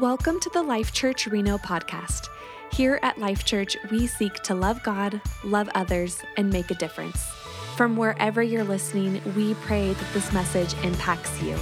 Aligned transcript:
Welcome 0.00 0.40
to 0.40 0.50
the 0.50 0.60
Life 0.60 0.92
Church 0.92 1.28
Reno 1.28 1.56
podcast. 1.56 2.28
Here 2.72 2.98
at 3.04 3.16
Life 3.16 3.44
Church, 3.44 3.76
we 3.92 4.08
seek 4.08 4.34
to 4.42 4.52
love 4.52 4.82
God, 4.82 5.20
love 5.44 5.68
others, 5.76 6.18
and 6.36 6.50
make 6.50 6.72
a 6.72 6.74
difference. 6.74 7.22
From 7.76 7.96
wherever 7.96 8.42
you're 8.42 8.64
listening, 8.64 9.22
we 9.36 9.54
pray 9.54 9.92
that 9.92 10.12
this 10.12 10.32
message 10.32 10.74
impacts 10.82 11.40
you. 11.40 11.56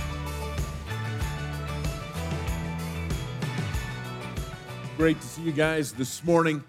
Great 4.96 5.20
to 5.20 5.26
see 5.26 5.42
you 5.42 5.52
guys 5.52 5.92
this 5.92 6.24
morning. 6.24 6.64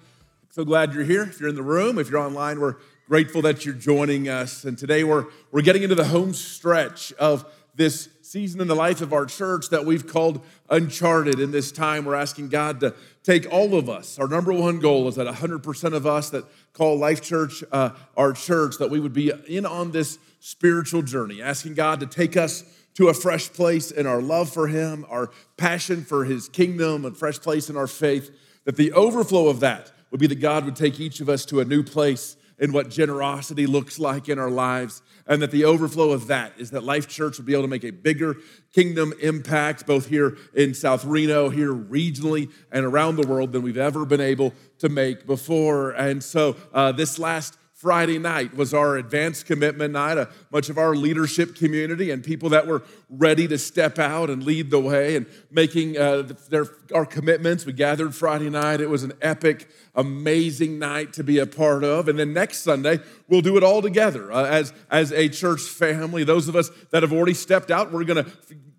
So 0.49 0.65
glad 0.65 0.93
you're 0.93 1.05
here. 1.05 1.23
If 1.23 1.39
you're 1.39 1.47
in 1.47 1.55
the 1.55 1.63
room, 1.63 1.97
if 1.97 2.09
you're 2.09 2.19
online, 2.19 2.59
we're 2.59 2.75
grateful 3.07 3.41
that 3.43 3.65
you're 3.65 3.73
joining 3.73 4.27
us. 4.27 4.65
And 4.65 4.77
today 4.77 5.05
we're, 5.05 5.27
we're 5.53 5.61
getting 5.61 5.83
into 5.83 5.95
the 5.95 6.07
home 6.07 6.33
stretch 6.33 7.13
of 7.13 7.45
this 7.73 8.09
season 8.33 8.59
in 8.59 8.67
the 8.67 8.73
life 8.73 8.99
of 9.01 9.13
our 9.13 9.27
church 9.27 9.69
that 9.69 9.85
we've 9.85 10.07
called 10.07 10.43
uncharted. 10.71 11.39
In 11.39 11.51
this 11.51 11.71
time, 11.71 12.03
we're 12.03 12.15
asking 12.15 12.49
God 12.49 12.79
to 12.79 12.95
take 13.21 13.45
all 13.53 13.75
of 13.75 13.91
us. 13.91 14.17
Our 14.17 14.27
number 14.27 14.51
one 14.51 14.79
goal 14.79 15.07
is 15.07 15.17
that 15.17 15.27
100% 15.27 15.93
of 15.93 16.07
us 16.07 16.31
that 16.31 16.43
call 16.73 16.97
Life 16.97 17.21
Church 17.21 17.63
uh, 17.71 17.91
our 18.17 18.33
church, 18.33 18.79
that 18.79 18.89
we 18.89 18.99
would 18.99 19.13
be 19.13 19.31
in 19.47 19.67
on 19.67 19.91
this 19.91 20.17
spiritual 20.39 21.03
journey, 21.03 21.43
asking 21.43 21.75
God 21.75 21.99
to 21.99 22.07
take 22.07 22.35
us 22.35 22.63
to 22.95 23.09
a 23.09 23.13
fresh 23.13 23.53
place 23.53 23.91
in 23.91 24.07
our 24.07 24.19
love 24.19 24.49
for 24.49 24.67
Him, 24.67 25.05
our 25.11 25.29
passion 25.55 26.03
for 26.03 26.25
His 26.25 26.49
kingdom, 26.49 27.05
a 27.05 27.11
fresh 27.11 27.39
place 27.39 27.69
in 27.69 27.77
our 27.77 27.85
faith, 27.85 28.31
that 28.65 28.77
the 28.77 28.93
overflow 28.93 29.47
of 29.47 29.59
that 29.59 29.91
would 30.09 30.19
be 30.19 30.25
that 30.25 30.39
God 30.39 30.65
would 30.65 30.75
take 30.75 30.99
each 30.99 31.19
of 31.19 31.29
us 31.29 31.45
to 31.45 31.59
a 31.59 31.65
new 31.65 31.83
place 31.83 32.35
in 32.63 32.71
what 32.71 32.89
generosity 32.89 33.67
looks 33.67 33.99
like 33.99 34.29
in 34.29 34.39
our 34.39 34.49
lives, 34.49 35.01
and 35.27 35.41
that 35.41 35.51
the 35.51 35.65
overflow 35.65 36.11
of 36.11 36.27
that 36.27 36.53
is 36.57 36.71
that 36.71 36.81
Life 36.81 37.09
Church 37.09 37.37
will 37.37 37.43
be 37.43 37.51
able 37.51 37.63
to 37.63 37.67
make 37.67 37.83
a 37.83 37.91
bigger 37.91 38.37
kingdom 38.71 39.13
impact, 39.21 39.85
both 39.85 40.07
here 40.07 40.37
in 40.53 40.73
South 40.73 41.03
Reno, 41.03 41.49
here 41.49 41.73
regionally, 41.73 42.49
and 42.71 42.85
around 42.85 43.17
the 43.17 43.27
world 43.27 43.51
than 43.51 43.63
we've 43.63 43.75
ever 43.75 44.05
been 44.05 44.21
able 44.21 44.53
to 44.79 44.87
make 44.87 45.27
before. 45.27 45.91
And 45.91 46.23
so, 46.23 46.55
uh, 46.73 46.93
this 46.93 47.19
last 47.19 47.57
Friday 47.83 48.17
night 48.17 48.55
was 48.55 48.73
our 48.73 48.95
advanced 48.95 49.45
commitment 49.45 49.91
night. 49.91 50.17
Uh, 50.17 50.27
much 50.51 50.69
of 50.69 50.77
our 50.77 50.95
leadership 50.95 51.53
community 51.53 52.11
and 52.11 52.23
people 52.23 52.47
that 52.47 52.65
were 52.65 52.81
ready 53.09 53.45
to 53.45 53.57
step 53.57 53.99
out 53.99 54.29
and 54.29 54.41
lead 54.41 54.71
the 54.71 54.79
way 54.79 55.17
and 55.17 55.25
making 55.51 55.97
uh, 55.97 56.21
their, 56.49 56.65
our 56.95 57.05
commitments. 57.05 57.65
We 57.65 57.73
gathered 57.73 58.15
Friday 58.15 58.49
night. 58.49 58.79
It 58.79 58.89
was 58.89 59.03
an 59.03 59.11
epic, 59.21 59.69
amazing 59.95 60.79
night 60.79 61.11
to 61.13 61.25
be 61.25 61.39
a 61.39 61.45
part 61.45 61.83
of. 61.83 62.07
And 62.07 62.17
then 62.17 62.31
next 62.31 62.59
Sunday, 62.59 63.01
we'll 63.27 63.41
do 63.41 63.57
it 63.57 63.63
all 63.63 63.81
together 63.81 64.31
uh, 64.31 64.45
as, 64.45 64.71
as 64.89 65.11
a 65.11 65.27
church 65.27 65.59
family. 65.59 66.23
Those 66.23 66.47
of 66.47 66.55
us 66.55 66.69
that 66.91 67.03
have 67.03 67.11
already 67.11 67.33
stepped 67.33 67.69
out, 67.69 67.91
we're 67.91 68.05
going 68.05 68.23
to 68.23 68.31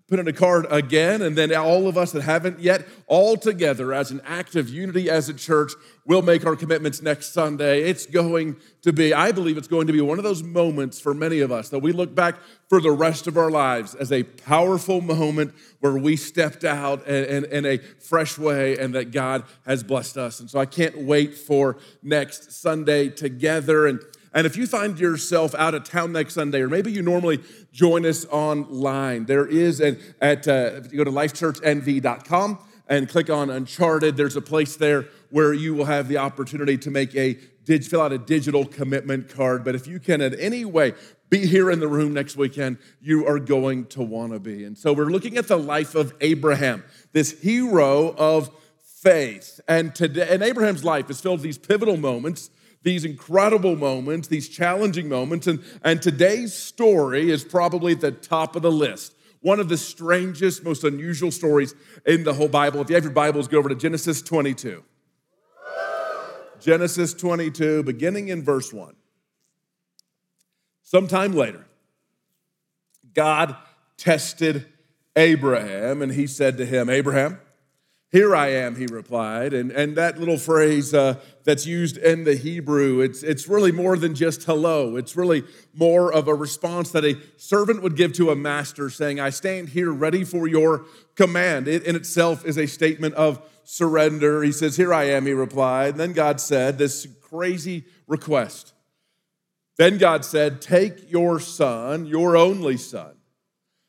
put 0.07 0.19
in 0.19 0.27
a 0.27 0.33
card 0.33 0.67
again, 0.69 1.23
and 1.23 1.35
then 1.35 1.53
all 1.55 1.87
of 1.87 1.97
us 1.97 2.11
that 2.11 2.21
haven't 2.21 2.59
yet, 2.59 2.87
all 3.07 3.35
together 3.37 3.91
as 3.91 4.11
an 4.11 4.21
act 4.23 4.55
of 4.55 4.69
unity 4.69 5.09
as 5.09 5.29
a 5.29 5.33
church, 5.33 5.71
will 6.05 6.21
make 6.21 6.45
our 6.45 6.55
commitments 6.55 7.01
next 7.01 7.33
Sunday. 7.33 7.81
It's 7.81 8.05
going 8.05 8.57
to 8.83 8.93
be, 8.93 9.15
I 9.15 9.31
believe 9.31 9.57
it's 9.57 9.67
going 9.67 9.87
to 9.87 9.93
be 9.93 10.01
one 10.01 10.19
of 10.19 10.23
those 10.23 10.43
moments 10.43 10.99
for 10.99 11.15
many 11.15 11.39
of 11.39 11.51
us 11.51 11.69
that 11.69 11.79
we 11.79 11.91
look 11.91 12.13
back 12.13 12.35
for 12.69 12.79
the 12.79 12.91
rest 12.91 13.25
of 13.25 13.35
our 13.35 13.49
lives 13.49 13.95
as 13.95 14.11
a 14.11 14.21
powerful 14.21 15.01
moment 15.01 15.55
where 15.79 15.97
we 15.97 16.15
stepped 16.15 16.63
out 16.63 17.07
in, 17.07 17.25
in, 17.25 17.45
in 17.45 17.65
a 17.65 17.77
fresh 17.79 18.37
way 18.37 18.77
and 18.77 18.93
that 18.93 19.09
God 19.11 19.43
has 19.65 19.83
blessed 19.83 20.17
us. 20.17 20.39
And 20.39 20.47
so 20.47 20.59
I 20.59 20.67
can't 20.67 20.99
wait 20.99 21.35
for 21.35 21.77
next 22.03 22.51
Sunday 22.51 23.09
together. 23.09 23.87
And 23.87 23.99
and 24.35 24.45
if 24.45 24.57
you 24.57 24.67
find 24.67 24.99
yourself 24.99 25.55
out 25.55 25.73
of 25.73 25.85
town 25.85 26.11
next 26.11 26.33
Sunday, 26.33 26.59
or 26.59 26.67
maybe 26.67 26.91
you 26.91 27.01
normally 27.01 27.41
join 27.71 28.05
us 28.05 28.25
online, 28.25 29.25
there 29.27 29.47
is 29.47 29.79
an, 29.79 29.97
at, 30.21 30.45
uh, 30.45 30.71
if 30.75 30.91
you 30.91 30.97
go 30.97 31.05
to 31.05 31.11
lifechurchnv.com 31.11 32.59
and 32.89 33.07
click 33.07 33.29
on 33.29 33.49
Uncharted, 33.49 34.17
there's 34.17 34.35
a 34.35 34.41
place 34.41 34.75
there 34.75 35.07
where 35.29 35.53
you 35.53 35.73
will 35.73 35.85
have 35.85 36.09
the 36.09 36.17
opportunity 36.17 36.77
to 36.79 36.91
make 36.91 37.15
a, 37.15 37.35
fill 37.65 38.01
out 38.01 38.11
a 38.11 38.17
digital 38.17 38.65
commitment 38.65 39.29
card. 39.29 39.63
But 39.63 39.73
if 39.73 39.87
you 39.87 40.01
can 40.01 40.19
in 40.19 40.37
any 40.37 40.65
way 40.65 40.95
be 41.29 41.47
here 41.47 41.71
in 41.71 41.79
the 41.79 41.87
room 41.87 42.13
next 42.13 42.35
weekend, 42.35 42.77
you 43.01 43.25
are 43.25 43.39
going 43.39 43.85
to 43.87 44.01
want 44.01 44.33
to 44.33 44.39
be. 44.39 44.65
And 44.65 44.77
so 44.77 44.91
we're 44.91 45.05
looking 45.05 45.37
at 45.37 45.47
the 45.47 45.57
life 45.57 45.95
of 45.95 46.13
Abraham, 46.19 46.83
this 47.13 47.39
hero 47.39 48.13
of 48.17 48.49
faith. 48.81 49.61
And 49.65 49.95
today, 49.95 50.27
and 50.29 50.43
Abraham's 50.43 50.83
life 50.83 51.09
is 51.09 51.21
filled 51.21 51.37
with 51.37 51.43
these 51.43 51.57
pivotal 51.57 51.95
moments 51.95 52.49
these 52.85 53.03
incredible 53.03 53.75
moments, 53.75 54.27
these 54.27 54.47
challenging 54.47 55.09
moments. 55.09 55.47
And, 55.47 55.61
and 55.83 56.01
today's 56.01 56.53
story 56.53 57.31
is 57.31 57.43
probably 57.43 57.93
at 57.93 58.01
the 58.01 58.11
top 58.11 58.55
of 58.55 58.61
the 58.61 58.71
list. 58.71 59.15
One 59.41 59.59
of 59.59 59.69
the 59.69 59.77
strangest, 59.77 60.63
most 60.63 60.83
unusual 60.83 61.31
stories 61.31 61.73
in 62.05 62.23
the 62.23 62.33
whole 62.35 62.47
Bible. 62.47 62.81
If 62.81 62.89
you 62.89 62.95
have 62.95 63.03
your 63.03 63.11
Bibles, 63.11 63.47
go 63.47 63.57
over 63.57 63.69
to 63.69 63.75
Genesis 63.75 64.21
22. 64.21 64.83
Genesis 66.61 67.15
22, 67.15 67.83
beginning 67.83 68.27
in 68.27 68.43
verse 68.43 68.71
1. 68.71 68.95
Sometime 70.83 71.33
later, 71.33 71.65
God 73.15 73.55
tested 73.97 74.67
Abraham 75.15 76.03
and 76.03 76.11
he 76.11 76.27
said 76.27 76.57
to 76.57 76.65
him, 76.67 76.91
Abraham, 76.91 77.39
here 78.15 78.33
I 78.33 78.47
am, 78.47 78.77
he 78.77 78.85
replied. 78.85 79.53
And, 79.53 79.73
and 79.73 79.97
that 79.97 80.17
little 80.17 80.37
phrase 80.37 80.93
uh, 80.93 81.19
that's 81.43 81.65
used 81.65 81.97
in 81.97 82.23
the 82.23 82.37
Hebrew, 82.37 83.01
it's, 83.01 83.23
it's 83.23 83.45
really 83.49 83.73
more 83.73 83.97
than 83.97 84.15
just 84.15 84.43
hello. 84.43 84.95
It's 84.95 85.17
really 85.17 85.43
more 85.73 86.13
of 86.13 86.29
a 86.29 86.33
response 86.33 86.91
that 86.91 87.03
a 87.03 87.17
servant 87.35 87.83
would 87.83 87.97
give 87.97 88.13
to 88.13 88.29
a 88.29 88.35
master 88.35 88.89
saying, 88.89 89.19
I 89.19 89.31
stand 89.31 89.67
here 89.67 89.91
ready 89.91 90.23
for 90.23 90.47
your 90.47 90.85
command. 91.15 91.67
It 91.67 91.83
in 91.83 91.97
itself 91.97 92.45
is 92.45 92.57
a 92.57 92.67
statement 92.67 93.15
of 93.15 93.41
surrender. 93.65 94.43
He 94.43 94.53
says, 94.53 94.77
Here 94.77 94.93
I 94.93 95.09
am, 95.09 95.25
he 95.25 95.33
replied. 95.33 95.89
And 95.89 95.99
then 95.99 96.13
God 96.13 96.39
said, 96.39 96.77
This 96.77 97.05
crazy 97.19 97.83
request. 98.07 98.71
Then 99.77 99.97
God 99.97 100.23
said, 100.23 100.61
Take 100.61 101.11
your 101.11 101.41
son, 101.41 102.05
your 102.05 102.37
only 102.37 102.77
son 102.77 103.14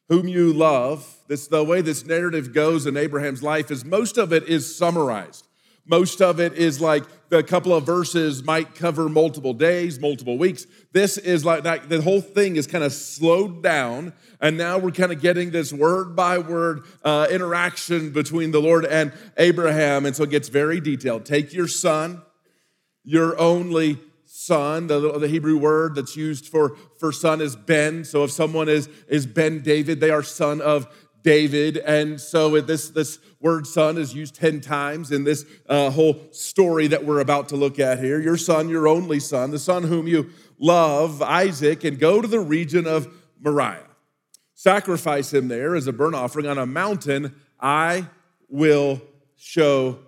whom 0.08 0.28
you 0.28 0.52
love. 0.52 1.06
This 1.28 1.48
the 1.48 1.64
way 1.64 1.80
this 1.80 2.06
narrative 2.06 2.52
goes 2.52 2.86
in 2.86 2.96
Abraham's 2.96 3.42
life 3.42 3.70
is 3.70 3.84
most 3.84 4.18
of 4.18 4.32
it 4.32 4.44
is 4.44 4.76
summarized. 4.76 5.46
Most 5.88 6.20
of 6.20 6.40
it 6.40 6.54
is 6.54 6.80
like 6.80 7.04
a 7.30 7.44
couple 7.44 7.72
of 7.72 7.86
verses 7.86 8.42
might 8.42 8.74
cover 8.74 9.08
multiple 9.08 9.52
days, 9.52 10.00
multiple 10.00 10.36
weeks. 10.36 10.66
This 10.92 11.16
is 11.16 11.44
like 11.44 11.62
that, 11.62 11.88
the 11.88 12.02
whole 12.02 12.20
thing 12.20 12.56
is 12.56 12.66
kind 12.66 12.82
of 12.82 12.92
slowed 12.92 13.62
down, 13.62 14.12
and 14.40 14.58
now 14.58 14.78
we're 14.78 14.90
kind 14.90 15.12
of 15.12 15.20
getting 15.20 15.52
this 15.52 15.72
word 15.72 16.16
by 16.16 16.38
word 16.38 16.82
uh, 17.04 17.28
interaction 17.30 18.10
between 18.10 18.50
the 18.50 18.60
Lord 18.60 18.84
and 18.84 19.12
Abraham, 19.36 20.06
and 20.06 20.16
so 20.16 20.24
it 20.24 20.30
gets 20.30 20.48
very 20.48 20.80
detailed. 20.80 21.24
Take 21.24 21.52
your 21.52 21.68
son, 21.68 22.20
your 23.04 23.38
only 23.38 24.00
son. 24.46 24.86
The, 24.86 25.18
the 25.18 25.28
Hebrew 25.28 25.58
word 25.58 25.94
that's 25.96 26.16
used 26.16 26.46
for, 26.46 26.76
for 26.98 27.12
son 27.12 27.40
is 27.40 27.56
Ben. 27.56 28.04
So 28.04 28.24
if 28.24 28.30
someone 28.30 28.68
is, 28.68 28.88
is 29.08 29.26
Ben 29.26 29.60
David, 29.60 30.00
they 30.00 30.10
are 30.10 30.22
son 30.22 30.60
of 30.60 30.86
David. 31.22 31.78
And 31.78 32.20
so 32.20 32.60
this, 32.60 32.88
this 32.90 33.18
word 33.40 33.66
son 33.66 33.98
is 33.98 34.14
used 34.14 34.36
10 34.36 34.60
times 34.60 35.10
in 35.10 35.24
this 35.24 35.44
uh, 35.68 35.90
whole 35.90 36.20
story 36.30 36.86
that 36.86 37.04
we're 37.04 37.20
about 37.20 37.48
to 37.48 37.56
look 37.56 37.80
at 37.80 37.98
here. 37.98 38.20
Your 38.20 38.36
son, 38.36 38.68
your 38.68 38.86
only 38.86 39.18
son, 39.18 39.50
the 39.50 39.58
son 39.58 39.82
whom 39.82 40.06
you 40.06 40.30
love, 40.58 41.20
Isaac, 41.20 41.82
and 41.82 41.98
go 41.98 42.22
to 42.22 42.28
the 42.28 42.40
region 42.40 42.86
of 42.86 43.12
Moriah. 43.40 43.88
Sacrifice 44.54 45.34
him 45.34 45.48
there 45.48 45.74
as 45.74 45.86
a 45.86 45.92
burnt 45.92 46.14
offering 46.14 46.46
on 46.46 46.58
a 46.58 46.66
mountain 46.66 47.34
I 47.58 48.06
will 48.48 49.02
show 49.36 49.98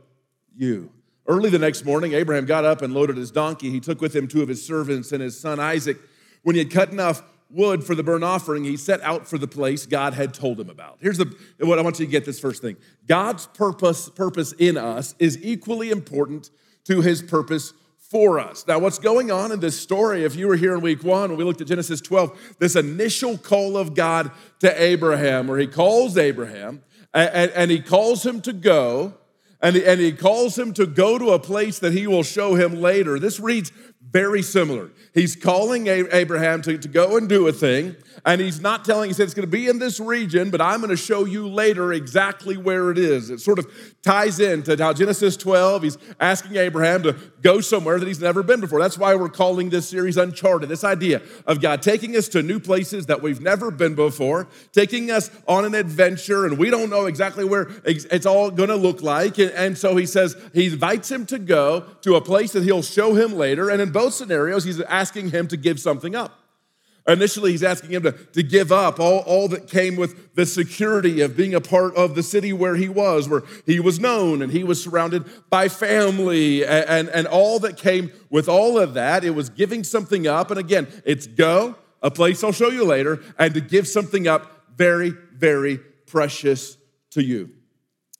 you. 0.54 0.90
Early 1.28 1.50
the 1.50 1.58
next 1.58 1.84
morning, 1.84 2.14
Abraham 2.14 2.46
got 2.46 2.64
up 2.64 2.80
and 2.80 2.94
loaded 2.94 3.18
his 3.18 3.30
donkey. 3.30 3.68
He 3.68 3.80
took 3.80 4.00
with 4.00 4.16
him 4.16 4.26
two 4.26 4.40
of 4.40 4.48
his 4.48 4.64
servants 4.64 5.12
and 5.12 5.22
his 5.22 5.38
son 5.38 5.60
Isaac. 5.60 5.98
When 6.42 6.56
he 6.56 6.60
had 6.60 6.70
cut 6.70 6.90
enough 6.90 7.22
wood 7.50 7.84
for 7.84 7.94
the 7.94 8.02
burnt 8.02 8.24
offering, 8.24 8.64
he 8.64 8.78
set 8.78 9.02
out 9.02 9.28
for 9.28 9.36
the 9.36 9.46
place 9.46 9.84
God 9.84 10.14
had 10.14 10.32
told 10.32 10.58
him 10.58 10.70
about. 10.70 10.96
Here's 11.00 11.18
the, 11.18 11.30
what 11.60 11.78
I 11.78 11.82
want 11.82 11.98
you 12.00 12.06
to 12.06 12.10
get 12.10 12.24
this 12.24 12.40
first 12.40 12.62
thing 12.62 12.76
God's 13.06 13.46
purpose, 13.46 14.08
purpose 14.08 14.52
in 14.52 14.78
us 14.78 15.14
is 15.18 15.38
equally 15.42 15.90
important 15.90 16.50
to 16.84 17.02
his 17.02 17.20
purpose 17.20 17.74
for 17.98 18.40
us. 18.40 18.66
Now, 18.66 18.78
what's 18.78 18.98
going 18.98 19.30
on 19.30 19.52
in 19.52 19.60
this 19.60 19.78
story, 19.78 20.24
if 20.24 20.34
you 20.34 20.48
were 20.48 20.56
here 20.56 20.74
in 20.74 20.80
week 20.80 21.04
one, 21.04 21.28
when 21.28 21.38
we 21.38 21.44
looked 21.44 21.60
at 21.60 21.66
Genesis 21.66 22.00
12, 22.00 22.56
this 22.58 22.74
initial 22.74 23.36
call 23.36 23.76
of 23.76 23.94
God 23.94 24.30
to 24.60 24.82
Abraham, 24.82 25.46
where 25.46 25.58
he 25.58 25.66
calls 25.66 26.16
Abraham 26.16 26.82
and, 27.12 27.50
and 27.50 27.70
he 27.70 27.80
calls 27.80 28.24
him 28.24 28.40
to 28.42 28.54
go 28.54 29.14
and 29.60 29.76
he, 29.76 29.84
and 29.84 30.00
he 30.00 30.12
calls 30.12 30.56
him 30.58 30.72
to 30.74 30.86
go 30.86 31.18
to 31.18 31.30
a 31.30 31.38
place 31.38 31.78
that 31.80 31.92
he 31.92 32.06
will 32.06 32.22
show 32.22 32.54
him 32.54 32.80
later. 32.80 33.18
This 33.18 33.40
reads 33.40 33.72
very 34.10 34.42
similar. 34.42 34.90
He's 35.12 35.36
calling 35.36 35.86
Abraham 35.86 36.62
to, 36.62 36.78
to 36.78 36.88
go 36.88 37.16
and 37.16 37.28
do 37.28 37.46
a 37.48 37.52
thing, 37.52 37.96
and 38.24 38.40
he's 38.40 38.60
not 38.60 38.84
telling, 38.84 39.10
he 39.10 39.14
said, 39.14 39.24
it's 39.24 39.34
going 39.34 39.46
to 39.46 39.50
be 39.50 39.68
in 39.68 39.78
this 39.78 40.00
region, 40.00 40.50
but 40.50 40.60
I'm 40.60 40.80
going 40.80 40.90
to 40.90 40.96
show 40.96 41.24
you 41.24 41.48
later 41.48 41.92
exactly 41.92 42.56
where 42.56 42.90
it 42.90 42.98
is. 42.98 43.30
It 43.30 43.40
sort 43.40 43.58
of 43.58 43.66
ties 44.02 44.40
into 44.40 44.76
how 44.76 44.92
Genesis 44.92 45.36
12, 45.36 45.82
he's 45.82 45.98
asking 46.20 46.56
Abraham 46.56 47.02
to 47.02 47.16
go 47.42 47.60
somewhere 47.60 47.98
that 47.98 48.06
he's 48.06 48.20
never 48.20 48.42
been 48.42 48.60
before. 48.60 48.80
That's 48.80 48.98
why 48.98 49.14
we're 49.14 49.28
calling 49.28 49.70
this 49.70 49.88
series 49.88 50.16
Uncharted. 50.16 50.68
This 50.68 50.84
idea 50.84 51.20
of 51.46 51.60
God 51.60 51.82
taking 51.82 52.16
us 52.16 52.28
to 52.28 52.42
new 52.42 52.60
places 52.60 53.06
that 53.06 53.22
we've 53.22 53.40
never 53.40 53.70
been 53.70 53.94
before, 53.94 54.48
taking 54.72 55.10
us 55.10 55.30
on 55.46 55.64
an 55.64 55.74
adventure, 55.74 56.46
and 56.46 56.58
we 56.58 56.70
don't 56.70 56.90
know 56.90 57.06
exactly 57.06 57.44
where 57.44 57.68
it's 57.84 58.26
all 58.26 58.50
going 58.50 58.70
to 58.70 58.76
look 58.76 59.02
like. 59.02 59.38
And 59.38 59.76
so 59.76 59.96
he 59.96 60.06
says, 60.06 60.36
he 60.54 60.66
invites 60.66 61.10
him 61.10 61.26
to 61.26 61.38
go 61.38 61.80
to 62.02 62.16
a 62.16 62.20
place 62.20 62.52
that 62.52 62.62
he'll 62.62 62.82
show 62.82 63.14
him 63.14 63.34
later. 63.34 63.68
And 63.68 63.82
in 63.82 63.90
both 63.98 64.14
scenarios, 64.14 64.62
he's 64.62 64.80
asking 64.82 65.30
him 65.30 65.48
to 65.48 65.56
give 65.56 65.80
something 65.80 66.14
up. 66.14 66.38
Initially, 67.08 67.50
he's 67.50 67.64
asking 67.64 67.90
him 67.90 68.04
to, 68.04 68.12
to 68.12 68.44
give 68.44 68.70
up 68.70 69.00
all, 69.00 69.20
all 69.20 69.48
that 69.48 69.66
came 69.66 69.96
with 69.96 70.36
the 70.36 70.46
security 70.46 71.20
of 71.20 71.36
being 71.36 71.52
a 71.52 71.60
part 71.60 71.96
of 71.96 72.14
the 72.14 72.22
city 72.22 72.52
where 72.52 72.76
he 72.76 72.88
was, 72.88 73.28
where 73.28 73.42
he 73.66 73.80
was 73.80 73.98
known 73.98 74.40
and 74.40 74.52
he 74.52 74.62
was 74.62 74.80
surrounded 74.80 75.24
by 75.50 75.68
family 75.68 76.64
and, 76.64 76.88
and, 76.88 77.08
and 77.08 77.26
all 77.26 77.58
that 77.58 77.76
came 77.76 78.12
with 78.30 78.48
all 78.48 78.78
of 78.78 78.94
that. 78.94 79.24
It 79.24 79.30
was 79.30 79.48
giving 79.48 79.82
something 79.82 80.28
up. 80.28 80.52
And 80.52 80.60
again, 80.60 80.86
it's 81.04 81.26
go, 81.26 81.74
a 82.00 82.10
place 82.10 82.44
I'll 82.44 82.52
show 82.52 82.70
you 82.70 82.84
later, 82.84 83.20
and 83.36 83.52
to 83.54 83.60
give 83.60 83.88
something 83.88 84.28
up 84.28 84.76
very, 84.76 85.10
very 85.32 85.78
precious 86.06 86.76
to 87.10 87.24
you. 87.24 87.50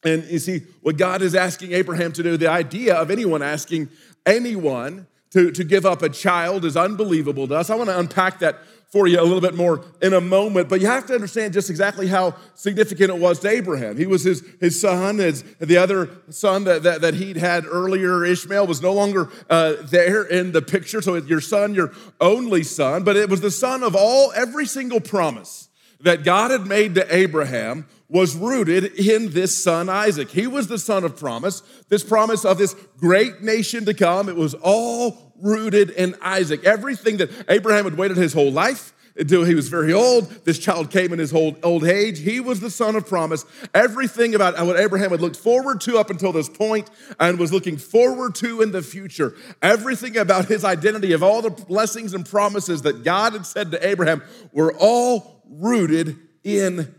And 0.02 0.24
you 0.24 0.40
see, 0.40 0.62
what 0.82 0.96
God 0.96 1.22
is 1.22 1.36
asking 1.36 1.70
Abraham 1.72 2.10
to 2.14 2.22
do, 2.24 2.36
the 2.36 2.50
idea 2.50 2.96
of 2.96 3.12
anyone 3.12 3.42
asking 3.42 3.90
anyone 4.26 5.06
to, 5.30 5.50
to 5.50 5.64
give 5.64 5.84
up 5.84 6.02
a 6.02 6.08
child 6.08 6.64
is 6.64 6.76
unbelievable 6.76 7.46
to 7.48 7.54
us. 7.56 7.70
I 7.70 7.74
want 7.74 7.90
to 7.90 7.98
unpack 7.98 8.38
that 8.40 8.58
for 8.90 9.06
you 9.06 9.20
a 9.20 9.22
little 9.22 9.42
bit 9.42 9.54
more 9.54 9.84
in 10.00 10.14
a 10.14 10.20
moment, 10.20 10.68
but 10.68 10.80
you 10.80 10.86
have 10.86 11.04
to 11.06 11.14
understand 11.14 11.52
just 11.52 11.68
exactly 11.68 12.06
how 12.06 12.34
significant 12.54 13.10
it 13.10 13.18
was 13.18 13.38
to 13.40 13.48
Abraham. 13.48 13.98
He 13.98 14.06
was 14.06 14.24
his, 14.24 14.42
his 14.60 14.80
son, 14.80 15.18
his, 15.18 15.42
the 15.58 15.76
other 15.76 16.08
son 16.30 16.64
that, 16.64 16.84
that, 16.84 17.02
that 17.02 17.14
he'd 17.14 17.36
had 17.36 17.66
earlier, 17.66 18.24
Ishmael, 18.24 18.66
was 18.66 18.80
no 18.80 18.94
longer 18.94 19.28
uh, 19.50 19.74
there 19.82 20.22
in 20.22 20.52
the 20.52 20.62
picture. 20.62 21.02
So 21.02 21.16
your 21.16 21.42
son, 21.42 21.74
your 21.74 21.92
only 22.18 22.62
son, 22.62 23.04
but 23.04 23.16
it 23.16 23.28
was 23.28 23.42
the 23.42 23.50
son 23.50 23.82
of 23.82 23.94
all, 23.94 24.32
every 24.34 24.64
single 24.64 25.00
promise 25.00 25.68
that 26.00 26.24
God 26.24 26.50
had 26.50 26.66
made 26.66 26.94
to 26.94 27.14
Abraham 27.14 27.86
was 28.08 28.34
rooted 28.34 28.84
in 28.98 29.30
this 29.30 29.56
son 29.56 29.88
Isaac. 29.88 30.30
He 30.30 30.46
was 30.46 30.66
the 30.66 30.78
son 30.78 31.04
of 31.04 31.16
promise, 31.16 31.62
this 31.88 32.02
promise 32.02 32.44
of 32.44 32.58
this 32.58 32.74
great 32.96 33.42
nation 33.42 33.84
to 33.84 33.94
come. 33.94 34.28
It 34.28 34.36
was 34.36 34.54
all 34.54 35.34
rooted 35.40 35.90
in 35.90 36.14
Isaac. 36.22 36.64
Everything 36.64 37.18
that 37.18 37.30
Abraham 37.48 37.84
had 37.84 37.96
waited 37.96 38.16
his 38.16 38.32
whole 38.32 38.50
life 38.50 38.92
until 39.18 39.44
he 39.44 39.54
was 39.54 39.68
very 39.68 39.92
old. 39.92 40.30
This 40.44 40.58
child 40.58 40.90
came 40.90 41.12
in 41.12 41.18
his 41.18 41.34
old, 41.34 41.58
old 41.62 41.84
age. 41.84 42.20
He 42.20 42.40
was 42.40 42.60
the 42.60 42.70
son 42.70 42.96
of 42.96 43.06
promise. 43.06 43.44
Everything 43.74 44.34
about 44.34 44.64
what 44.64 44.78
Abraham 44.78 45.10
had 45.10 45.20
looked 45.20 45.36
forward 45.36 45.80
to 45.82 45.98
up 45.98 46.08
until 46.08 46.32
this 46.32 46.48
point 46.48 46.88
and 47.18 47.38
was 47.38 47.52
looking 47.52 47.76
forward 47.76 48.36
to 48.36 48.62
in 48.62 48.72
the 48.72 48.82
future. 48.82 49.34
Everything 49.60 50.16
about 50.16 50.46
his 50.46 50.64
identity 50.64 51.12
of 51.12 51.22
all 51.22 51.42
the 51.42 51.50
blessings 51.50 52.14
and 52.14 52.24
promises 52.24 52.82
that 52.82 53.02
God 53.02 53.32
had 53.32 53.44
said 53.44 53.72
to 53.72 53.86
Abraham 53.86 54.22
were 54.52 54.72
all 54.78 55.42
rooted 55.48 56.16
in 56.44 56.94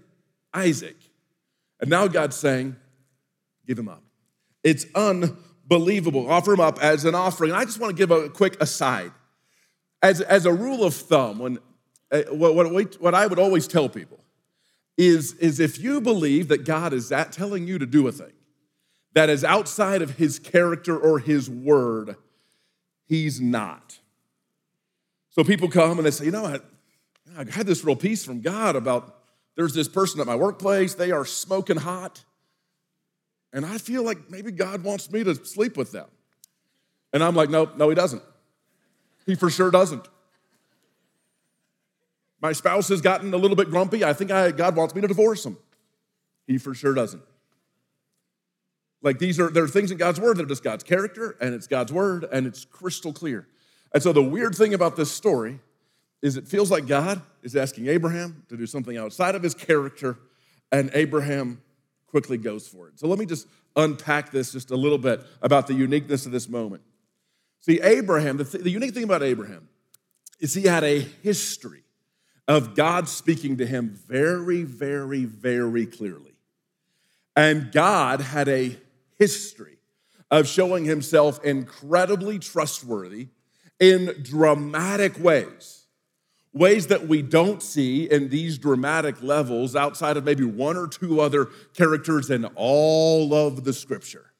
Isaac. 0.54 0.99
And 1.80 1.90
now 1.90 2.08
God's 2.08 2.36
saying, 2.36 2.76
give 3.66 3.80
him 3.80 3.88
up. 3.88 4.04
It's 4.64 4.86
unbelievable. 4.96 6.30
Offer 6.30 6.54
him 6.54 6.60
up 6.60 6.82
as 6.82 7.06
an 7.06 7.16
offering. 7.16 7.52
And 7.52 7.60
I 7.60 7.66
just 7.66 7.80
want 7.80 7.96
to 7.96 7.98
give 7.98 8.12
a 8.12 8.30
quick 8.30 8.62
aside. 8.62 9.12
As, 10.02 10.22
as 10.22 10.46
a 10.46 10.54
rule 10.54 10.84
of 10.84 10.94
thumb, 10.94 11.40
when, 11.40 11.60
uh, 12.12 12.22
what, 12.32 12.56
what, 12.56 13.02
what 13.02 13.16
I 13.16 13.28
would 13.28 13.40
always 13.40 13.68
tell 13.68 13.90
people 13.90 14.20
is, 14.98 15.34
is 15.34 15.60
if 15.60 15.80
you 15.80 16.02
believe 16.02 16.48
that 16.50 16.66
God 16.66 16.94
is 16.94 17.10
that 17.10 17.32
telling 17.32 17.68
you 17.68 17.78
to 17.80 17.86
do 17.86 18.08
a 18.08 18.12
thing 18.12 18.34
that 19.14 19.30
is 19.30 19.44
outside 19.44 20.02
of 20.02 20.18
his 20.18 20.40
character 20.40 20.98
or 20.98 21.20
his 21.20 21.50
word, 21.50 22.16
he's 23.06 23.40
not. 23.42 24.00
So 25.30 25.44
people 25.44 25.70
come 25.70 25.98
and 25.98 26.06
they 26.06 26.12
say, 26.12 26.26
you 26.26 26.32
know, 26.32 26.46
I, 26.46 26.60
I 27.38 27.50
had 27.50 27.66
this 27.66 27.84
real 27.84 27.96
peace 27.96 28.26
from 28.26 28.42
God 28.42 28.76
about 28.76 29.19
there's 29.60 29.74
this 29.74 29.90
person 29.90 30.22
at 30.22 30.26
my 30.26 30.38
workplace, 30.38 30.94
they 30.94 31.12
are 31.12 31.26
smoking 31.26 31.76
hot. 31.76 32.24
And 33.52 33.66
I 33.66 33.78
feel 33.78 34.04
like 34.04 34.30
maybe 34.30 34.54
God 34.54 34.86
wants 34.86 35.12
me 35.12 35.22
to 35.26 35.36
sleep 35.36 35.76
with 35.76 35.92
them. 35.92 36.08
And 37.12 37.22
I'm 37.22 37.36
like, 37.36 37.50
no, 37.50 37.70
no, 37.76 37.90
he 37.90 37.96
doesn't. 37.96 38.24
He 39.26 39.36
for 39.36 39.50
sure 39.50 39.70
doesn't. 39.70 40.08
My 42.42 42.54
spouse 42.54 42.88
has 42.88 43.02
gotten 43.02 43.34
a 43.34 43.38
little 43.38 43.58
bit 43.58 43.70
grumpy. 43.70 44.02
I 44.02 44.14
think 44.14 44.32
I, 44.32 44.52
God 44.52 44.78
wants 44.78 44.96
me 44.96 45.02
to 45.02 45.10
divorce 45.10 45.46
him. 45.46 45.58
He 46.48 46.58
for 46.58 46.74
sure 46.74 46.94
doesn't. 46.94 47.24
Like 49.02 49.20
these 49.20 49.42
are 49.42 49.50
there 49.50 49.66
are 49.66 49.68
things 49.68 49.92
in 49.92 49.98
God's 49.98 50.22
word 50.22 50.38
that 50.38 50.44
are 50.44 50.50
just 50.50 50.64
God's 50.64 50.86
character 50.86 51.36
and 51.42 51.54
it's 51.54 51.68
God's 51.68 51.92
word 51.92 52.26
and 52.32 52.48
it's 52.48 52.64
crystal 52.64 53.12
clear. 53.12 53.46
And 53.94 54.02
so 54.02 54.14
the 54.14 54.24
weird 54.24 54.56
thing 54.56 54.74
about 54.74 54.96
this 54.96 55.12
story 55.12 55.60
is 56.22 56.38
it 56.38 56.48
feels 56.48 56.70
like 56.70 56.88
God 56.88 57.22
is 57.44 57.56
asking 57.56 57.88
Abraham 57.88 58.44
to 58.50 58.58
do 58.58 58.66
something 58.66 58.98
outside 58.98 59.36
of 59.36 59.44
his 59.44 59.54
character, 59.54 60.18
and 60.72 60.90
Abraham 60.94 61.62
quickly 62.08 62.38
goes 62.38 62.68
for 62.68 62.88
it. 62.88 63.00
So 63.00 63.08
let 63.08 63.20
me 63.20 63.26
just 63.26 63.48
unpack 63.76 64.32
this 64.32 64.52
just 64.52 64.72
a 64.72 64.76
little 64.76 64.98
bit 64.98 65.22
about 65.42 65.68
the 65.68 65.74
uniqueness 65.74 66.26
of 66.26 66.32
this 66.32 66.50
moment. 66.50 66.84
See, 67.62 67.80
Abraham, 67.82 68.38
the, 68.38 68.46
th- 68.46 68.64
the 68.64 68.70
unique 68.70 68.94
thing 68.94 69.04
about 69.04 69.24
Abraham 69.24 69.70
is 70.40 70.54
he 70.54 70.64
had 70.64 70.84
a 70.84 71.00
history 71.00 71.84
of 72.48 72.76
God 72.76 73.08
speaking 73.08 73.58
to 73.58 73.66
him 73.66 73.90
very, 74.08 74.64
very, 74.64 75.26
very 75.26 75.86
clearly. 75.86 76.34
And 77.36 77.72
God 77.72 78.22
had 78.22 78.48
a 78.48 78.76
history 79.18 79.78
of 80.32 80.48
showing 80.48 80.86
himself 80.86 81.44
incredibly 81.44 82.40
trustworthy 82.40 83.28
in 83.80 84.16
dramatic 84.24 85.20
ways 85.20 85.79
ways 86.54 86.88
that 86.88 87.08
we 87.08 87.22
don't 87.22 87.62
see 87.62 88.10
in 88.10 88.30
these 88.30 88.58
dramatic 88.58 89.22
levels 89.22 89.76
outside 89.76 90.18
of 90.18 90.24
maybe 90.24 90.44
one 90.44 90.78
or 90.78 90.88
two 90.88 91.22
other 91.22 91.46
characters 91.76 92.30
in 92.30 92.46
all 92.56 93.34
of 93.34 93.64
the 93.64 93.74
scripture. 93.74 94.32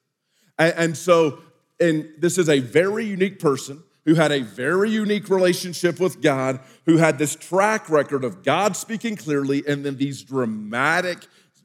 And, 0.58 0.74
and 0.76 0.96
so, 0.96 1.40
and 1.78 2.08
this 2.18 2.36
is 2.36 2.48
a 2.48 2.58
very 2.58 3.04
unique 3.04 3.38
person 3.38 3.82
who 4.04 4.14
had 4.14 4.32
a 4.32 4.40
very 4.40 4.90
unique 4.90 5.28
relationship 5.28 6.00
with 6.00 6.20
God, 6.20 6.58
who 6.86 6.96
had 6.96 7.18
this 7.18 7.36
track 7.36 7.88
record 7.88 8.24
of 8.24 8.42
God 8.42 8.76
speaking 8.76 9.14
clearly 9.14 9.62
and 9.68 9.84
then 9.84 9.96
these 9.96 10.22
dramatic, 10.22 11.18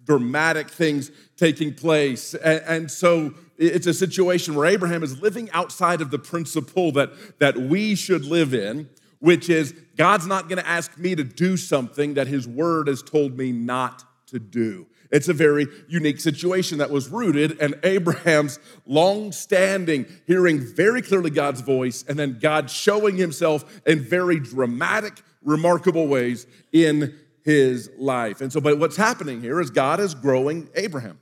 dramatic 0.05 0.69
things 0.69 1.09
taking 1.37 1.73
place. 1.73 2.35
And, 2.35 2.61
and 2.67 2.91
so 2.91 3.33
it's 3.57 3.87
a 3.87 3.93
situation 3.93 4.53
where 4.53 4.67
Abraham 4.67 5.01
is 5.01 5.21
living 5.21 5.49
outside 5.51 6.01
of 6.01 6.11
the 6.11 6.19
principle 6.19 6.91
that, 6.91 7.39
that 7.39 7.57
we 7.57 7.95
should 7.95 8.25
live 8.25 8.53
in 8.53 8.89
which 9.25 9.49
is 9.49 9.73
God's 9.95 10.27
not 10.27 10.49
going 10.49 10.61
to 10.61 10.67
ask 10.67 10.97
me 10.97 11.15
to 11.15 11.23
do 11.23 11.57
something 11.57 12.15
that 12.15 12.27
His 12.27 12.47
Word 12.47 12.87
has 12.87 13.01
told 13.01 13.37
me 13.37 13.51
not 13.51 14.03
to 14.27 14.39
do. 14.39 14.87
It's 15.11 15.29
a 15.29 15.33
very 15.33 15.67
unique 15.87 16.19
situation 16.19 16.79
that 16.79 16.89
was 16.89 17.09
rooted 17.09 17.59
in 17.59 17.75
Abraham's 17.83 18.59
long 18.85 19.31
standing, 19.31 20.05
hearing 20.25 20.59
very 20.59 21.01
clearly 21.01 21.29
God's 21.29 21.61
voice, 21.61 22.03
and 22.07 22.17
then 22.17 22.39
God 22.39 22.69
showing 22.69 23.15
himself 23.15 23.81
in 23.85 24.01
very 24.01 24.39
dramatic, 24.39 25.21
remarkable 25.43 26.07
ways 26.07 26.47
in 26.73 27.17
his 27.43 27.89
life. 27.97 28.41
And 28.41 28.51
so, 28.51 28.59
but 28.59 28.79
what's 28.79 28.97
happening 28.97 29.41
here 29.41 29.61
is 29.61 29.69
God 29.69 29.99
is 29.99 30.15
growing 30.15 30.69
Abraham. 30.75 31.19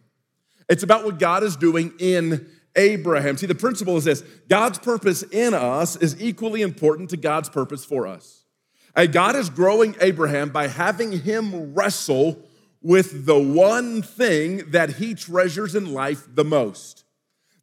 It's 0.69 0.83
about 0.83 1.03
what 1.03 1.19
God 1.19 1.43
is 1.43 1.57
doing 1.57 1.93
in 1.99 2.49
Abraham. 2.75 3.37
See, 3.37 3.45
the 3.45 3.53
principle 3.53 3.97
is 3.97 4.05
this 4.05 4.21
God's 4.47 4.79
purpose 4.79 5.23
in 5.23 5.53
us 5.53 5.97
is 5.97 6.19
equally 6.21 6.61
important 6.61 7.09
to 7.09 7.17
God's 7.17 7.49
purpose 7.49 7.83
for 7.83 8.07
us. 8.07 8.42
And 8.95 9.11
God 9.11 9.35
is 9.35 9.49
growing 9.49 9.95
Abraham 10.01 10.49
by 10.49 10.67
having 10.67 11.11
him 11.11 11.73
wrestle 11.73 12.39
with 12.81 13.25
the 13.25 13.39
one 13.39 14.01
thing 14.01 14.69
that 14.71 14.95
he 14.95 15.15
treasures 15.15 15.73
in 15.73 15.93
life 15.93 16.27
the 16.33 16.43
most. 16.43 17.05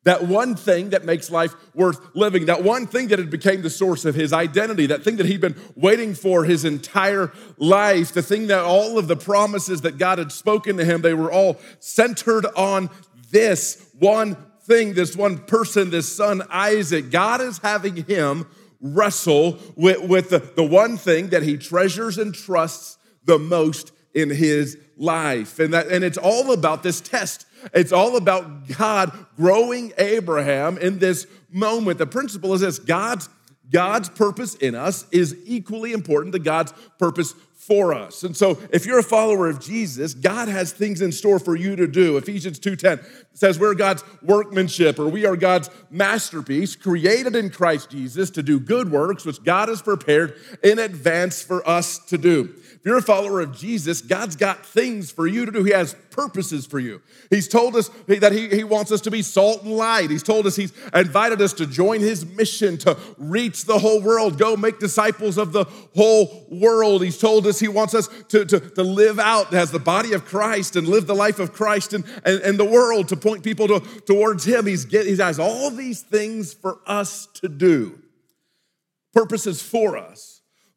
That 0.05 0.27
one 0.27 0.57
thing 0.57 0.91
that 0.91 1.05
makes 1.05 1.31
life 1.31 1.55
worth 1.75 2.01
living, 2.15 2.47
that 2.47 2.65
one 2.65 2.87
thing 2.87 3.09
that 3.09 3.19
had 3.19 3.29
became 3.29 3.61
the 3.61 3.69
source 3.69 4.07
of 4.07 4.15
his 4.15 4.33
identity, 4.33 4.87
that 4.87 5.05
thing 5.05 5.19
that 5.19 5.27
he'd 5.27 5.43
been 5.43 5.61
waiting 5.77 6.15
for 6.15 6.45
his 6.45 6.65
entire 6.65 7.31
life, 7.59 8.13
the 8.13 8.23
thing 8.23 8.47
that 8.47 8.61
all 8.61 8.99
of 8.99 9.09
the 9.09 9.17
promises 9.17 9.83
that 9.83 9.99
God 9.99 10.17
had 10.17 10.33
spoken 10.33 10.79
to 10.79 10.87
him, 10.87 11.03
they 11.03 11.13
were 11.13 11.31
all 11.31 11.61
centered 11.81 12.47
on 12.57 12.89
this 13.31 13.91
one 13.99 14.37
thing, 14.63 14.95
this 14.95 15.15
one 15.15 15.37
person, 15.37 15.91
this 15.91 16.17
son 16.17 16.43
Isaac, 16.49 17.11
God 17.11 17.43
is 17.43 17.59
having 17.59 17.97
him 17.97 18.47
wrestle 18.81 19.59
with, 19.77 20.03
with 20.03 20.31
the, 20.31 20.39
the 20.39 20.65
one 20.65 20.97
thing 20.97 21.29
that 21.29 21.43
he 21.43 21.57
treasures 21.57 22.19
and 22.19 22.35
trusts 22.35 22.99
the 23.25 23.39
most 23.39 23.93
in 24.15 24.31
his 24.31 24.79
life. 24.97 25.59
And, 25.59 25.75
that, 25.75 25.89
and 25.89 26.05
it's 26.05 26.19
all 26.19 26.53
about 26.53 26.83
this 26.83 27.01
test. 27.01 27.47
It's 27.75 27.93
all 27.93 28.17
about 28.17 28.69
God 28.69 29.27
growing 29.37 29.93
Abraham 29.99 30.79
in 30.79 30.99
this 30.99 31.27
moment. 31.51 31.99
The 31.99 32.07
principle 32.07 32.55
is 32.55 32.63
this 32.63 32.79
God's 32.79 33.29
God's 33.71 34.09
purpose 34.09 34.57
in 34.57 34.75
us 34.75 35.07
is 35.13 35.37
equally 35.45 35.93
important 35.93 36.33
to 36.33 36.41
God's 36.41 36.75
purpose 36.99 37.35
for 37.71 37.95
us. 37.95 38.25
And 38.25 38.37
so 38.37 38.59
if 38.73 38.85
you're 38.85 38.99
a 38.99 39.05
follower 39.05 39.49
of 39.49 39.61
Jesus, 39.61 40.13
God 40.13 40.49
has 40.49 40.73
things 40.73 41.01
in 41.01 41.13
store 41.13 41.39
for 41.39 41.55
you 41.55 41.77
to 41.77 41.87
do. 41.87 42.17
Ephesians 42.17 42.59
2:10 42.59 42.99
says 43.33 43.61
we're 43.61 43.75
God's 43.75 44.03
workmanship 44.23 44.99
or 44.99 45.07
we 45.07 45.25
are 45.25 45.37
God's 45.37 45.71
masterpiece 45.89 46.75
created 46.75 47.37
in 47.37 47.49
Christ 47.49 47.89
Jesus 47.91 48.29
to 48.31 48.43
do 48.43 48.59
good 48.59 48.91
works 48.91 49.25
which 49.25 49.45
God 49.45 49.69
has 49.69 49.83
prepared 49.83 50.35
in 50.65 50.81
advance 50.81 51.43
for 51.43 51.67
us 51.69 52.01
to 52.07 52.19
do. 52.19 52.53
If 52.81 52.87
you're 52.87 52.97
a 52.97 53.03
follower 53.03 53.43
of 53.43 53.55
Jesus, 53.55 54.01
God's 54.01 54.37
got 54.37 54.65
things 54.65 55.11
for 55.11 55.27
you 55.27 55.45
to 55.45 55.53
do. 55.53 55.63
He 55.65 55.73
has 55.73 55.95
purposes 56.11 56.65
for 56.65 56.79
you. 56.79 57.03
He's 57.29 57.47
told 57.47 57.77
us 57.77 57.91
that 58.07 58.33
he, 58.33 58.49
he 58.49 58.65
wants 58.65 58.91
us 58.91 59.03
to 59.03 59.11
be 59.11 59.21
salt 59.21 59.65
and 59.65 59.77
light. 59.77 60.09
He's 60.09 60.23
told 60.23 60.47
us 60.47 60.57
He's 60.57 60.73
invited 60.95 61.43
us 61.43 61.53
to 61.55 61.67
join 61.67 62.01
His 62.01 62.25
mission 62.25 62.79
to 62.79 62.97
reach 63.19 63.67
the 63.67 63.79
whole 63.81 64.01
world, 64.01 64.39
go 64.39 64.57
make 64.57 64.79
disciples 64.79 65.37
of 65.37 65.53
the 65.53 65.67
whole 65.95 66.47
world. 66.49 67.05
He's 67.05 67.19
told 67.19 67.47
us 67.47 67.61
He 67.61 67.69
wants 67.69 67.95
us 67.95 68.09
to, 68.29 68.47
to, 68.47 68.59
to 68.59 68.83
live 68.83 69.19
out 69.19 69.53
as 69.53 69.71
the 69.71 69.79
body 69.79 70.15
of 70.15 70.25
Christ 70.25 70.75
and 70.75 70.89
live 70.89 71.07
the 71.07 71.15
life 71.15 71.39
of 71.39 71.53
Christ 71.53 71.93
and, 71.93 72.03
and, 72.25 72.41
and 72.41 72.59
the 72.59 72.65
world 72.65 73.09
to 73.09 73.17
point 73.17 73.45
people 73.45 73.69
to, 73.69 73.81
towards 74.07 74.47
Him. 74.47 74.65
He's 74.65 74.87
get, 74.87 75.05
he 75.05 75.17
has 75.17 75.39
all 75.39 75.71
these 75.71 76.01
things 76.01 76.55
for 76.55 76.79
us 76.87 77.27
to 77.35 77.49
do, 77.51 77.99
purposes 79.13 79.61
for 79.61 79.99
us. 79.99 80.30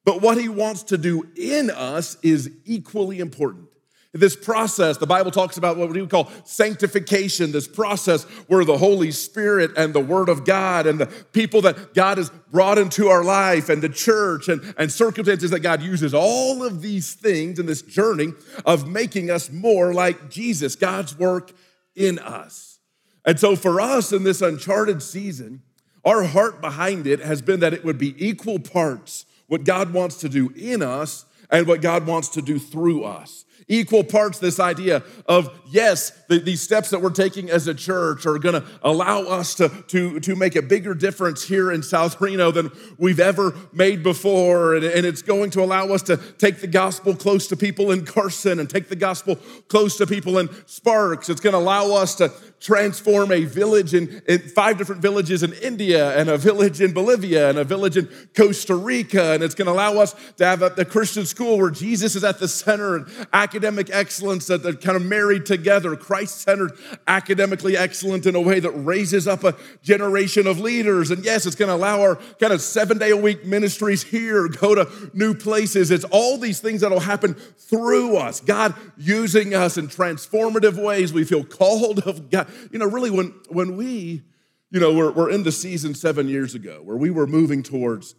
But 0.06 0.22
what 0.22 0.38
he 0.38 0.50
wants 0.50 0.84
to 0.84 0.98
do 0.98 1.30
in 1.36 1.70
us 1.70 2.18
is 2.22 2.52
equally 2.66 3.20
important. 3.20 3.68
This 4.16 4.36
process, 4.36 4.98
the 4.98 5.08
Bible 5.08 5.32
talks 5.32 5.58
about 5.58 5.76
what 5.76 5.90
we 5.90 6.00
would 6.00 6.10
call 6.12 6.30
sanctification, 6.44 7.52
this 7.52 7.68
process 7.68 8.26
where 8.46 8.64
the 8.64 8.78
Holy 8.78 9.10
Spirit 9.10 9.72
and 9.76 9.92
the 9.92 10.00
Word 10.00 10.30
of 10.30 10.46
God 10.46 10.86
and 10.86 11.00
the 11.00 11.08
people 11.08 11.62
that 11.62 11.96
God 11.96 12.20
has 12.20 12.30
brought 12.52 12.78
into 12.78 13.08
our 13.08 13.24
life 13.24 13.70
and 13.70 13.82
the 13.82 13.90
church 13.90 14.50
and, 14.50 14.76
and 14.78 14.92
circumstances 14.92 15.50
that 15.50 15.62
God 15.62 15.82
uses, 15.82 16.14
all 16.14 16.64
of 16.64 16.84
these 16.84 17.14
things 17.14 17.58
in 17.58 17.66
this 17.66 17.82
journey 17.82 18.34
of 18.68 18.88
making 18.88 19.32
us 19.32 19.50
more 19.50 19.96
like 19.96 20.30
Jesus, 20.30 20.76
God's 20.76 21.18
work 21.18 21.52
in 21.96 22.20
us. 22.20 22.78
And 23.26 23.40
so 23.40 23.56
for 23.56 23.82
us 23.82 24.14
in 24.14 24.24
this 24.24 24.44
uncharted 24.44 25.02
season, 25.02 25.64
our 26.06 26.24
heart 26.26 26.62
behind 26.62 27.08
it 27.08 27.20
has 27.20 27.42
been 27.42 27.62
that 27.62 27.74
it 27.74 27.84
would 27.84 27.98
be 27.98 28.14
equal 28.24 28.60
parts 28.60 29.26
what 29.54 29.66
God 29.66 29.94
wants 29.94 30.16
to 30.16 30.28
do 30.28 30.52
in 30.56 30.82
us 30.82 31.26
and 31.52 31.68
what 31.68 31.80
God 31.80 32.08
wants 32.08 32.30
to 32.30 32.42
do 32.42 32.58
through 32.58 33.04
us. 33.04 33.46
Equal 33.68 34.04
parts, 34.04 34.40
this 34.40 34.60
idea 34.60 35.04
of 35.28 35.48
yes, 35.70 36.10
the, 36.28 36.40
these 36.40 36.60
steps 36.60 36.90
that 36.90 37.04
we're 37.04 37.12
taking 37.12 37.52
as 37.52 37.68
a 37.68 37.76
church 37.76 38.26
are 38.26 38.40
gonna 38.40 38.66
allow 38.82 39.22
us 39.22 39.54
to, 39.54 39.70
to, 39.90 40.20
to 40.22 40.36
make 40.36 40.56
a 40.56 40.62
bigger 40.64 40.96
difference 40.96 41.44
here 41.44 41.72
in 41.72 41.84
South 41.84 42.20
Reno 42.20 42.50
than 42.50 42.72
we've 42.98 43.20
ever 43.20 43.56
made 43.72 44.02
before. 44.02 44.74
And, 44.74 44.84
and 44.84 45.06
it's 45.06 45.22
going 45.22 45.52
to 45.52 45.62
allow 45.62 45.86
us 45.90 46.02
to 46.04 46.18
take 46.18 46.60
the 46.60 46.68
gospel 46.68 47.16
close 47.16 47.46
to 47.50 47.56
people 47.56 47.92
in 47.92 48.06
Carson 48.06 48.60
and 48.60 48.68
take 48.68 48.90
the 48.90 48.96
gospel 48.96 49.36
close 49.68 49.98
to 49.98 50.08
people 50.08 50.40
in 50.40 50.50
Sparks. 50.66 51.30
It's 51.30 51.42
gonna 51.42 51.60
allow 51.60 51.92
us 51.92 52.16
to 52.16 52.34
transform 52.64 53.30
a 53.34 53.44
village 53.44 53.94
in, 53.94 54.22
in, 54.26 54.40
five 54.40 54.78
different 54.78 55.02
villages 55.02 55.44
in 55.44 55.52
India 55.54 56.18
and 56.18 56.30
a 56.30 56.38
village 56.38 56.80
in 56.80 56.94
Bolivia 56.94 57.50
and 57.50 57.60
a 57.60 57.64
village 57.66 57.98
in 57.98 58.08
Costa 58.34 58.74
Rica. 58.74 59.34
And 59.34 59.44
it's 59.44 59.54
going 59.54 59.66
to 59.66 59.74
allow 59.74 59.98
us 59.98 60.16
to 60.38 60.46
have 60.46 60.62
a, 60.62 60.86
Christian 60.86 61.26
school 61.26 61.58
where 61.58 61.72
Jesus 61.72 62.16
is 62.16 62.24
at 62.24 62.40
the 62.40 62.48
center 62.48 62.96
and 62.96 63.28
academic 63.34 63.90
excellence 63.92 64.48
that 64.48 64.64
they're 64.64 64.74
kind 64.74 64.96
of 64.96 65.04
married 65.04 65.46
together, 65.46 65.96
Christ 65.96 66.42
centered, 66.42 66.72
academically 67.08 67.76
excellent 67.76 68.26
in 68.26 68.36
a 68.36 68.42
way 68.42 68.60
that 68.60 68.72
raises 68.72 69.28
up 69.28 69.44
a 69.44 69.56
generation 69.82 70.48
of 70.48 70.60
leaders. 70.60 71.12
And 71.12 71.26
yes, 71.26 71.46
it's 71.46 71.56
going 71.56 71.70
to 71.70 71.76
allow 71.76 72.02
our 72.02 72.16
kind 72.40 72.54
of 72.54 72.62
seven 72.62 72.98
day 72.98 73.10
a 73.10 73.18
week 73.18 73.46
ministries 73.46 74.04
here 74.04 74.48
go 74.48 74.76
to 74.76 74.90
new 75.14 75.34
places. 75.34 75.92
It's 75.92 76.06
all 76.06 76.38
these 76.38 76.60
things 76.60 76.82
that'll 76.82 77.00
happen 77.00 77.34
through 77.34 78.18
us, 78.18 78.40
God 78.40 78.76
using 78.98 79.54
us 79.54 79.78
in 79.78 79.88
transformative 79.88 80.82
ways. 80.82 81.12
We 81.12 81.24
feel 81.24 81.44
called 81.44 82.00
of 82.00 82.30
God 82.30 82.48
you 82.72 82.80
know, 82.80 82.86
really 82.86 83.10
when, 83.12 83.34
when 83.50 83.78
we, 83.78 84.24
you 84.72 84.80
know, 84.80 84.94
we're, 84.94 85.12
we're 85.12 85.30
in 85.30 85.44
the 85.44 85.52
season 85.52 85.94
seven 85.94 86.28
years 86.28 86.56
ago 86.56 86.82
where 86.84 86.98
we 86.98 87.10
were 87.10 87.28
moving 87.28 87.64
towards, 87.64 88.16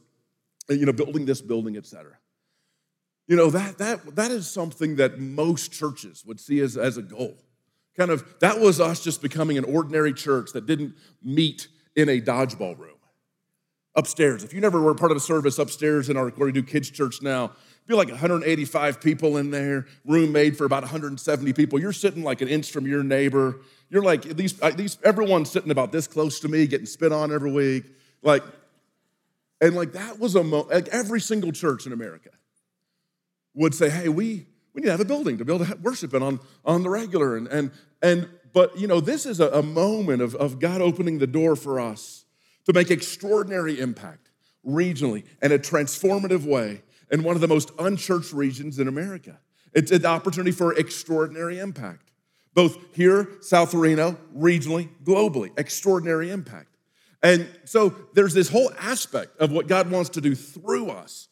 you 0.69 0.87
know, 0.87 0.93
building 0.93 1.27
this 1.27 1.41
building, 1.41 1.77
et 1.77 1.87
cetera. 1.87 2.17
You 3.27 3.37
know, 3.37 3.51
that, 3.51 3.79
that, 3.79 4.17
that 4.17 4.31
is 4.31 4.51
something 4.51 4.97
that 4.97 5.19
most 5.19 5.73
churches 5.73 6.25
would 6.27 6.39
see 6.39 6.61
as, 6.61 6.77
as 6.77 6.97
a 6.97 7.03
goal. 7.03 7.37
Kind 7.97 8.11
of, 8.11 8.25
that 8.41 8.61
was 8.61 8.81
us 8.81 9.03
just 9.03 9.23
becoming 9.23 9.57
an 9.57 9.65
ordinary 9.65 10.13
church 10.13 10.53
that 10.53 10.67
didn't 10.67 10.95
meet 11.23 11.69
in 11.97 12.09
a 12.09 12.21
dodgeball 12.21 12.79
room. 12.79 12.91
Upstairs, 13.97 14.43
if 14.43 14.53
you 14.53 14.61
never 14.61 14.81
were 14.81 14.95
part 14.95 15.13
of 15.13 15.17
a 15.17 15.21
service 15.21 15.59
upstairs 15.59 16.11
in 16.11 16.17
our, 16.17 16.33
we 16.37 16.51
do 16.51 16.63
kids' 16.63 16.91
church 16.91 17.23
now, 17.23 17.53
be 17.87 17.95
like 17.95 18.09
185 18.09 19.01
people 19.01 19.37
in 19.37 19.51
there, 19.51 19.87
room 20.07 20.33
made 20.33 20.57
for 20.57 20.65
about 20.65 20.83
170 20.83 21.53
people. 21.53 21.79
You're 21.79 21.93
sitting 21.93 22.23
like 22.23 22.41
an 22.41 22.49
inch 22.49 22.71
from 22.71 22.87
your 22.87 23.03
neighbor. 23.03 23.61
You're 23.91 24.03
like, 24.03 24.23
these, 24.23 24.61
uh, 24.63 24.71
these, 24.71 24.97
everyone's 25.05 25.51
sitting 25.51 25.71
about 25.71 25.93
this 25.93 26.07
close 26.07 26.41
to 26.41 26.49
me, 26.49 26.67
getting 26.67 26.87
spit 26.87 27.13
on 27.13 27.33
every 27.33 27.53
week. 27.53 27.85
Like, 28.23 28.43
and 29.61 29.75
like 29.75 29.93
that 29.93 30.19
was 30.19 30.35
a, 30.35 30.43
mo- 30.43 30.67
like 30.71 30.89
every 30.89 31.21
single 31.21 31.53
church 31.53 31.87
in 31.87 31.93
America 31.93 32.31
would 33.55 33.75
say, 33.75 33.91
hey, 33.91 34.09
we, 34.09 34.47
we 34.73 34.81
need 34.81 34.87
to 34.87 34.91
have 34.91 35.01
a 35.01 35.05
building 35.05 35.37
to 35.39 35.45
able 35.45 35.65
to 35.65 35.77
worship 35.83 36.15
in 36.15 36.23
on, 36.23 36.41
on 36.65 36.83
the 36.83 36.91
regular. 36.91 37.37
And, 37.37 37.47
and, 37.49 37.71
and, 38.03 38.29
but 38.55 38.79
you 38.79 38.87
know, 38.87 39.01
this 39.01 39.27
is 39.27 39.41
a, 39.41 39.49
a 39.51 39.63
moment 39.63 40.23
of, 40.23 40.35
of 40.37 40.59
God 40.59 40.81
opening 40.81 41.19
the 41.19 41.27
door 41.27 41.55
for 41.55 41.79
us 41.79 42.25
to 42.65 42.73
make 42.73 42.91
extraordinary 42.91 43.79
impact 43.79 44.31
regionally 44.67 45.25
in 45.43 45.53
a 45.53 45.59
transformative 45.59 46.47
way 46.47 46.81
in 47.11 47.23
one 47.23 47.35
of 47.35 47.41
the 47.41 47.49
most 47.49 47.71
unchurched 47.79 48.33
regions 48.33 48.79
in 48.79 48.89
America. 48.89 49.39
It's 49.73 49.91
an 49.91 50.07
opportunity 50.07 50.53
for 50.53 50.75
extraordinary 50.75 51.59
impact, 51.59 52.11
both 52.55 52.79
here, 52.95 53.29
South 53.41 53.75
Reno, 53.75 54.17
regionally, 54.37 54.89
globally, 55.03 55.51
extraordinary 55.59 56.31
impact. 56.31 56.69
And 57.23 57.49
so 57.65 57.95
there's 58.13 58.35
this 58.35 58.49
whole 58.49 58.71
aspect 58.79 59.39
of 59.39 59.51
what 59.51 59.67
God 59.67 59.91
wants 59.91 60.11
to 60.11 60.21
do 60.21 60.35
through 60.35 60.91
us. 60.91 61.29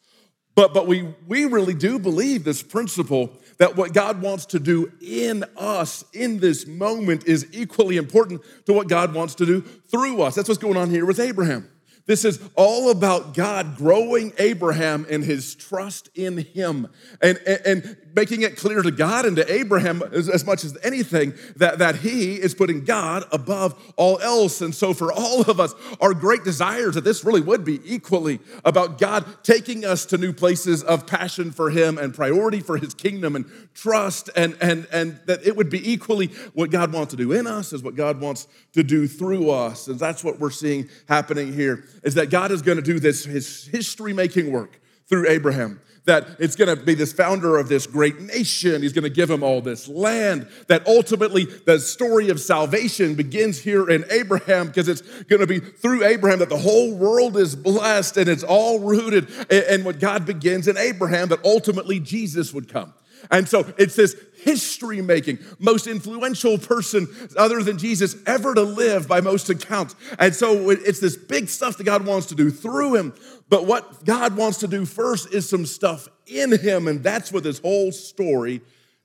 But, 0.55 0.73
but 0.73 0.87
we, 0.87 1.13
we 1.27 1.45
really 1.45 1.73
do 1.73 1.97
believe 1.97 2.43
this 2.43 2.61
principle 2.61 3.35
that 3.57 3.75
what 3.75 3.93
God 3.93 4.21
wants 4.21 4.45
to 4.47 4.59
do 4.59 4.91
in 5.01 5.43
us 5.57 6.03
in 6.13 6.39
this 6.39 6.67
moment 6.67 7.25
is 7.27 7.47
equally 7.51 7.97
important 7.97 8.41
to 8.65 8.73
what 8.73 8.87
God 8.87 9.13
wants 9.13 9.35
to 9.35 9.45
do 9.45 9.61
through 9.61 10.21
us. 10.21 10.35
That's 10.35 10.49
what's 10.49 10.61
going 10.61 10.77
on 10.77 10.89
here 10.89 11.05
with 11.05 11.19
Abraham. 11.19 11.69
This 12.05 12.25
is 12.25 12.39
all 12.55 12.91
about 12.91 13.33
God 13.33 13.77
growing 13.77 14.33
Abraham 14.37 15.05
and 15.09 15.23
his 15.23 15.55
trust 15.55 16.09
in 16.15 16.37
him. 16.37 16.87
And, 17.21 17.37
and, 17.47 17.61
and, 17.65 17.97
making 18.15 18.41
it 18.41 18.57
clear 18.57 18.81
to 18.81 18.91
God 18.91 19.25
and 19.25 19.35
to 19.35 19.51
Abraham 19.51 20.03
as, 20.11 20.29
as, 20.29 20.45
much 20.45 20.63
as 20.63 20.77
anything 20.83 21.33
that, 21.55 21.79
that 21.79 21.97
he 21.97 22.35
is 22.35 22.53
putting 22.53 22.83
God 22.83 23.25
above 23.31 23.93
all 23.95 24.19
else. 24.19 24.61
And 24.61 24.73
so, 24.73 24.93
for 24.93 25.11
all 25.11 25.41
of 25.41 25.59
us, 25.59 25.73
our 25.99 26.13
great 26.13 26.43
desires 26.43 26.95
that 26.95 27.03
this 27.03 27.23
really 27.23 27.41
would 27.41 27.65
be 27.65 27.79
equally 27.83 28.39
about 28.63 28.97
God 28.97 29.25
taking 29.43 29.85
us 29.85 30.05
to 30.07 30.17
new 30.17 30.33
places 30.33 30.83
of 30.83 31.07
passion 31.07 31.51
for 31.51 31.69
him 31.69 31.97
and 31.97 32.13
priority 32.13 32.59
for 32.59 32.77
his 32.77 32.93
kingdom 32.93 33.35
and 33.35 33.45
trust, 33.73 34.29
and, 34.35 34.55
and, 34.61 34.87
and 34.91 35.19
that 35.25 35.45
it 35.45 35.55
would 35.55 35.69
be 35.69 35.91
equally 35.91 36.27
what 36.53 36.69
God 36.69 36.93
wants 36.93 37.11
to 37.11 37.17
do 37.17 37.31
in 37.31 37.47
us 37.47 37.73
is 37.73 37.83
what 37.83 37.95
God 37.95 38.19
wants 38.19 38.47
to 38.73 38.83
do 38.83 39.07
through 39.07 39.49
us. 39.49 39.87
And 39.87 39.99
that's 39.99 40.23
what 40.23 40.39
we're 40.39 40.51
seeing 40.51 40.89
happening 41.07 41.53
here 41.53 41.85
is 42.03 42.13
that 42.15 42.29
God 42.29 42.51
is 42.51 42.61
going 42.61 42.77
to 42.77 42.83
do 42.83 42.99
this 42.99 43.25
his 43.25 43.65
history 43.67 44.13
making 44.13 44.51
work 44.51 44.79
through 45.07 45.27
Abraham. 45.29 45.79
That 46.05 46.27
it's 46.37 46.57
going 46.57 46.75
to 46.75 46.83
be 46.83 46.95
this 46.95 47.13
founder 47.13 47.57
of 47.57 47.69
this 47.69 47.87
great 47.87 48.19
nation. 48.19 48.81
He's 48.81 48.91
going 48.91 49.05
to 49.05 49.09
give 49.09 49.29
him 49.29 49.41
all 49.41 49.61
this 49.61 49.87
land. 49.87 50.47
That 50.67 50.85
ultimately 50.85 51.45
the 51.45 51.79
story 51.79 52.29
of 52.29 52.41
salvation 52.41 53.15
begins 53.15 53.59
here 53.59 53.89
in 53.89 54.03
Abraham 54.11 54.67
because 54.67 54.89
it's 54.89 55.01
going 55.23 55.39
to 55.39 55.47
be 55.47 55.59
through 55.59 56.03
Abraham 56.03 56.39
that 56.39 56.49
the 56.49 56.57
whole 56.57 56.93
world 56.93 57.37
is 57.37 57.55
blessed 57.55 58.17
and 58.17 58.27
it's 58.27 58.43
all 58.43 58.79
rooted 58.79 59.29
in 59.49 59.85
what 59.85 59.99
God 59.99 60.25
begins 60.25 60.67
in 60.67 60.77
Abraham, 60.77 61.29
that 61.29 61.43
ultimately 61.45 62.01
Jesus 62.01 62.53
would 62.53 62.67
come. 62.67 62.93
And 63.31 63.47
so 63.47 63.73
it's 63.77 63.95
this 63.95 64.15
history 64.43 65.01
making, 65.01 65.39
most 65.57 65.87
influential 65.87 66.57
person 66.57 67.07
other 67.37 67.63
than 67.63 67.77
Jesus 67.77 68.15
ever 68.25 68.53
to 68.53 68.63
live 68.63 69.07
by 69.07 69.21
most 69.21 69.49
accounts. 69.49 69.95
And 70.19 70.35
so 70.35 70.69
it's 70.69 70.99
this 70.99 71.15
big 71.15 71.47
stuff 71.47 71.77
that 71.77 71.85
God 71.85 72.05
wants 72.05 72.27
to 72.27 72.35
do 72.35 72.51
through 72.51 72.95
him. 72.95 73.13
But 73.49 73.65
what 73.65 74.05
God 74.05 74.35
wants 74.35 74.59
to 74.59 74.67
do 74.67 74.85
first 74.85 75.33
is 75.33 75.47
some 75.47 75.65
stuff 75.65 76.07
in 76.25 76.57
him. 76.57 76.87
And 76.87 77.03
that's 77.03 77.31
what 77.31 77.43
this 77.43 77.59
whole 77.59 77.91
story 77.91 78.61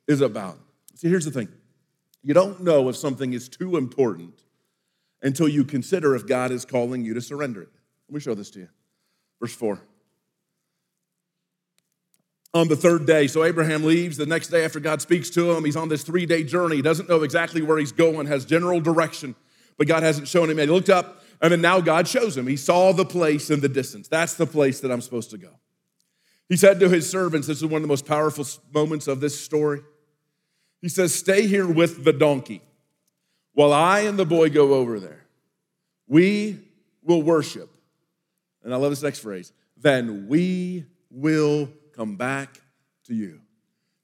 is 0.07 0.21
about. 0.21 0.59
See, 0.95 1.09
here's 1.09 1.25
the 1.25 1.31
thing 1.31 1.49
you 2.23 2.35
don't 2.35 2.61
know 2.63 2.89
if 2.89 2.97
something 2.97 3.33
is 3.33 3.49
too 3.49 3.77
important 3.77 4.43
until 5.23 5.49
you 5.49 5.65
consider 5.65 6.15
if 6.15 6.27
God 6.27 6.51
is 6.51 6.65
calling 6.65 7.05
you 7.05 7.15
to 7.15 7.21
surrender 7.21 7.63
it. 7.63 7.69
Let 8.09 8.15
me 8.15 8.21
show 8.21 8.35
this 8.35 8.51
to 8.51 8.61
you. 8.61 8.69
Verse 9.41 9.55
4 9.55 9.81
on 12.55 12.69
the 12.69 12.77
third 12.77 13.07
day. 13.07 13.27
So 13.27 13.45
Abraham 13.45 13.85
leaves 13.85 14.17
the 14.17 14.27
next 14.27 14.49
day 14.49 14.65
after 14.65 14.81
God 14.81 15.03
speaks 15.03 15.31
to 15.31 15.53
him. 15.53 15.65
He's 15.65 15.77
on 15.77 15.89
this 15.89 16.03
three 16.03 16.27
day 16.27 16.45
journey. 16.45 16.77
He 16.77 16.83
doesn't 16.83 17.09
know 17.09 17.23
exactly 17.23 17.63
where 17.63 17.79
he's 17.79 17.93
going, 17.93 18.27
has 18.27 18.45
general 18.45 18.81
direction, 18.81 19.35
but 19.77 19.87
God 19.87 20.03
hasn't 20.03 20.29
shown 20.29 20.51
him 20.51 20.59
yet. 20.59 20.69
He 20.69 20.75
looked 20.75 20.91
up 20.91 21.23
And 21.41 21.53
then 21.53 21.61
now 21.61 21.81
God 21.81 22.09
shows 22.09 22.37
him. 22.37 22.47
He 22.47 22.57
saw 22.57 22.93
the 22.93 23.05
place 23.05 23.51
in 23.51 23.61
the 23.61 23.69
distance. 23.69 24.09
That's 24.09 24.35
the 24.35 24.47
place 24.47 24.81
that 24.81 24.91
I'm 24.91 25.01
supposed 25.01 25.31
to 25.31 25.39
go. 25.39 25.51
He 26.49 26.57
said 26.57 26.81
to 26.81 26.89
his 26.89 27.09
servants, 27.09 27.47
this 27.47 27.59
is 27.59 27.65
one 27.65 27.77
of 27.77 27.83
the 27.83 27.89
most 27.89 28.07
powerful 28.07 28.47
moments 28.73 29.07
of 29.07 29.21
this 29.21 29.39
story. 29.39 29.81
He 30.81 30.89
says, 30.89 31.15
Stay 31.15 31.47
here 31.47 31.67
with 31.67 32.05
the 32.05 32.13
donkey 32.13 32.63
while 33.53 33.73
I 33.73 34.01
and 34.01 34.19
the 34.19 34.25
boy 34.25 34.51
go 34.51 34.75
over 34.75 34.99
there. 34.99 35.27
We 36.07 36.59
will 37.03 37.23
worship. 37.23 37.71
And 38.63 38.73
I 38.73 38.77
love 38.77 38.91
this 38.91 39.03
next 39.03 39.21
phrase 39.21 39.53
then 39.81 40.27
we 40.29 40.85
will 41.11 41.69
come 41.95 42.17
back 42.17 42.61
to 43.05 43.15
you. 43.15 43.41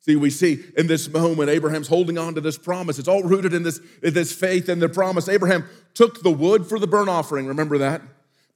See, 0.04 0.16
we 0.16 0.28
see 0.28 0.62
in 0.76 0.86
this 0.86 1.08
moment, 1.08 1.48
Abraham's 1.48 1.88
holding 1.88 2.18
on 2.18 2.34
to 2.34 2.40
this 2.42 2.58
promise. 2.58 2.98
It's 2.98 3.08
all 3.08 3.22
rooted 3.22 3.54
in 3.54 3.62
this, 3.62 3.80
in 4.02 4.12
this 4.12 4.34
faith 4.34 4.68
and 4.68 4.82
the 4.82 4.88
promise. 4.88 5.30
Abraham 5.30 5.64
took 5.94 6.22
the 6.22 6.30
wood 6.30 6.66
for 6.66 6.78
the 6.78 6.86
burnt 6.86 7.08
offering, 7.08 7.46
remember 7.46 7.78
that? 7.78 8.02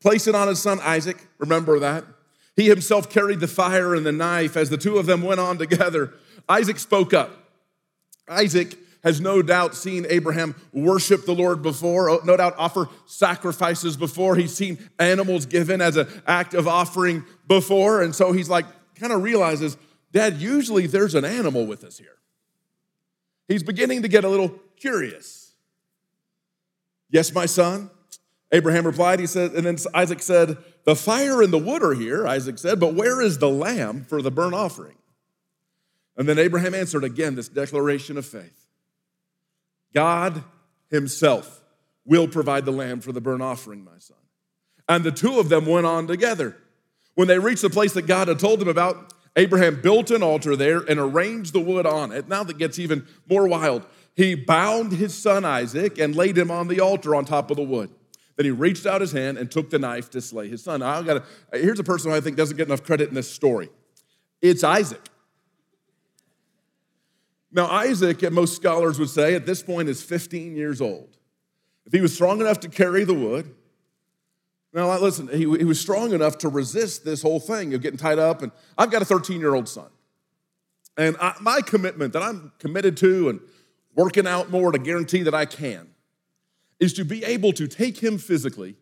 Placed 0.03 0.29
it 0.29 0.35
on 0.35 0.49
his 0.49 0.61
son 0.61 0.79
Isaac, 0.83 1.27
remember 1.39 1.79
that? 1.79 2.05
He 2.55 2.69
himself 2.69 3.09
carried 3.09 3.41
the 3.41 3.49
fire 3.49 3.95
and 3.95 4.05
the 4.05 4.13
knife 4.13 4.59
as 4.59 4.69
the 4.69 4.77
two 4.77 4.99
of 4.99 5.07
them 5.07 5.23
went 5.23 5.41
on 5.41 5.57
together. 5.57 6.13
Isaac 6.51 6.79
spoke 6.79 7.15
up. 7.15 7.31
Isaac 8.29 8.77
has 9.03 9.19
no 9.19 9.41
doubt 9.41 9.75
seen 9.75 10.05
Abraham 10.11 10.55
worship 10.75 11.25
the 11.25 11.35
Lord 11.35 11.63
before, 11.63 12.11
oh, 12.11 12.21
no 12.25 12.37
doubt 12.37 12.57
offer 12.59 12.91
sacrifices 13.07 13.97
before. 13.97 14.37
He's 14.37 14.55
seen 14.55 14.77
animals 14.99 15.47
given 15.47 15.81
as 15.81 15.97
an 15.97 16.09
act 16.27 16.53
of 16.53 16.69
offering 16.69 17.25
before. 17.47 18.03
And 18.03 18.15
so 18.15 18.33
he's 18.33 18.51
like, 18.51 18.67
kind 18.97 19.15
of 19.15 19.23
realizes 19.23 19.79
Dad, 20.13 20.39
usually 20.39 20.87
there's 20.87 21.15
an 21.15 21.25
animal 21.25 21.67
with 21.67 21.85
us 21.85 21.99
here. 21.99 22.17
He's 23.47 23.63
beginning 23.63 24.03
to 24.03 24.09
get 24.09 24.25
a 24.25 24.29
little 24.29 24.55
curious. 24.77 25.53
Yes, 27.11 27.33
my 27.35 27.47
son. 27.47 27.91
Abraham 28.51 28.87
replied, 28.87 29.21
he 29.21 29.27
said, 29.27 29.53
and 29.53 29.67
then 29.67 29.77
Isaac 29.93 30.23
said, 30.23 30.57
The 30.85 30.97
fire 30.97 31.43
and 31.43 31.53
the 31.53 31.59
wood 31.59 31.83
are 31.83 31.95
here, 31.95 32.27
Isaac 32.27 32.59
said, 32.59 32.81
but 32.81 32.95
where 32.95 33.21
is 33.21 33.39
the 33.39 33.49
lamb 33.49 34.05
for 34.05 34.23
the 34.23 34.31
burnt 34.31 34.55
offering? 34.55 34.97
And 36.17 36.29
then 36.29 36.39
Abraham 36.39 36.75
answered 36.75 37.05
again 37.05 37.35
this 37.35 37.49
declaration 37.49 38.17
of 38.17 38.27
faith 38.27 38.67
God 39.95 40.43
himself 40.91 41.63
will 42.05 42.27
provide 42.27 42.65
the 42.65 42.73
lamb 42.73 43.01
for 43.01 43.13
the 43.13 43.21
burnt 43.21 43.43
offering, 43.43 43.85
my 43.85 43.99
son. 43.99 44.17
And 44.89 45.05
the 45.05 45.13
two 45.13 45.39
of 45.39 45.51
them 45.51 45.67
went 45.67 45.87
on 45.87 46.07
together. 46.07 46.57
When 47.15 47.29
they 47.29 47.39
reached 47.39 47.63
the 47.63 47.71
place 47.71 47.93
that 47.93 48.07
God 48.07 48.29
had 48.29 48.39
told 48.39 48.61
them 48.61 48.69
about, 48.69 49.13
Abraham 49.39 49.81
built 49.81 50.11
an 50.11 50.23
altar 50.23 50.57
there 50.57 50.81
and 50.81 50.99
arranged 50.99 51.53
the 51.53 51.61
wood 51.61 51.87
on 51.87 52.11
it. 52.11 52.29
Now 52.29 52.43
that 52.43 52.59
gets 52.59 52.79
even 52.79 53.07
more 53.31 53.47
wild. 53.47 53.87
He 54.17 54.35
bound 54.35 54.91
his 54.91 55.15
son 55.15 55.45
Isaac 55.45 55.97
and 55.97 56.17
laid 56.17 56.37
him 56.37 56.51
on 56.51 56.67
the 56.67 56.81
altar 56.81 57.15
on 57.15 57.25
top 57.25 57.53
of 57.53 57.57
the 57.57 57.63
wood. 57.63 57.89
Then 58.37 58.47
he 58.47 58.51
reached 58.51 58.85
out 58.85 59.01
his 59.01 59.13
hand 59.13 59.39
and 59.39 59.49
took 59.49 59.71
the 59.71 59.79
knife 59.79 60.11
to 60.11 60.21
slay 60.21 60.49
his 60.49 60.65
son. 60.65 60.83
I 60.83 61.03
gotta, 61.03 61.23
here's 61.53 61.79
a 61.79 61.85
person 61.85 62.11
who 62.11 62.17
I 62.17 62.21
think 62.21 62.37
doesn't 62.37 62.57
get 62.57 62.67
enough 62.67 62.83
credit 62.83 63.11
in 63.11 63.15
this 63.15 63.31
story. 63.31 63.71
It's 64.43 64.65
Isaac. 64.65 65.09
Now, 67.53 67.67
Isaac, 67.67 68.29
most 68.33 68.57
scholars 68.57 68.99
would 68.99 69.09
say, 69.09 69.35
at 69.37 69.47
this 69.47 69.63
point 69.63 69.89
is 69.89 70.03
15 70.03 70.57
years 70.57 70.81
old. 70.81 71.17
If 71.87 71.93
he 71.93 72.01
was 72.01 72.13
strong 72.13 72.41
enough 72.41 72.61
to 72.61 72.69
carry 72.69 73.05
the 73.05 73.15
wood, 73.15 73.55
now, 74.73 74.99
listen, 74.99 75.29
he, 75.29 75.39
he 75.39 75.65
was 75.65 75.81
strong 75.81 76.13
enough 76.13 76.39
to 76.39 76.49
resist 76.49 77.05
this 77.05 77.23
whole 77.23 77.41
thing 77.41 77.73
of 77.75 77.81
getting 77.81 77.99
tied 77.99 78.19
up. 78.19 78.43
And 78.43 78.53
I've 78.77 78.91
got 78.91 79.01
a 79.01 79.05
13 79.05 79.41
year 79.41 79.55
old 79.55 79.69
son. 79.69 79.89
And 80.97 81.17
I, 81.21 81.35
my 81.41 81.61
commitment 81.61 82.13
that 82.13 82.23
I'm 82.23 82.53
committed 82.59 82.97
to 82.99 83.29
and 83.31 83.41
working 83.95 84.27
out 84.27 84.51
more 84.51 84.73
to 84.73 84.79
guarantee 84.79 85.23
that 85.23 85.35
I 85.35 85.47
can 85.47 85.89
is 86.81 86.93
to 86.95 87.05
be 87.05 87.25
able 87.25 87.53
to 87.55 87.67
take 87.67 87.99
him 87.99 88.19
physically 88.19 88.77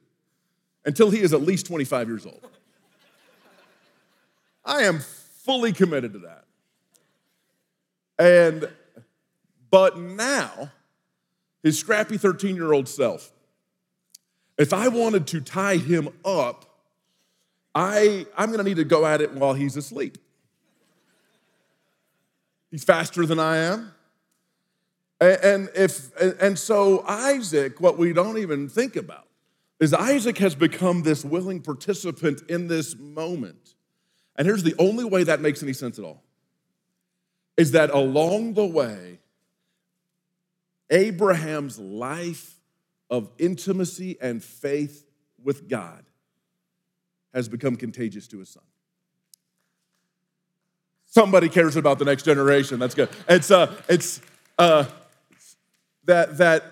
until 0.85 1.11
he 1.11 1.21
is 1.21 1.33
at 1.33 1.43
least 1.43 1.67
25 1.67 2.09
years 2.09 2.27
old. 2.27 2.47
I 4.65 4.83
am 4.83 4.99
fully 4.99 5.73
committed 5.73 6.13
to 6.15 6.19
that. 6.21 6.45
And, 8.19 8.69
but 9.71 9.99
now, 9.99 10.73
his 11.63 11.79
scrappy 11.79 12.17
13 12.17 12.57
year 12.57 12.73
old 12.73 12.89
self 12.89 13.33
if 14.59 14.73
I 14.73 14.89
wanted 14.89 15.27
to 15.29 15.41
tie 15.41 15.77
him 15.77 16.09
up, 16.25 16.65
I, 17.75 18.27
I'm 18.37 18.51
gonna 18.51 18.63
need 18.63 18.77
to 18.77 18.85
go 18.85 19.05
at 19.05 19.21
it 19.21 19.33
while 19.33 19.55
he's 19.55 19.77
asleep. 19.77 20.19
He's 22.71 22.85
faster 22.85 23.27
than 23.27 23.39
I 23.39 23.59
am. 23.59 23.93
And 25.21 25.71
if 25.75 26.15
and 26.41 26.59
so 26.59 27.03
Isaac, 27.07 27.81
what 27.81 27.97
we 27.97 28.13
don't 28.13 28.39
even 28.39 28.69
think 28.69 28.97
about 28.97 29.27
is 29.81 29.95
Isaac 29.95 30.39
has 30.39 30.55
become 30.55 31.03
this 31.03 31.25
willing 31.25 31.61
participant 31.61 32.43
in 32.49 32.67
this 32.67 32.97
moment. 32.99 33.75
And 34.37 34.47
here's 34.47 34.63
the 34.63 34.75
only 34.79 35.05
way 35.05 35.25
that 35.25 35.41
makes 35.41 35.63
any 35.63 35.73
sense 35.73 35.99
at 35.99 36.05
all 36.05 36.23
is 37.57 37.73
that 37.73 37.89
along 37.91 38.53
the 38.55 38.67
way, 38.67 39.19
Abraham's 40.91 41.79
life 41.79 42.56
of 43.11 43.31
intimacy 43.39 44.17
and 44.21 44.43
faith 44.43 45.07
with 45.43 45.69
God 45.69 46.05
has 47.33 47.49
become 47.49 47.77
contagious 47.77 48.27
to 48.29 48.39
his 48.39 48.49
son. 48.49 48.63
Somebody 51.07 51.49
cares 51.49 51.77
about 51.77 51.99
the 51.99 52.05
next 52.05 52.25
generation. 52.25 52.79
That's 52.79 52.95
good. 52.95 53.09
It's 53.29 53.51
uh, 53.51 53.75
it's 53.89 54.21
uh, 54.59 54.85
that 56.05 56.39
that 56.39 56.65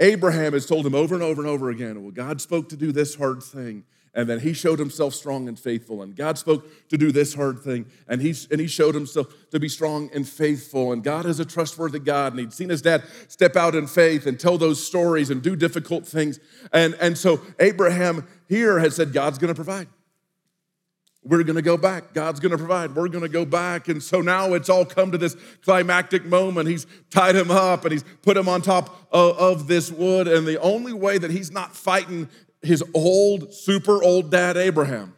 Abraham 0.00 0.52
has 0.52 0.66
told 0.66 0.86
him 0.86 0.94
over 0.94 1.14
and 1.14 1.24
over 1.24 1.40
and 1.40 1.50
over 1.50 1.70
again. 1.70 2.02
Well, 2.02 2.12
God 2.12 2.40
spoke 2.40 2.68
to 2.68 2.76
do 2.76 2.92
this 2.92 3.14
hard 3.14 3.42
thing, 3.42 3.84
and 4.18 4.28
then 4.28 4.40
he 4.40 4.52
showed 4.52 4.80
himself 4.80 5.14
strong 5.14 5.46
and 5.46 5.56
faithful. 5.56 6.02
And 6.02 6.16
God 6.16 6.38
spoke 6.38 6.66
to 6.88 6.98
do 6.98 7.12
this 7.12 7.34
hard 7.34 7.60
thing, 7.60 7.86
and 8.08 8.20
he, 8.20 8.34
and 8.50 8.60
he 8.60 8.66
showed 8.66 8.96
himself 8.96 9.32
to 9.52 9.60
be 9.60 9.68
strong 9.68 10.10
and 10.12 10.28
faithful. 10.28 10.92
And 10.92 11.04
God 11.04 11.24
is 11.24 11.38
a 11.38 11.44
trustworthy 11.44 12.00
God. 12.00 12.32
And 12.32 12.40
he'd 12.40 12.52
seen 12.52 12.68
his 12.68 12.82
dad 12.82 13.04
step 13.28 13.54
out 13.54 13.76
in 13.76 13.86
faith 13.86 14.26
and 14.26 14.38
tell 14.38 14.58
those 14.58 14.84
stories 14.84 15.30
and 15.30 15.40
do 15.40 15.54
difficult 15.54 16.04
things. 16.04 16.40
And, 16.72 16.94
and 16.94 17.16
so 17.16 17.40
Abraham 17.60 18.26
here 18.48 18.80
has 18.80 18.96
said, 18.96 19.12
God's 19.12 19.38
going 19.38 19.50
to 19.50 19.54
provide. 19.54 19.86
We're 21.22 21.44
going 21.44 21.56
to 21.56 21.62
go 21.62 21.76
back. 21.76 22.12
God's 22.12 22.40
going 22.40 22.52
to 22.52 22.58
provide. 22.58 22.96
We're 22.96 23.08
going 23.08 23.22
to 23.22 23.28
go 23.28 23.44
back. 23.44 23.86
And 23.86 24.02
so 24.02 24.20
now 24.20 24.54
it's 24.54 24.68
all 24.68 24.84
come 24.84 25.12
to 25.12 25.18
this 25.18 25.36
climactic 25.62 26.24
moment. 26.24 26.68
He's 26.68 26.86
tied 27.10 27.36
him 27.36 27.52
up 27.52 27.84
and 27.84 27.92
he's 27.92 28.04
put 28.22 28.36
him 28.36 28.48
on 28.48 28.62
top 28.62 29.08
of, 29.12 29.38
of 29.38 29.68
this 29.68 29.92
wood. 29.92 30.26
And 30.26 30.44
the 30.44 30.60
only 30.60 30.92
way 30.92 31.18
that 31.18 31.30
he's 31.30 31.52
not 31.52 31.76
fighting 31.76 32.28
his 32.62 32.82
old, 32.94 33.52
super 33.52 34.02
old 34.02 34.30
dad, 34.30 34.56
Abraham, 34.56 35.14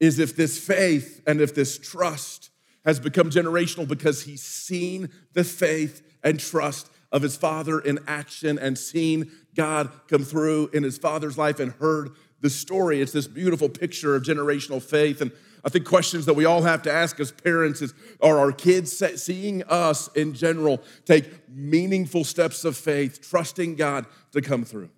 is 0.00 0.18
if 0.18 0.36
this 0.36 0.58
faith 0.58 1.22
and 1.26 1.40
if 1.40 1.54
this 1.54 1.78
trust 1.78 2.50
has 2.84 3.00
become 3.00 3.30
generational 3.30 3.86
because 3.86 4.22
he's 4.22 4.42
seen 4.42 5.10
the 5.34 5.44
faith 5.44 6.02
and 6.22 6.40
trust 6.40 6.90
of 7.10 7.22
his 7.22 7.36
father 7.36 7.78
in 7.80 7.98
action 8.06 8.58
and 8.58 8.78
seen 8.78 9.30
God 9.54 9.90
come 10.08 10.24
through 10.24 10.70
in 10.72 10.82
his 10.82 10.98
father's 10.98 11.38
life 11.38 11.58
and 11.58 11.72
heard 11.72 12.10
the 12.40 12.50
story. 12.50 13.00
It's 13.00 13.12
this 13.12 13.26
beautiful 13.26 13.68
picture 13.68 14.14
of 14.14 14.22
generational 14.22 14.82
faith. 14.82 15.20
And 15.20 15.32
I 15.64 15.70
think 15.70 15.84
questions 15.84 16.26
that 16.26 16.34
we 16.34 16.44
all 16.44 16.62
have 16.62 16.82
to 16.82 16.92
ask 16.92 17.18
as 17.18 17.32
parents 17.32 17.82
is 17.82 17.92
are 18.20 18.38
our 18.38 18.52
kids 18.52 18.96
seeing 19.16 19.62
us 19.64 20.08
in 20.14 20.34
general 20.34 20.82
take 21.04 21.48
meaningful 21.48 22.24
steps 22.24 22.64
of 22.64 22.76
faith, 22.76 23.20
trusting 23.28 23.74
God 23.74 24.06
to 24.32 24.40
come 24.40 24.64
through? 24.64 24.90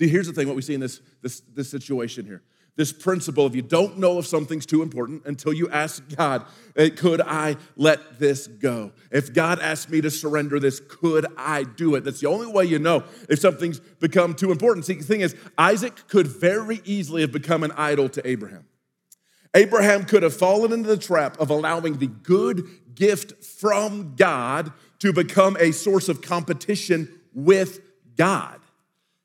See, 0.00 0.08
here's 0.08 0.26
the 0.26 0.32
thing 0.32 0.46
what 0.46 0.56
we 0.56 0.62
see 0.62 0.72
in 0.72 0.80
this, 0.80 1.02
this, 1.20 1.40
this 1.54 1.70
situation 1.70 2.24
here. 2.24 2.42
This 2.76 2.90
principle 2.90 3.44
if 3.46 3.54
you 3.54 3.60
don't 3.60 3.98
know 3.98 4.18
if 4.18 4.26
something's 4.26 4.64
too 4.64 4.80
important 4.80 5.26
until 5.26 5.52
you 5.52 5.68
ask 5.68 6.02
God, 6.16 6.46
could 6.96 7.20
I 7.20 7.56
let 7.76 8.18
this 8.18 8.46
go? 8.46 8.92
If 9.10 9.34
God 9.34 9.58
asked 9.60 9.90
me 9.90 10.00
to 10.00 10.10
surrender 10.10 10.58
this, 10.58 10.80
could 10.88 11.26
I 11.36 11.64
do 11.64 11.96
it? 11.96 12.04
That's 12.04 12.20
the 12.20 12.28
only 12.28 12.46
way 12.46 12.64
you 12.64 12.78
know 12.78 13.04
if 13.28 13.40
something's 13.40 13.80
become 13.80 14.32
too 14.32 14.50
important. 14.50 14.86
See, 14.86 14.94
the 14.94 15.04
thing 15.04 15.20
is, 15.20 15.36
Isaac 15.58 16.08
could 16.08 16.26
very 16.26 16.80
easily 16.86 17.20
have 17.20 17.32
become 17.32 17.62
an 17.62 17.72
idol 17.72 18.08
to 18.10 18.26
Abraham. 18.26 18.64
Abraham 19.54 20.04
could 20.04 20.22
have 20.22 20.34
fallen 20.34 20.72
into 20.72 20.88
the 20.88 20.96
trap 20.96 21.38
of 21.38 21.50
allowing 21.50 21.98
the 21.98 22.06
good 22.06 22.66
gift 22.94 23.44
from 23.44 24.14
God 24.16 24.72
to 25.00 25.12
become 25.12 25.58
a 25.60 25.72
source 25.72 26.08
of 26.08 26.22
competition 26.22 27.20
with 27.34 27.80
God. 28.16 28.59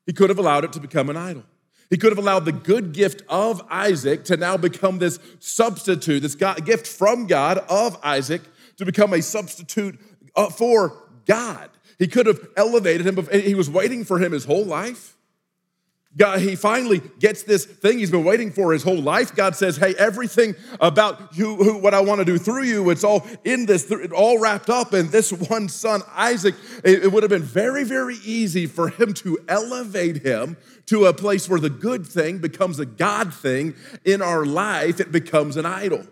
He 0.06 0.12
could 0.12 0.30
have 0.30 0.38
allowed 0.38 0.64
it 0.64 0.72
to 0.74 0.80
become 0.80 1.10
an 1.10 1.16
idol. 1.16 1.44
He 1.90 1.96
could 1.96 2.10
have 2.10 2.18
allowed 2.18 2.44
the 2.44 2.52
good 2.52 2.92
gift 2.92 3.22
of 3.28 3.62
Isaac 3.70 4.24
to 4.24 4.36
now 4.36 4.56
become 4.56 4.98
this 4.98 5.18
substitute, 5.38 6.20
this 6.20 6.34
gift 6.34 6.86
from 6.86 7.26
God 7.26 7.58
of 7.68 7.98
Isaac 8.02 8.42
to 8.76 8.84
become 8.84 9.12
a 9.12 9.22
substitute 9.22 9.98
uh, 10.34 10.50
for 10.50 11.08
God. 11.26 11.70
He 11.98 12.08
could 12.08 12.26
have 12.26 12.40
elevated 12.56 13.06
him. 13.06 13.26
He 13.32 13.54
was 13.54 13.70
waiting 13.70 14.04
for 14.04 14.18
him 14.18 14.32
his 14.32 14.44
whole 14.44 14.64
life. 14.64 15.15
God, 16.16 16.40
he 16.40 16.56
finally 16.56 17.02
gets 17.18 17.42
this 17.42 17.66
thing 17.66 17.98
he's 17.98 18.10
been 18.10 18.24
waiting 18.24 18.50
for 18.50 18.72
his 18.72 18.82
whole 18.82 19.00
life. 19.00 19.36
God 19.36 19.54
says, 19.54 19.76
Hey, 19.76 19.94
everything 19.98 20.54
about 20.80 21.36
you, 21.36 21.56
who, 21.56 21.76
what 21.78 21.92
I 21.92 22.00
want 22.00 22.20
to 22.20 22.24
do 22.24 22.38
through 22.38 22.62
you, 22.62 22.88
it's 22.88 23.04
all 23.04 23.26
in 23.44 23.66
this, 23.66 23.92
all 24.14 24.38
wrapped 24.38 24.70
up 24.70 24.94
in 24.94 25.10
this 25.10 25.30
one 25.50 25.68
son, 25.68 26.00
Isaac. 26.14 26.54
It, 26.82 27.04
it 27.04 27.12
would 27.12 27.22
have 27.22 27.30
been 27.30 27.42
very, 27.42 27.84
very 27.84 28.16
easy 28.24 28.66
for 28.66 28.88
him 28.88 29.12
to 29.14 29.38
elevate 29.46 30.22
him 30.22 30.56
to 30.86 31.04
a 31.04 31.12
place 31.12 31.48
where 31.50 31.60
the 31.60 31.70
good 31.70 32.06
thing 32.06 32.38
becomes 32.38 32.78
a 32.78 32.86
God 32.86 33.34
thing 33.34 33.74
in 34.04 34.22
our 34.22 34.46
life, 34.46 35.00
it 35.00 35.12
becomes 35.12 35.56
an 35.56 35.66
idol. 35.66 36.06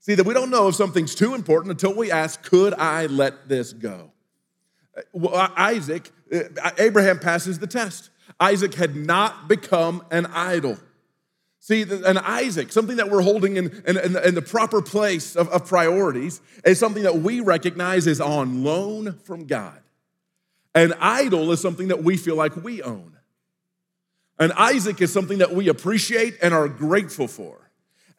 See, 0.00 0.14
that 0.14 0.24
we 0.24 0.32
don't 0.32 0.50
know 0.50 0.68
if 0.68 0.74
something's 0.74 1.14
too 1.14 1.34
important 1.34 1.72
until 1.72 1.94
we 1.94 2.10
ask, 2.10 2.42
Could 2.42 2.72
I 2.74 3.06
let 3.06 3.46
this 3.46 3.74
go? 3.74 4.12
Well, 5.12 5.52
Isaac, 5.54 6.10
uh, 6.32 6.70
Abraham 6.78 7.18
passes 7.18 7.58
the 7.58 7.66
test. 7.66 8.08
Isaac 8.40 8.74
had 8.74 8.94
not 8.94 9.48
become 9.48 10.04
an 10.10 10.26
idol. 10.26 10.78
See, 11.60 11.82
an 11.82 12.18
Isaac, 12.18 12.72
something 12.72 12.96
that 12.96 13.10
we're 13.10 13.20
holding 13.20 13.56
in, 13.56 13.82
in, 13.86 14.16
in 14.16 14.34
the 14.34 14.42
proper 14.42 14.80
place 14.80 15.36
of, 15.36 15.48
of 15.48 15.66
priorities, 15.66 16.40
is 16.64 16.78
something 16.78 17.02
that 17.02 17.18
we 17.18 17.40
recognize 17.40 18.06
is 18.06 18.20
on 18.20 18.64
loan 18.64 19.18
from 19.24 19.46
God. 19.46 19.80
An 20.74 20.94
idol 21.00 21.50
is 21.52 21.60
something 21.60 21.88
that 21.88 22.04
we 22.04 22.16
feel 22.16 22.36
like 22.36 22.56
we 22.56 22.82
own. 22.82 23.16
An 24.38 24.52
Isaac 24.52 25.00
is 25.00 25.12
something 25.12 25.38
that 25.38 25.52
we 25.52 25.68
appreciate 25.68 26.38
and 26.40 26.54
are 26.54 26.68
grateful 26.68 27.26
for. 27.26 27.70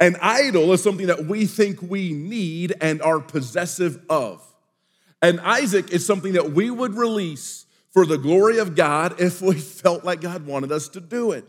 An 0.01 0.17
idol 0.21 0.71
is 0.73 0.84
something 0.84 1.08
that 1.08 1.25
we 1.25 1.45
think 1.45 1.82
we 1.82 2.13
need 2.13 2.73
and 2.82 3.01
are 3.01 3.19
possessive 3.19 4.03
of. 4.10 4.45
An 5.21 5.39
Isaac 5.39 5.91
is 5.91 6.05
something 6.05 6.34
that 6.34 6.51
we 6.51 6.69
would 6.69 6.95
release 6.95 7.65
for 7.91 8.06
the 8.06 8.17
glory 8.17 8.60
of 8.60 8.75
God 8.75 9.19
if 9.19 9.41
we 9.41 9.56
felt 9.56 10.04
like 10.04 10.21
God 10.21 10.45
wanted 10.45 10.71
us 10.71 10.89
to 10.89 11.02
do 11.02 11.32
it. 11.32 11.45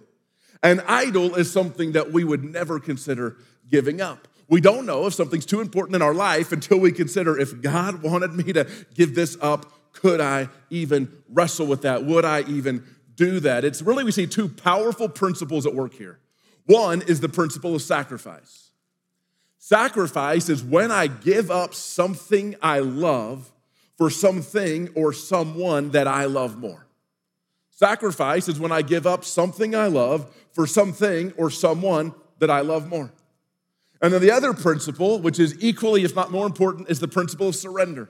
An 0.63 0.81
idol 0.87 1.35
is 1.37 1.51
something 1.51 1.93
that 1.93 2.13
we 2.13 2.25
would 2.25 2.45
never 2.45 2.79
consider 2.79 3.37
giving 3.71 4.01
up. 4.01 4.29
We 4.49 4.61
don't 4.61 4.85
know 4.85 5.07
if 5.07 5.15
something's 5.15 5.47
too 5.47 5.61
important 5.61 5.97
in 5.97 6.03
our 6.03 6.13
life 6.13 6.53
until 6.53 6.79
we 6.79 6.93
consider 6.93 7.39
if 7.39 7.63
God 7.63 8.03
wanted 8.03 8.35
me 8.35 8.53
to 8.53 8.67
give 8.95 9.15
this 9.15 9.37
up, 9.41 9.73
could 9.93 10.21
I 10.21 10.49
even 10.71 11.11
wrestle 11.29 11.67
with 11.67 11.83
that? 11.83 12.05
Would 12.05 12.25
I 12.25 12.43
even 12.43 12.85
do 13.15 13.41
that? 13.41 13.65
It's 13.65 13.81
really, 13.81 14.05
we 14.05 14.13
see 14.13 14.27
two 14.27 14.49
powerful 14.49 15.09
principles 15.09 15.67
at 15.67 15.75
work 15.75 15.95
here. 15.95 16.19
One 16.67 17.03
is 17.03 17.21
the 17.21 17.29
principle 17.29 17.75
of 17.75 17.83
sacrifice. 17.83 18.71
Sacrifice 19.59 20.49
is 20.49 20.65
when 20.65 20.91
I 20.91 21.07
give 21.07 21.51
up 21.51 21.75
something 21.75 22.57
I 22.63 22.81
love 22.81 23.53
for 24.01 24.09
something 24.09 24.89
or 24.95 25.13
someone 25.13 25.91
that 25.91 26.09
I 26.09 26.25
love 26.25 26.57
more. 26.57 26.87
Sacrifice 27.69 28.49
is 28.49 28.59
when 28.59 28.73
I 28.73 28.81
give 28.81 29.07
up 29.07 29.27
something 29.27 29.75
I 29.75 29.89
love 29.89 30.35
for 30.53 30.67
something 30.67 31.35
or 31.37 31.51
someone 31.51 32.15
that 32.39 32.49
I 32.49 32.63
love 32.63 32.89
more. 32.89 33.13
And 34.01 34.11
then 34.11 34.23
the 34.23 34.31
other 34.31 34.55
principle, 34.55 35.19
which 35.19 35.39
is 35.39 35.55
equally, 35.63 36.03
if 36.03 36.17
not 36.17 36.31
more 36.31 36.47
important, 36.47 36.89
is 36.89 36.99
the 36.99 37.09
principle 37.09 37.49
of 37.49 37.55
surrender. 37.55 38.09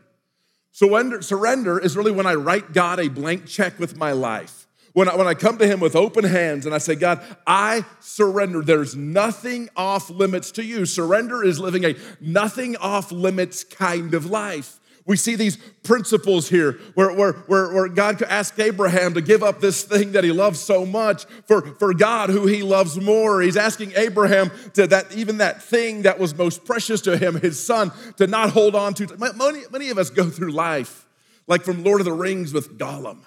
Surrender, 0.71 1.23
surrender 1.23 1.77
is 1.77 1.97
really 1.97 2.13
when 2.13 2.27
I 2.27 2.35
write 2.35 2.73
God 2.73 3.01
a 3.01 3.09
blank 3.09 3.47
check 3.47 3.81
with 3.81 3.97
my 3.97 4.13
life. 4.13 4.69
When 4.93 5.09
I, 5.09 5.17
when 5.17 5.27
I 5.27 5.35
come 5.35 5.59
to 5.59 5.67
Him 5.67 5.81
with 5.81 5.97
open 5.97 6.23
hands 6.23 6.67
and 6.67 6.75
I 6.75 6.79
say, 6.79 6.95
God, 6.95 7.21
I 7.49 7.85
surrender. 7.99 8.63
There's 8.63 8.95
nothing 8.95 9.69
off 9.77 10.09
limits 10.09 10.53
to 10.53 10.65
you. 10.65 10.87
Surrender 10.87 11.43
is 11.43 11.59
living 11.59 11.85
a 11.85 11.97
nothing 12.21 12.77
off 12.77 13.11
limits 13.11 13.65
kind 13.65 14.15
of 14.15 14.27
life. 14.27 14.80
We 15.11 15.17
see 15.17 15.35
these 15.35 15.57
principles 15.83 16.49
here 16.49 16.75
where, 16.95 17.13
where, 17.13 17.33
where, 17.33 17.73
where, 17.73 17.89
God 17.89 18.23
asked 18.23 18.61
Abraham 18.61 19.15
to 19.15 19.21
give 19.21 19.43
up 19.43 19.59
this 19.61 19.83
thing 19.83 20.13
that 20.13 20.23
he 20.23 20.31
loves 20.31 20.61
so 20.61 20.87
much 20.87 21.25
for, 21.49 21.63
for 21.81 21.93
God 21.93 22.31
who 22.31 22.47
he 22.47 22.63
loves 22.63 22.97
more. 23.01 23.41
He's 23.41 23.57
asking 23.57 23.91
Abraham 23.97 24.53
to 24.75 24.87
that 24.87 25.13
even 25.17 25.39
that 25.39 25.65
thing 25.65 26.03
that 26.03 26.21
was 26.21 26.37
most 26.39 26.65
precious 26.65 27.01
to 27.01 27.19
him, 27.19 27.41
his 27.41 27.61
son, 27.61 27.91
to 28.19 28.29
not 28.29 28.51
hold 28.51 28.77
on 28.77 28.95
to. 28.95 29.09
Many, 29.35 29.63
many 29.73 29.89
of 29.89 29.99
us 29.99 30.11
go 30.11 30.31
through 30.31 30.53
life 30.53 31.09
like 31.49 31.65
from 31.65 31.83
Lord 31.83 32.01
of 32.01 32.05
the 32.05 32.13
Rings 32.13 32.53
with 32.53 32.79
Gollum, 32.79 33.25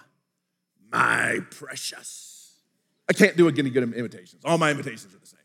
my 0.90 1.40
precious. 1.52 2.62
I 3.10 3.12
can't 3.12 3.36
do 3.36 3.50
any 3.50 3.70
good 3.70 3.94
imitations. 3.94 4.42
All 4.46 4.58
my 4.58 4.72
imitations 4.72 5.14
are 5.14 5.20
the 5.20 5.28
same. 5.28 5.40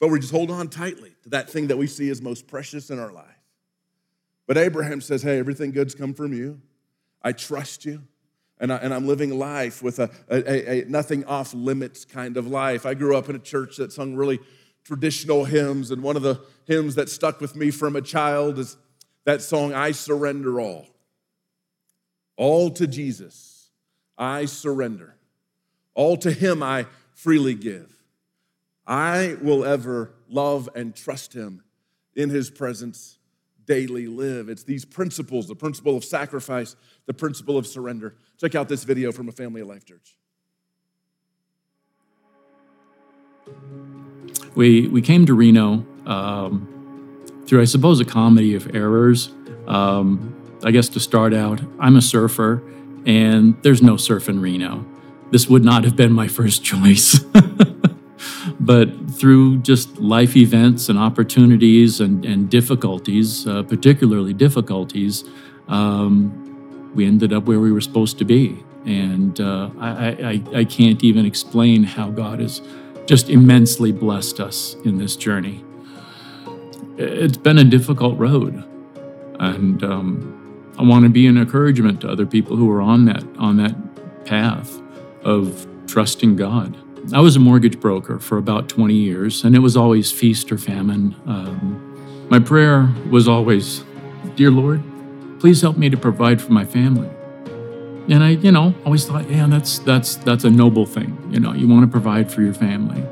But 0.00 0.08
we 0.08 0.18
just 0.18 0.32
hold 0.32 0.50
on 0.50 0.66
tightly 0.66 1.14
to 1.22 1.28
that 1.28 1.48
thing 1.48 1.68
that 1.68 1.78
we 1.78 1.86
see 1.86 2.10
as 2.10 2.20
most 2.20 2.48
precious 2.48 2.90
in 2.90 2.98
our 2.98 3.12
life. 3.12 3.39
But 4.50 4.58
Abraham 4.58 5.00
says, 5.00 5.22
Hey, 5.22 5.38
everything 5.38 5.70
good's 5.70 5.94
come 5.94 6.12
from 6.12 6.32
you. 6.32 6.60
I 7.22 7.30
trust 7.30 7.84
you. 7.84 8.02
And, 8.58 8.72
I, 8.72 8.78
am 8.78 9.06
living 9.06 9.38
life 9.38 9.80
with 9.80 10.00
a, 10.00 10.10
a, 10.28 10.80
a 10.80 10.84
nothing 10.86 11.24
off 11.26 11.54
limits 11.54 12.04
kind 12.04 12.36
of 12.36 12.48
life. 12.48 12.84
I 12.84 12.94
grew 12.94 13.16
up 13.16 13.28
in 13.28 13.36
a 13.36 13.38
church 13.38 13.76
that 13.76 13.92
sung 13.92 14.16
really 14.16 14.40
traditional 14.82 15.44
hymns, 15.44 15.92
and 15.92 16.02
one 16.02 16.16
of 16.16 16.22
the 16.22 16.40
hymns 16.64 16.96
that 16.96 17.08
stuck 17.08 17.40
with 17.40 17.54
me 17.54 17.70
from 17.70 17.94
a 17.94 18.02
child 18.02 18.58
is 18.58 18.76
that 19.24 19.40
song, 19.40 19.72
I 19.72 19.92
Surrender 19.92 20.60
All. 20.60 20.88
All 22.36 22.70
to 22.70 22.88
Jesus, 22.88 23.70
I 24.18 24.46
surrender. 24.46 25.14
All 25.94 26.16
to 26.16 26.32
Him 26.32 26.60
I 26.60 26.86
freely 27.12 27.54
give. 27.54 28.02
I 28.84 29.36
will 29.40 29.64
ever 29.64 30.10
love 30.28 30.68
and 30.74 30.92
trust 30.92 31.34
Him 31.34 31.62
in 32.16 32.30
His 32.30 32.50
presence 32.50 33.19
daily 33.70 34.08
live. 34.08 34.48
It's 34.48 34.64
these 34.64 34.84
principles 34.84 35.46
the 35.46 35.54
principle 35.54 35.96
of 35.96 36.04
sacrifice, 36.04 36.74
the 37.06 37.14
principle 37.14 37.56
of 37.56 37.68
surrender. 37.68 38.16
Check 38.36 38.56
out 38.56 38.68
this 38.68 38.82
video 38.82 39.12
from 39.12 39.28
a 39.28 39.32
family 39.32 39.60
of 39.60 39.68
Life 39.68 39.84
Church. 39.84 40.16
We, 44.56 44.88
we 44.88 45.00
came 45.00 45.24
to 45.26 45.34
Reno 45.34 45.86
um, 46.04 46.66
through, 47.46 47.60
I 47.60 47.64
suppose, 47.64 48.00
a 48.00 48.04
comedy 48.04 48.56
of 48.56 48.74
errors. 48.74 49.30
Um, 49.68 50.34
I 50.64 50.72
guess 50.72 50.88
to 50.88 51.00
start 51.00 51.32
out, 51.32 51.60
I'm 51.78 51.94
a 51.94 52.02
surfer, 52.02 52.60
and 53.06 53.56
there's 53.62 53.82
no 53.82 53.96
surf 53.96 54.28
in 54.28 54.40
Reno. 54.40 54.84
This 55.30 55.48
would 55.48 55.64
not 55.64 55.84
have 55.84 55.94
been 55.94 56.12
my 56.12 56.26
first 56.26 56.64
choice. 56.72 57.20
But 58.60 59.10
through 59.10 59.58
just 59.58 59.98
life 59.98 60.36
events 60.36 60.90
and 60.90 60.98
opportunities 60.98 62.00
and, 62.00 62.24
and 62.26 62.50
difficulties, 62.50 63.46
uh, 63.46 63.62
particularly 63.62 64.34
difficulties, 64.34 65.24
um, 65.68 66.92
we 66.94 67.06
ended 67.06 67.32
up 67.32 67.44
where 67.44 67.58
we 67.58 67.72
were 67.72 67.80
supposed 67.80 68.18
to 68.18 68.24
be. 68.24 68.62
And 68.84 69.40
uh, 69.40 69.70
I, 69.78 70.42
I, 70.54 70.58
I 70.58 70.64
can't 70.64 71.02
even 71.02 71.24
explain 71.24 71.84
how 71.84 72.10
God 72.10 72.40
has 72.40 72.60
just 73.06 73.30
immensely 73.30 73.92
blessed 73.92 74.40
us 74.40 74.76
in 74.84 74.98
this 74.98 75.16
journey. 75.16 75.64
It's 76.96 77.38
been 77.38 77.58
a 77.58 77.64
difficult 77.64 78.18
road, 78.18 78.62
and 79.38 79.82
um, 79.82 80.74
I 80.78 80.82
want 80.82 81.04
to 81.04 81.08
be 81.08 81.26
an 81.26 81.38
encouragement 81.38 82.02
to 82.02 82.10
other 82.10 82.26
people 82.26 82.56
who 82.56 82.70
are 82.70 82.82
on 82.82 83.06
that 83.06 83.24
on 83.38 83.56
that 83.56 83.74
path 84.26 84.80
of 85.24 85.66
trusting 85.86 86.36
God. 86.36 86.76
I 87.12 87.20
was 87.20 87.34
a 87.34 87.40
mortgage 87.40 87.80
broker 87.80 88.18
for 88.18 88.38
about 88.38 88.68
20 88.68 88.94
years, 88.94 89.42
and 89.42 89.56
it 89.56 89.58
was 89.58 89.76
always 89.76 90.12
feast 90.12 90.52
or 90.52 90.58
famine. 90.58 91.16
Um, 91.26 92.26
my 92.30 92.38
prayer 92.38 92.88
was 93.10 93.26
always, 93.26 93.84
Dear 94.36 94.50
Lord, 94.50 94.82
please 95.40 95.60
help 95.60 95.76
me 95.76 95.88
to 95.90 95.96
provide 95.96 96.40
for 96.40 96.52
my 96.52 96.64
family. 96.64 97.08
And 98.08 98.22
I, 98.22 98.30
you 98.30 98.52
know, 98.52 98.74
always 98.84 99.06
thought, 99.06 99.28
yeah, 99.28 99.46
that's 99.46 99.80
that's 99.80 100.16
that's 100.16 100.44
a 100.44 100.50
noble 100.50 100.86
thing. 100.86 101.16
You 101.32 101.40
know, 101.40 101.52
you 101.52 101.66
want 101.66 101.82
to 101.82 101.90
provide 101.90 102.30
for 102.30 102.42
your 102.42 102.54
family. 102.54 103.02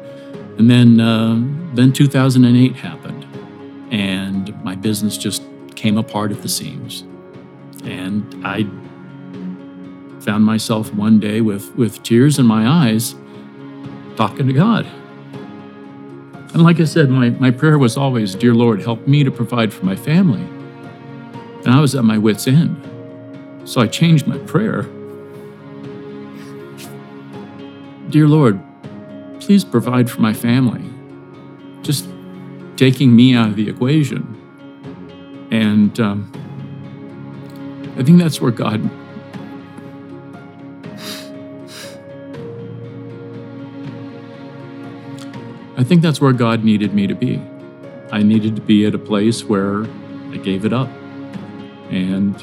And 0.58 0.70
then 0.70 1.00
uh, 1.00 1.36
then 1.74 1.92
2008 1.92 2.76
happened, 2.76 3.26
and 3.90 4.62
my 4.62 4.76
business 4.76 5.16
just 5.16 5.42
came 5.74 5.98
apart 5.98 6.30
at 6.30 6.42
the 6.42 6.48
seams. 6.48 7.02
And 7.84 8.42
I 8.44 8.64
found 10.20 10.44
myself 10.44 10.92
one 10.94 11.18
day 11.18 11.40
with 11.40 11.74
with 11.74 12.02
tears 12.02 12.38
in 12.38 12.46
my 12.46 12.66
eyes 12.66 13.14
talking 14.18 14.48
to 14.48 14.52
God. 14.52 14.84
And 16.52 16.64
like 16.64 16.80
I 16.80 16.84
said, 16.84 17.08
my, 17.08 17.30
my 17.30 17.52
prayer 17.52 17.78
was 17.78 17.96
always, 17.96 18.34
Dear 18.34 18.52
Lord, 18.52 18.82
help 18.82 19.06
me 19.06 19.22
to 19.22 19.30
provide 19.30 19.72
for 19.72 19.84
my 19.84 19.94
family. 19.94 20.40
And 21.64 21.68
I 21.68 21.80
was 21.80 21.94
at 21.94 22.02
my 22.02 22.18
wits' 22.18 22.48
end. 22.48 22.82
So 23.64 23.80
I 23.80 23.86
changed 23.86 24.26
my 24.26 24.38
prayer. 24.38 24.82
Dear 28.10 28.26
Lord, 28.26 28.60
please 29.38 29.62
provide 29.62 30.10
for 30.10 30.20
my 30.20 30.32
family. 30.32 30.82
Just 31.82 32.08
taking 32.74 33.14
me 33.14 33.36
out 33.36 33.50
of 33.50 33.54
the 33.54 33.68
equation. 33.68 34.34
And 35.52 36.00
um, 36.00 36.32
I 37.96 38.02
think 38.02 38.18
that's 38.18 38.40
where 38.40 38.50
God 38.50 38.80
I 45.78 45.84
think 45.84 46.02
that's 46.02 46.20
where 46.20 46.32
God 46.32 46.64
needed 46.64 46.92
me 46.92 47.06
to 47.06 47.14
be. 47.14 47.40
I 48.10 48.24
needed 48.24 48.56
to 48.56 48.62
be 48.62 48.84
at 48.84 48.96
a 48.96 48.98
place 48.98 49.44
where 49.44 49.84
I 50.32 50.36
gave 50.38 50.64
it 50.64 50.72
up. 50.72 50.88
And 51.88 52.34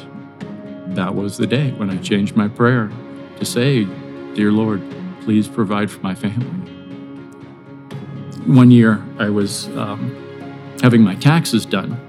that 0.95 1.13
was 1.13 1.35
the 1.35 1.45
day 1.45 1.71
when 1.71 1.89
I 1.89 1.97
changed 1.97 2.37
my 2.37 2.47
prayer 2.47 2.89
to 3.37 3.43
say, 3.45 3.83
Dear 4.35 4.53
Lord, 4.53 4.81
please 5.19 5.49
provide 5.49 5.91
for 5.91 5.99
my 5.99 6.15
family. 6.15 6.45
One 8.45 8.71
year, 8.71 9.03
I 9.19 9.29
was 9.29 9.67
um, 9.75 10.15
having 10.81 11.01
my 11.01 11.15
taxes 11.15 11.65
done, 11.65 11.99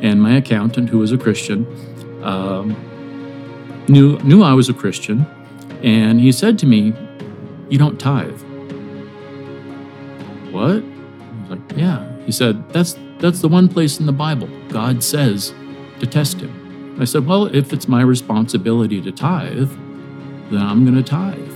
and 0.00 0.22
my 0.22 0.36
accountant, 0.36 0.88
who 0.88 0.98
was 0.98 1.12
a 1.12 1.18
Christian, 1.18 1.66
um, 2.22 2.70
knew 3.88 4.18
knew 4.20 4.42
I 4.42 4.54
was 4.54 4.70
a 4.70 4.74
Christian, 4.74 5.26
and 5.82 6.20
he 6.20 6.32
said 6.32 6.58
to 6.60 6.66
me, 6.66 6.94
"You 7.68 7.76
don't 7.76 7.98
tithe." 7.98 8.40
He 12.26 12.32
said, 12.32 12.68
"That's 12.72 12.96
that's 13.18 13.40
the 13.40 13.48
one 13.48 13.68
place 13.68 14.00
in 14.00 14.06
the 14.06 14.12
Bible 14.12 14.48
God 14.68 15.02
says 15.02 15.54
to 16.00 16.06
test 16.06 16.40
him." 16.40 16.96
I 17.00 17.04
said, 17.04 17.26
"Well, 17.26 17.46
if 17.46 17.72
it's 17.72 17.88
my 17.88 18.02
responsibility 18.02 19.00
to 19.02 19.12
tithe, 19.12 19.70
then 20.50 20.60
I'm 20.60 20.84
going 20.84 20.96
to 20.96 21.02
tithe." 21.02 21.52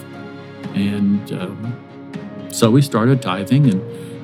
And 0.74 1.32
um, 1.32 2.48
so 2.50 2.70
we 2.70 2.82
started 2.82 3.22
tithing, 3.22 3.70
and 3.70 3.82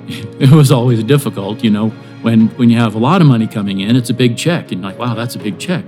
it 0.43 0.51
was 0.51 0.71
always 0.71 1.03
difficult, 1.05 1.65
you 1.65 1.71
know. 1.71 1.91
When 2.23 2.49
when 2.57 2.71
you 2.71 2.79
have 2.79 2.95
a 2.95 2.99
lot 2.99 3.21
of 3.21 3.27
money 3.27 3.47
coming 3.47 3.81
in, 3.81 3.97
it's 3.97 4.11
a 4.11 4.15
big 4.15 4.37
check, 4.37 4.73
and 4.73 4.83
you're 4.83 4.91
like, 4.91 4.99
"Wow, 4.99 5.15
that's 5.15 5.35
a 5.35 5.39
big 5.39 5.59
check." 5.59 5.87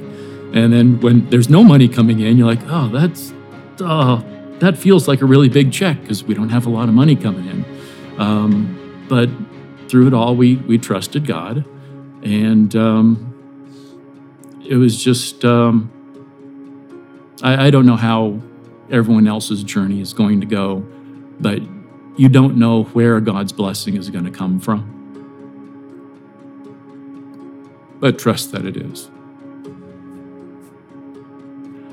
And 0.52 0.72
then 0.72 1.00
when 1.00 1.28
there's 1.30 1.48
no 1.48 1.64
money 1.64 1.88
coming 1.88 2.20
in, 2.20 2.36
you're 2.36 2.46
like, 2.46 2.62
"Oh, 2.66 2.88
that's 2.88 3.32
oh, 3.80 4.24
that 4.58 4.76
feels 4.76 5.08
like 5.08 5.22
a 5.22 5.26
really 5.26 5.48
big 5.48 5.72
check 5.72 6.00
because 6.00 6.24
we 6.24 6.34
don't 6.34 6.50
have 6.50 6.66
a 6.66 6.70
lot 6.70 6.88
of 6.88 6.94
money 6.94 7.16
coming 7.16 7.46
in." 7.46 7.64
Um, 8.18 9.06
but 9.08 9.28
through 9.88 10.08
it 10.08 10.14
all, 10.14 10.36
we 10.36 10.56
we 10.56 10.78
trusted 10.78 11.26
God, 11.26 11.64
and 12.22 12.74
um, 12.76 13.32
it 14.68 14.76
was 14.76 15.02
just 15.02 15.44
um, 15.44 15.90
I, 17.42 17.66
I 17.66 17.70
don't 17.70 17.86
know 17.86 17.96
how 17.96 18.40
everyone 18.90 19.26
else's 19.26 19.62
journey 19.62 20.00
is 20.00 20.12
going 20.12 20.40
to 20.40 20.46
go, 20.46 20.84
but 21.40 21.60
you 22.16 22.28
don't 22.28 22.56
know 22.56 22.84
where 22.84 23.20
God's 23.20 23.52
blessing 23.52 23.96
is 23.96 24.10
going 24.10 24.24
to 24.24 24.30
come 24.30 24.60
from. 24.60 24.92
But 28.00 28.18
trust 28.18 28.52
that 28.52 28.64
it 28.64 28.76
is. 28.76 29.10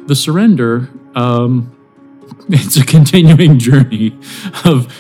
The 0.08 0.16
surrender, 0.16 0.90
um, 1.16 1.76
it's 2.50 2.78
a 2.78 2.86
continuing 2.86 3.60
journey 3.60 4.18
of 4.66 4.94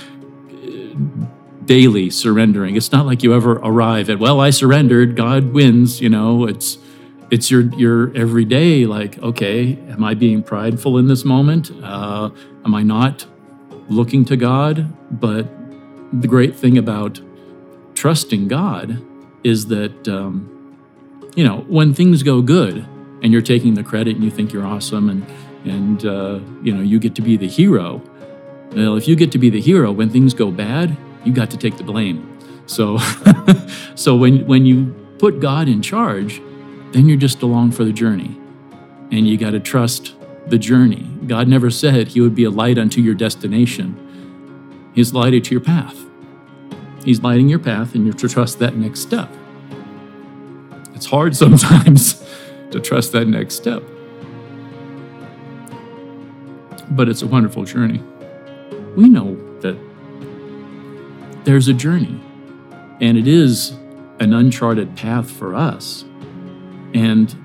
daily 1.65 2.09
surrendering. 2.09 2.75
It's 2.75 2.91
not 2.91 3.05
like 3.05 3.23
you 3.23 3.33
ever 3.33 3.53
arrive 3.53 4.09
at, 4.09 4.19
well, 4.19 4.39
I 4.39 4.49
surrendered, 4.49 5.15
God 5.15 5.53
wins, 5.53 6.01
you 6.01 6.09
know, 6.09 6.45
it's 6.47 6.77
it's 7.33 7.49
your 7.49 7.63
your 7.75 8.15
everyday 8.15 8.85
like 8.85 9.17
okay 9.23 9.73
am 9.89 10.03
i 10.03 10.13
being 10.13 10.43
prideful 10.43 10.99
in 10.99 11.07
this 11.07 11.25
moment? 11.25 11.71
Uh, 11.81 12.29
am 12.63 12.75
i 12.75 12.83
not 12.83 13.25
looking 13.89 14.23
to 14.25 14.37
god? 14.37 14.93
But 15.19 15.47
the 16.21 16.27
great 16.27 16.55
thing 16.55 16.77
about 16.77 17.19
trusting 17.95 18.47
god 18.47 19.03
is 19.43 19.65
that 19.67 20.07
um, 20.07 20.77
you 21.35 21.43
know 21.43 21.65
when 21.67 21.93
things 21.93 22.21
go 22.21 22.41
good 22.41 22.85
and 23.23 23.31
you're 23.31 23.41
taking 23.41 23.73
the 23.73 23.83
credit 23.83 24.15
and 24.15 24.23
you 24.23 24.29
think 24.29 24.53
you're 24.53 24.65
awesome 24.65 25.09
and 25.09 25.25
and 25.65 26.05
uh, 26.05 26.39
you 26.61 26.71
know 26.71 26.83
you 26.83 26.99
get 26.99 27.15
to 27.15 27.21
be 27.21 27.35
the 27.35 27.47
hero. 27.47 27.99
Well 28.73 28.95
if 28.95 29.07
you 29.07 29.15
get 29.15 29.31
to 29.31 29.39
be 29.39 29.49
the 29.49 29.61
hero 29.61 29.91
when 29.91 30.11
things 30.11 30.35
go 30.35 30.51
bad 30.51 30.95
you 31.25 31.33
got 31.33 31.49
to 31.51 31.57
take 31.57 31.77
the 31.77 31.83
blame 31.83 32.37
so 32.65 32.97
so 33.95 34.15
when 34.15 34.45
when 34.47 34.65
you 34.65 34.93
put 35.17 35.39
god 35.39 35.67
in 35.67 35.81
charge 35.81 36.41
then 36.93 37.09
you're 37.09 37.17
just 37.17 37.41
along 37.41 37.71
for 37.71 37.83
the 37.83 37.91
journey. 37.91 38.39
And 39.11 39.27
you 39.27 39.37
got 39.37 39.51
to 39.51 39.59
trust 39.59 40.15
the 40.47 40.57
journey. 40.57 41.09
God 41.27 41.47
never 41.47 41.69
said 41.69 42.09
He 42.09 42.21
would 42.21 42.35
be 42.35 42.43
a 42.43 42.49
light 42.49 42.77
unto 42.77 43.01
your 43.01 43.15
destination, 43.15 43.99
He's 44.93 45.13
lighted 45.13 45.43
to 45.45 45.51
your 45.51 45.61
path. 45.61 45.99
He's 47.03 47.21
lighting 47.21 47.49
your 47.49 47.59
path, 47.59 47.95
and 47.95 48.05
you're 48.05 48.13
to 48.13 48.29
trust 48.29 48.59
that 48.59 48.77
next 48.77 49.01
step. 49.01 49.29
It's 50.93 51.07
hard 51.07 51.35
sometimes 51.43 52.23
to 52.71 52.79
trust 52.79 53.11
that 53.11 53.27
next 53.27 53.55
step, 53.55 53.83
but 56.91 57.09
it's 57.09 57.23
a 57.23 57.27
wonderful 57.27 57.65
journey. 57.65 58.01
We 58.95 59.09
know 59.09 59.35
that 59.61 59.75
there's 61.43 61.67
a 61.67 61.73
journey, 61.73 62.19
and 63.01 63.17
it 63.17 63.27
is 63.27 63.71
an 64.19 64.33
uncharted 64.33 64.95
path 64.95 65.29
for 65.29 65.55
us. 65.55 66.05
And 66.93 67.35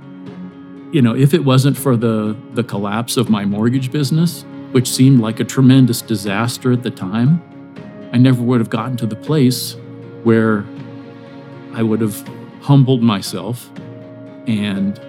you 0.93 1.03
know, 1.03 1.15
if 1.15 1.35
it 1.35 1.45
wasn't 1.45 1.77
for 1.77 1.97
the 1.97 2.37
the 2.53 2.65
collapse 2.65 3.17
of 3.17 3.29
my 3.29 3.45
mortgage 3.45 3.91
business, 3.91 4.45
which 4.73 4.89
seemed 4.89 5.21
like 5.21 5.41
a 5.41 5.45
tremendous 5.45 6.01
disaster 6.03 6.73
at 6.73 6.83
the 6.83 6.91
time, 6.91 7.43
I 8.13 8.19
never 8.19 8.43
would 8.43 8.61
have 8.61 8.71
gotten 8.71 8.97
to 8.99 9.07
the 9.07 9.17
place 9.17 9.77
where 10.23 10.65
I 11.75 11.83
would 11.83 12.01
have 12.01 12.27
humbled 12.61 13.03
myself 13.03 13.71
and 14.47 15.01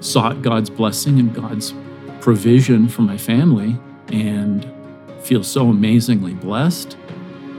sought 0.00 0.42
God's 0.42 0.70
blessing 0.70 1.18
and 1.18 1.34
God's 1.34 1.74
provision 2.20 2.88
for 2.88 3.02
my 3.02 3.16
family 3.16 3.78
and 4.08 4.70
feel 5.22 5.44
so 5.44 5.68
amazingly 5.68 6.34
blessed 6.34 6.96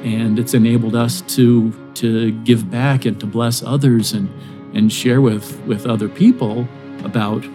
and 0.03 0.39
it's 0.39 0.53
enabled 0.53 0.95
us 0.95 1.21
to 1.21 1.71
to 1.93 2.31
give 2.43 2.69
back 2.71 3.05
and 3.05 3.19
to 3.19 3.25
bless 3.25 3.63
others 3.63 4.13
and 4.13 4.29
and 4.73 4.91
share 4.91 5.21
with 5.21 5.59
with 5.61 5.85
other 5.85 6.09
people 6.09 6.67
about 7.03 7.45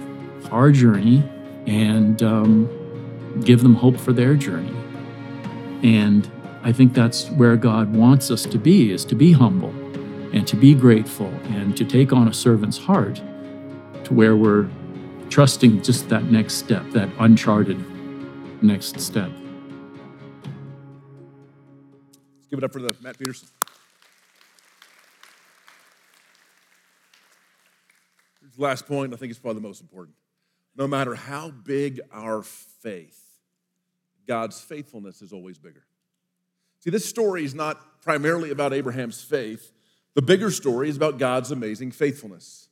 our 0.50 0.70
journey 0.70 1.22
and 1.66 2.22
um, 2.22 2.68
give 3.44 3.62
them 3.62 3.74
hope 3.74 3.98
for 3.98 4.12
their 4.12 4.34
journey. 4.34 4.74
And 5.82 6.30
I 6.62 6.72
think 6.72 6.94
that's 6.94 7.28
where 7.30 7.56
God 7.56 7.94
wants 7.94 8.30
us 8.30 8.44
to 8.44 8.58
be: 8.58 8.92
is 8.92 9.04
to 9.06 9.14
be 9.14 9.32
humble 9.32 9.70
and 10.32 10.46
to 10.46 10.56
be 10.56 10.74
grateful 10.74 11.28
and 11.44 11.76
to 11.76 11.84
take 11.84 12.12
on 12.12 12.28
a 12.28 12.34
servant's 12.34 12.78
heart, 12.78 13.16
to 14.04 14.14
where 14.14 14.36
we're 14.36 14.68
trusting 15.30 15.82
just 15.82 16.08
that 16.08 16.24
next 16.24 16.54
step, 16.54 16.88
that 16.90 17.08
uncharted 17.18 17.78
next 18.62 19.00
step. 19.00 19.30
Give 22.56 22.64
it 22.64 22.66
up 22.66 22.72
for 22.72 22.80
the 22.80 22.96
Matt 23.02 23.18
Peterson. 23.18 23.48
last 28.58 28.86
point, 28.86 29.12
I 29.12 29.16
think 29.18 29.28
it's 29.28 29.38
probably 29.38 29.60
the 29.60 29.68
most 29.68 29.82
important. 29.82 30.16
No 30.76 30.88
matter 30.88 31.14
how 31.14 31.50
big 31.50 32.00
our 32.10 32.42
faith, 32.42 33.22
God's 34.26 34.58
faithfulness 34.58 35.20
is 35.20 35.30
always 35.30 35.58
bigger. 35.58 35.84
See, 36.80 36.88
this 36.88 37.04
story 37.04 37.44
is 37.44 37.54
not 37.54 38.00
primarily 38.00 38.50
about 38.50 38.72
Abraham's 38.72 39.22
faith. 39.22 39.72
The 40.14 40.22
bigger 40.22 40.50
story 40.50 40.88
is 40.88 40.96
about 40.96 41.18
God's 41.18 41.50
amazing 41.50 41.90
faithfulness. 41.90 42.68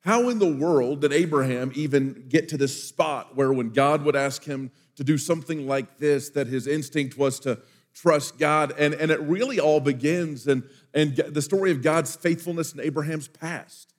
How 0.00 0.28
in 0.28 0.40
the 0.40 0.52
world 0.52 1.02
did 1.02 1.12
Abraham 1.12 1.70
even 1.76 2.24
get 2.28 2.48
to 2.48 2.56
this 2.56 2.82
spot 2.82 3.36
where 3.36 3.52
when 3.52 3.70
God 3.70 4.02
would 4.02 4.16
ask 4.16 4.42
him 4.42 4.72
to 4.96 5.04
do 5.04 5.16
something 5.16 5.68
like 5.68 5.98
this, 5.98 6.30
that 6.30 6.48
his 6.48 6.66
instinct 6.66 7.16
was 7.16 7.38
to 7.40 7.60
trust 8.00 8.38
God? 8.38 8.72
And, 8.78 8.94
and 8.94 9.10
it 9.10 9.20
really 9.20 9.60
all 9.60 9.80
begins 9.80 10.46
in, 10.46 10.64
in 10.94 11.14
the 11.28 11.42
story 11.42 11.70
of 11.70 11.82
God's 11.82 12.16
faithfulness 12.16 12.72
in 12.72 12.80
Abraham's 12.80 13.28
past. 13.28 13.92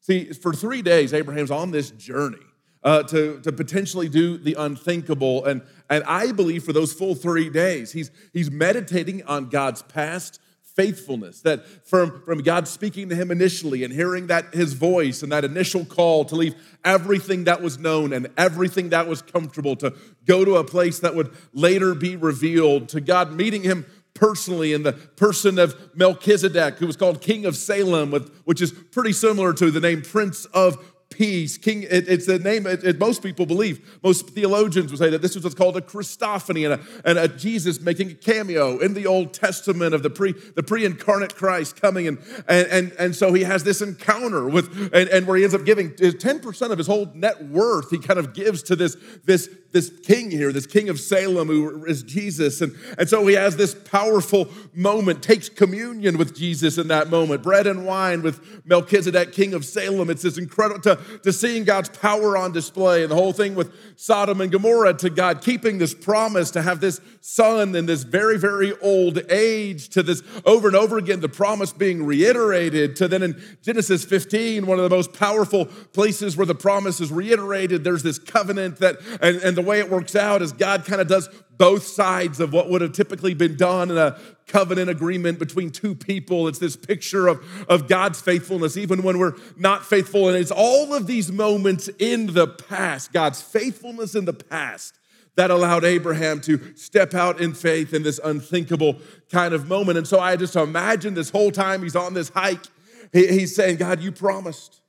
See, 0.00 0.32
for 0.32 0.52
three 0.52 0.82
days, 0.82 1.14
Abraham's 1.14 1.50
on 1.50 1.70
this 1.70 1.90
journey. 1.90 2.38
Uh, 2.84 3.00
to, 3.04 3.38
to 3.42 3.52
potentially 3.52 4.08
do 4.08 4.36
the 4.36 4.54
unthinkable. 4.54 5.44
And, 5.44 5.62
and 5.88 6.02
I 6.02 6.32
believe 6.32 6.64
for 6.64 6.72
those 6.72 6.92
full 6.92 7.14
three 7.14 7.48
days, 7.48 7.92
he's, 7.92 8.10
he's 8.32 8.50
meditating 8.50 9.22
on 9.22 9.50
God's 9.50 9.82
past 9.82 10.40
faithfulness. 10.74 11.40
That 11.42 11.66
from, 11.86 12.22
from 12.24 12.42
God 12.42 12.68
speaking 12.68 13.08
to 13.08 13.14
him 13.14 13.30
initially 13.30 13.84
and 13.84 13.92
hearing 13.92 14.28
that 14.28 14.54
his 14.54 14.72
voice 14.72 15.22
and 15.22 15.32
that 15.32 15.44
initial 15.44 15.84
call 15.84 16.24
to 16.26 16.36
leave 16.36 16.54
everything 16.84 17.44
that 17.44 17.62
was 17.62 17.78
known 17.78 18.12
and 18.12 18.28
everything 18.36 18.90
that 18.90 19.06
was 19.06 19.22
comfortable, 19.22 19.76
to 19.76 19.94
go 20.24 20.44
to 20.44 20.56
a 20.56 20.64
place 20.64 20.98
that 21.00 21.14
would 21.14 21.32
later 21.52 21.94
be 21.94 22.16
revealed, 22.16 22.88
to 22.90 23.00
God 23.00 23.32
meeting 23.32 23.62
him 23.62 23.86
personally 24.14 24.72
in 24.72 24.82
the 24.82 24.92
person 24.92 25.58
of 25.58 25.74
Melchizedek, 25.96 26.78
who 26.78 26.86
was 26.86 26.96
called 26.96 27.20
King 27.20 27.46
of 27.46 27.56
Salem, 27.56 28.10
with, 28.10 28.30
which 28.44 28.60
is 28.60 28.72
pretty 28.72 29.12
similar 29.12 29.52
to 29.54 29.70
the 29.70 29.80
name 29.80 30.02
Prince 30.02 30.44
of 30.46 30.91
peace. 31.22 31.56
King, 31.56 31.84
it, 31.84 32.08
it's 32.08 32.26
the 32.26 32.40
name 32.40 32.66
it, 32.66 32.82
it, 32.82 32.98
most 32.98 33.22
people 33.22 33.46
believe. 33.46 34.00
Most 34.02 34.30
theologians 34.30 34.90
would 34.90 34.98
say 34.98 35.08
that 35.08 35.22
this 35.22 35.36
was 35.36 35.44
what's 35.44 35.54
called 35.54 35.76
a 35.76 35.80
Christophany 35.80 36.68
and 36.68 36.80
a, 36.80 37.08
and 37.08 37.16
a 37.16 37.28
Jesus 37.28 37.80
making 37.80 38.10
a 38.10 38.14
cameo 38.14 38.78
in 38.80 38.94
the 38.94 39.06
Old 39.06 39.32
Testament 39.32 39.94
of 39.94 40.02
the 40.02 40.10
pre 40.10 40.32
the 40.32 40.64
pre-incarnate 40.64 41.36
Christ 41.36 41.80
coming 41.80 42.08
and 42.08 42.18
and 42.48 42.66
and, 42.66 42.92
and 42.98 43.14
so 43.14 43.32
he 43.32 43.44
has 43.44 43.62
this 43.62 43.80
encounter 43.80 44.48
with 44.48 44.90
and, 44.92 45.08
and 45.10 45.24
where 45.28 45.36
he 45.36 45.44
ends 45.44 45.54
up 45.54 45.64
giving 45.64 45.90
10% 45.90 46.70
of 46.72 46.78
his 46.78 46.88
whole 46.88 47.08
net 47.14 47.44
worth 47.44 47.90
he 47.90 47.98
kind 47.98 48.18
of 48.18 48.34
gives 48.34 48.64
to 48.64 48.74
this 48.74 48.96
this 49.24 49.48
this 49.72 49.90
king 50.04 50.30
here, 50.30 50.52
this 50.52 50.66
king 50.66 50.88
of 50.88 51.00
Salem 51.00 51.48
who 51.48 51.84
is 51.86 52.02
Jesus. 52.02 52.60
And, 52.60 52.76
and 52.98 53.08
so 53.08 53.26
he 53.26 53.34
has 53.34 53.56
this 53.56 53.74
powerful 53.74 54.48
moment, 54.74 55.22
takes 55.22 55.48
communion 55.48 56.18
with 56.18 56.36
Jesus 56.36 56.78
in 56.78 56.88
that 56.88 57.08
moment, 57.08 57.42
bread 57.42 57.66
and 57.66 57.86
wine 57.86 58.22
with 58.22 58.64
Melchizedek, 58.66 59.32
king 59.32 59.54
of 59.54 59.64
Salem. 59.64 60.10
It's 60.10 60.22
this 60.22 60.38
incredible 60.38 60.82
to 60.82 61.00
to 61.18 61.32
seeing 61.32 61.64
God's 61.64 61.88
power 61.88 62.36
on 62.36 62.52
display 62.52 63.02
and 63.02 63.10
the 63.10 63.16
whole 63.16 63.32
thing 63.32 63.54
with 63.54 63.72
Sodom 63.96 64.40
and 64.40 64.50
Gomorrah 64.50 64.94
to 64.94 65.10
God 65.10 65.42
keeping 65.42 65.78
this 65.78 65.94
promise 65.94 66.50
to 66.52 66.62
have 66.62 66.80
this 66.80 67.00
son 67.20 67.74
in 67.74 67.86
this 67.86 68.02
very, 68.02 68.38
very 68.38 68.76
old 68.80 69.20
age 69.30 69.88
to 69.90 70.02
this 70.02 70.22
over 70.44 70.68
and 70.68 70.76
over 70.76 70.98
again, 70.98 71.20
the 71.20 71.28
promise 71.28 71.72
being 71.72 72.04
reiterated 72.04 72.96
to 72.96 73.08
then 73.08 73.22
in 73.22 73.42
Genesis 73.62 74.04
15, 74.04 74.66
one 74.66 74.78
of 74.78 74.88
the 74.88 74.94
most 74.94 75.12
powerful 75.12 75.66
places 75.66 76.36
where 76.36 76.46
the 76.46 76.54
promise 76.54 77.00
is 77.00 77.10
reiterated. 77.10 77.84
There's 77.84 78.02
this 78.02 78.18
covenant 78.18 78.78
that, 78.78 78.96
and, 79.20 79.36
and 79.42 79.56
the 79.56 79.62
way 79.62 79.78
it 79.78 79.90
works 79.90 80.16
out 80.16 80.42
is 80.42 80.52
God 80.52 80.84
kind 80.84 81.00
of 81.00 81.08
does 81.08 81.28
both 81.62 81.86
sides 81.86 82.40
of 82.40 82.52
what 82.52 82.68
would 82.68 82.80
have 82.80 82.90
typically 82.90 83.34
been 83.34 83.56
done 83.56 83.88
in 83.88 83.96
a 83.96 84.18
covenant 84.48 84.90
agreement 84.90 85.38
between 85.38 85.70
two 85.70 85.94
people. 85.94 86.48
It's 86.48 86.58
this 86.58 86.74
picture 86.74 87.28
of, 87.28 87.40
of 87.68 87.86
God's 87.86 88.20
faithfulness, 88.20 88.76
even 88.76 89.04
when 89.04 89.16
we're 89.16 89.34
not 89.56 89.86
faithful. 89.86 90.26
And 90.26 90.36
it's 90.36 90.50
all 90.50 90.92
of 90.92 91.06
these 91.06 91.30
moments 91.30 91.88
in 92.00 92.34
the 92.34 92.48
past, 92.48 93.12
God's 93.12 93.40
faithfulness 93.40 94.16
in 94.16 94.24
the 94.24 94.32
past, 94.32 94.98
that 95.36 95.52
allowed 95.52 95.84
Abraham 95.84 96.40
to 96.40 96.74
step 96.74 97.14
out 97.14 97.40
in 97.40 97.54
faith 97.54 97.94
in 97.94 98.02
this 98.02 98.18
unthinkable 98.24 98.96
kind 99.30 99.54
of 99.54 99.68
moment. 99.68 99.98
And 99.98 100.08
so 100.08 100.18
I 100.18 100.34
just 100.34 100.56
imagine 100.56 101.14
this 101.14 101.30
whole 101.30 101.52
time 101.52 101.84
he's 101.84 101.94
on 101.94 102.12
this 102.12 102.30
hike, 102.30 102.66
he, 103.12 103.28
he's 103.28 103.54
saying, 103.54 103.76
God, 103.76 104.00
you 104.00 104.10
promised. 104.10 104.81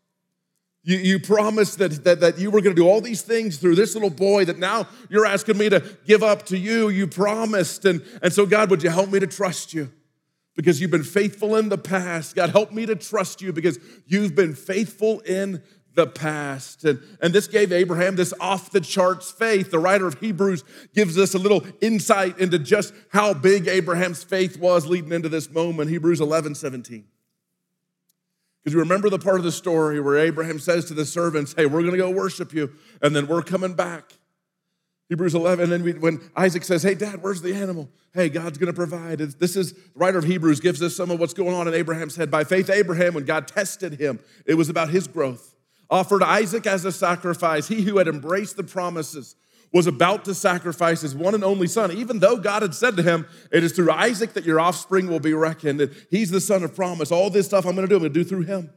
You, 0.85 0.97
you 0.97 1.19
promised 1.19 1.77
that, 1.77 2.03
that, 2.03 2.19
that 2.19 2.37
you 2.37 2.51
were 2.51 2.59
going 2.61 2.75
to 2.75 2.81
do 2.81 2.87
all 2.87 2.99
these 2.99 3.21
things 3.21 3.57
through 3.57 3.75
this 3.75 3.93
little 3.93 4.09
boy 4.09 4.43
that 4.45 4.59
now 4.59 4.87
you're 5.09 5.25
asking 5.25 5.57
me 5.57 5.69
to 5.69 5.81
give 6.05 6.23
up 6.23 6.45
to 6.47 6.57
you. 6.57 6.89
You 6.89 7.07
promised. 7.07 7.85
And, 7.85 8.03
and 8.21 8.33
so, 8.33 8.45
God, 8.45 8.69
would 8.69 8.83
you 8.83 8.89
help 8.89 9.09
me 9.09 9.19
to 9.19 9.27
trust 9.27 9.73
you? 9.73 9.89
Because 10.55 10.81
you've 10.81 10.91
been 10.91 11.03
faithful 11.03 11.55
in 11.55 11.69
the 11.69 11.77
past. 11.77 12.35
God, 12.35 12.49
help 12.49 12.73
me 12.73 12.85
to 12.85 12.95
trust 12.95 13.41
you 13.41 13.53
because 13.53 13.79
you've 14.05 14.35
been 14.35 14.53
faithful 14.53 15.21
in 15.21 15.63
the 15.95 16.05
past. 16.05 16.83
And, 16.83 16.99
and 17.21 17.33
this 17.33 17.47
gave 17.47 17.71
Abraham 17.71 18.15
this 18.15 18.33
off 18.39 18.71
the 18.71 18.81
charts 18.81 19.31
faith. 19.31 19.71
The 19.71 19.79
writer 19.79 20.05
of 20.05 20.19
Hebrews 20.19 20.63
gives 20.93 21.17
us 21.17 21.33
a 21.33 21.39
little 21.39 21.65
insight 21.81 22.39
into 22.39 22.59
just 22.59 22.93
how 23.09 23.33
big 23.33 23.67
Abraham's 23.67 24.23
faith 24.23 24.59
was 24.59 24.85
leading 24.85 25.13
into 25.13 25.29
this 25.29 25.49
moment. 25.49 25.89
Hebrews 25.89 26.19
11 26.19 26.55
17. 26.55 27.05
Because 28.63 28.75
you 28.75 28.79
remember 28.79 29.09
the 29.09 29.19
part 29.19 29.37
of 29.37 29.43
the 29.43 29.51
story 29.51 29.99
where 29.99 30.17
Abraham 30.17 30.57
says 30.57 30.85
to 30.85 30.93
the 30.93 31.05
servants, 31.05 31.53
Hey, 31.55 31.65
we're 31.65 31.81
going 31.81 31.91
to 31.91 31.97
go 31.97 32.09
worship 32.09 32.53
you, 32.53 32.71
and 33.01 33.15
then 33.15 33.27
we're 33.27 33.41
coming 33.41 33.73
back. 33.73 34.13
Hebrews 35.09 35.35
11, 35.35 35.63
and 35.63 35.71
then 35.71 35.83
we, 35.83 35.93
when 35.93 36.21
Isaac 36.35 36.63
says, 36.63 36.81
Hey, 36.81 36.95
Dad, 36.95 37.21
where's 37.21 37.41
the 37.41 37.53
animal? 37.53 37.89
Hey, 38.13 38.29
God's 38.29 38.57
going 38.57 38.71
to 38.71 38.73
provide. 38.73 39.17
This 39.17 39.57
is, 39.57 39.73
the 39.73 39.79
writer 39.95 40.17
of 40.17 40.23
Hebrews 40.23 40.61
gives 40.61 40.81
us 40.81 40.95
some 40.95 41.11
of 41.11 41.19
what's 41.19 41.33
going 41.33 41.53
on 41.53 41.67
in 41.67 41.73
Abraham's 41.73 42.15
head. 42.15 42.31
By 42.31 42.45
faith, 42.45 42.69
Abraham, 42.69 43.15
when 43.15 43.25
God 43.25 43.47
tested 43.47 43.99
him, 43.99 44.19
it 44.45 44.53
was 44.53 44.69
about 44.69 44.89
his 44.89 45.07
growth. 45.07 45.55
Offered 45.89 46.23
Isaac 46.23 46.65
as 46.65 46.85
a 46.85 46.91
sacrifice, 46.91 47.67
he 47.67 47.81
who 47.81 47.97
had 47.97 48.07
embraced 48.07 48.55
the 48.55 48.63
promises 48.63 49.35
was 49.73 49.87
about 49.87 50.23
to 50.25 50.35
sacrifice 50.35 51.01
his 51.01 51.15
one 51.15 51.33
and 51.33 51.43
only 51.43 51.67
son, 51.67 51.91
even 51.91 52.19
though 52.19 52.37
God 52.37 52.61
had 52.61 52.75
said 52.75 52.95
to 52.95 53.03
him, 53.03 53.25
It 53.51 53.63
is 53.63 53.73
through 53.73 53.91
Isaac 53.91 54.33
that 54.33 54.45
your 54.45 54.59
offspring 54.59 55.07
will 55.07 55.19
be 55.19 55.33
reckoned, 55.33 55.89
he's 56.09 56.29
the 56.29 56.39
son 56.39 56.63
of 56.63 56.75
promise. 56.75 57.11
All 57.11 57.29
this 57.29 57.47
stuff 57.47 57.65
I'm 57.65 57.75
gonna 57.75 57.87
do, 57.87 57.95
I'm 57.95 58.03
gonna 58.03 58.13
do 58.13 58.23
through 58.23 58.43
him. 58.43 58.69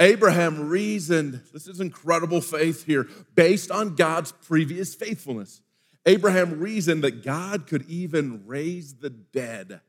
Abraham 0.00 0.68
reasoned, 0.68 1.42
this 1.52 1.66
is 1.66 1.80
incredible 1.80 2.40
faith 2.40 2.86
here, 2.86 3.06
based 3.34 3.70
on 3.70 3.94
God's 3.94 4.32
previous 4.32 4.94
faithfulness. 4.94 5.60
Abraham 6.06 6.60
reasoned 6.60 7.04
that 7.04 7.24
God 7.24 7.66
could 7.66 7.84
even 7.88 8.44
raise 8.46 8.94
the 8.94 9.10
dead. 9.10 9.80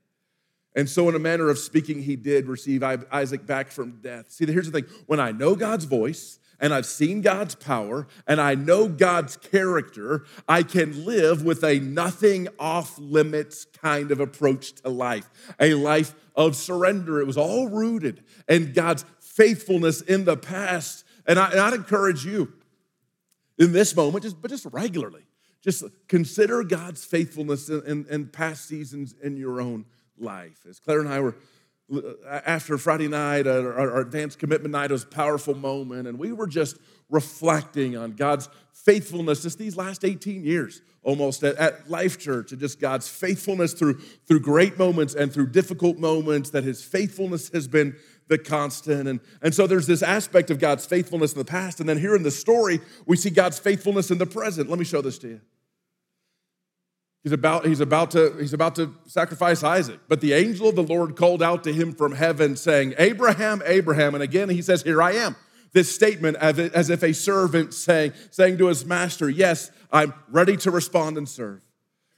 And 0.75 0.89
so, 0.89 1.07
in 1.09 1.15
a 1.15 1.19
manner 1.19 1.49
of 1.49 1.57
speaking, 1.57 2.01
he 2.01 2.15
did 2.15 2.47
receive 2.47 2.83
Isaac 2.83 3.45
back 3.45 3.71
from 3.71 4.01
death. 4.01 4.31
See, 4.31 4.45
here's 4.45 4.69
the 4.69 4.81
thing 4.81 4.89
when 5.07 5.19
I 5.19 5.31
know 5.31 5.55
God's 5.55 5.85
voice, 5.85 6.39
and 6.59 6.73
I've 6.73 6.85
seen 6.85 7.21
God's 7.21 7.55
power 7.55 8.07
and 8.27 8.39
I 8.41 8.55
know 8.55 8.87
God's 8.87 9.37
character, 9.37 10.25
I 10.47 10.63
can 10.63 11.05
live 11.05 11.43
with 11.43 11.63
a 11.63 11.79
nothing 11.79 12.47
off 12.59 12.97
limits 12.97 13.65
kind 13.65 14.11
of 14.11 14.19
approach 14.19 14.73
to 14.81 14.89
life, 14.89 15.29
a 15.59 15.73
life 15.73 16.15
of 16.35 16.55
surrender. 16.55 17.19
It 17.19 17.27
was 17.27 17.37
all 17.37 17.67
rooted 17.69 18.23
in 18.47 18.73
God's 18.73 19.05
faithfulness 19.19 20.01
in 20.01 20.25
the 20.25 20.37
past. 20.37 21.05
And, 21.25 21.39
I, 21.39 21.69
would 21.69 21.79
encourage 21.79 22.25
you 22.25 22.53
in 23.57 23.71
this 23.71 23.95
moment, 23.95 24.23
just, 24.23 24.41
but 24.41 24.49
just 24.49 24.65
regularly, 24.71 25.23
just 25.61 25.83
consider 26.07 26.63
God's 26.63 27.03
faithfulness 27.03 27.69
in, 27.69 27.83
in, 27.85 28.05
in 28.09 28.27
past 28.27 28.65
seasons 28.67 29.13
in 29.21 29.37
your 29.37 29.61
own 29.61 29.85
life. 30.17 30.65
As 30.67 30.79
Claire 30.79 31.01
and 31.01 31.09
I 31.09 31.19
were 31.19 31.35
after 32.27 32.77
Friday 32.77 33.07
night, 33.07 33.47
our, 33.47 33.73
our 33.73 34.01
advanced 34.01 34.39
commitment 34.39 34.71
night 34.71 34.91
was 34.91 35.03
a 35.03 35.07
powerful 35.07 35.55
moment, 35.55 36.07
and 36.07 36.19
we 36.19 36.31
were 36.31 36.47
just 36.47 36.77
reflecting 37.09 37.97
on 37.97 38.11
God's 38.11 38.49
faithfulness 38.73 39.41
just 39.41 39.57
these 39.57 39.75
last 39.75 40.05
18 40.05 40.43
years 40.43 40.81
almost 41.01 41.43
at, 41.43 41.55
at, 41.55 41.89
Life 41.89 42.19
Church, 42.19 42.51
and 42.51 42.59
just 42.59 42.79
God's 42.79 43.07
faithfulness 43.07 43.73
through, 43.73 43.99
through 44.27 44.41
great 44.41 44.77
moments 44.77 45.15
and 45.15 45.33
through 45.33 45.47
difficult 45.47 45.97
moments, 45.97 46.49
that 46.51 46.63
His 46.63 46.83
faithfulness 46.83 47.49
has 47.53 47.67
been 47.67 47.95
the 48.27 48.37
constant. 48.37 49.07
And, 49.07 49.19
and 49.41 49.55
so 49.55 49.65
there's 49.65 49.87
this 49.87 50.03
aspect 50.03 50.51
of 50.51 50.59
God's 50.59 50.85
faithfulness 50.85 51.33
in 51.33 51.39
the 51.39 51.45
past, 51.45 51.79
and 51.79 51.87
then 51.87 51.97
here 51.97 52.15
in 52.15 52.23
the 52.23 52.31
story, 52.31 52.79
we 53.05 53.15
see 53.15 53.29
God's 53.29 53.59
faithfulness 53.59 54.11
in 54.11 54.17
the 54.17 54.25
present. 54.25 54.69
Let 54.69 54.77
me 54.77 54.85
show 54.85 55.01
this 55.01 55.17
to 55.19 55.27
you. 55.29 55.41
He's 57.23 57.33
about, 57.33 57.65
he's, 57.65 57.81
about 57.81 58.11
to, 58.11 58.33
he's 58.39 58.53
about 58.53 58.75
to 58.75 58.93
sacrifice 59.05 59.61
Isaac. 59.61 59.99
But 60.07 60.21
the 60.21 60.33
angel 60.33 60.69
of 60.69 60.75
the 60.75 60.83
Lord 60.83 61.17
called 61.17 61.43
out 61.43 61.65
to 61.65 61.73
him 61.73 61.93
from 61.93 62.13
heaven, 62.13 62.55
saying, 62.55 62.93
Abraham, 62.97 63.61
Abraham. 63.65 64.13
And 64.13 64.23
again, 64.23 64.49
he 64.49 64.61
says, 64.61 64.83
Here 64.83 65.01
I 65.01 65.11
am. 65.13 65.35
This 65.73 65.93
statement 65.93 66.37
as 66.37 66.89
if 66.89 67.03
a 67.03 67.13
servant 67.13 67.73
saying, 67.73 68.13
saying 68.31 68.57
to 68.59 68.67
his 68.67 68.85
master, 68.85 69.29
Yes, 69.29 69.69
I'm 69.91 70.13
ready 70.29 70.55
to 70.57 70.71
respond 70.71 71.17
and 71.17 71.27
serve. 71.27 71.61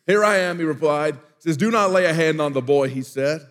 Here 0.05 0.23
I 0.23 0.37
am, 0.37 0.59
he 0.59 0.65
replied. 0.65 1.15
He 1.15 1.49
says, 1.49 1.57
Do 1.57 1.71
not 1.71 1.91
lay 1.91 2.05
a 2.05 2.13
hand 2.13 2.39
on 2.39 2.53
the 2.53 2.61
boy, 2.61 2.89
he 2.89 3.01
said. 3.01 3.41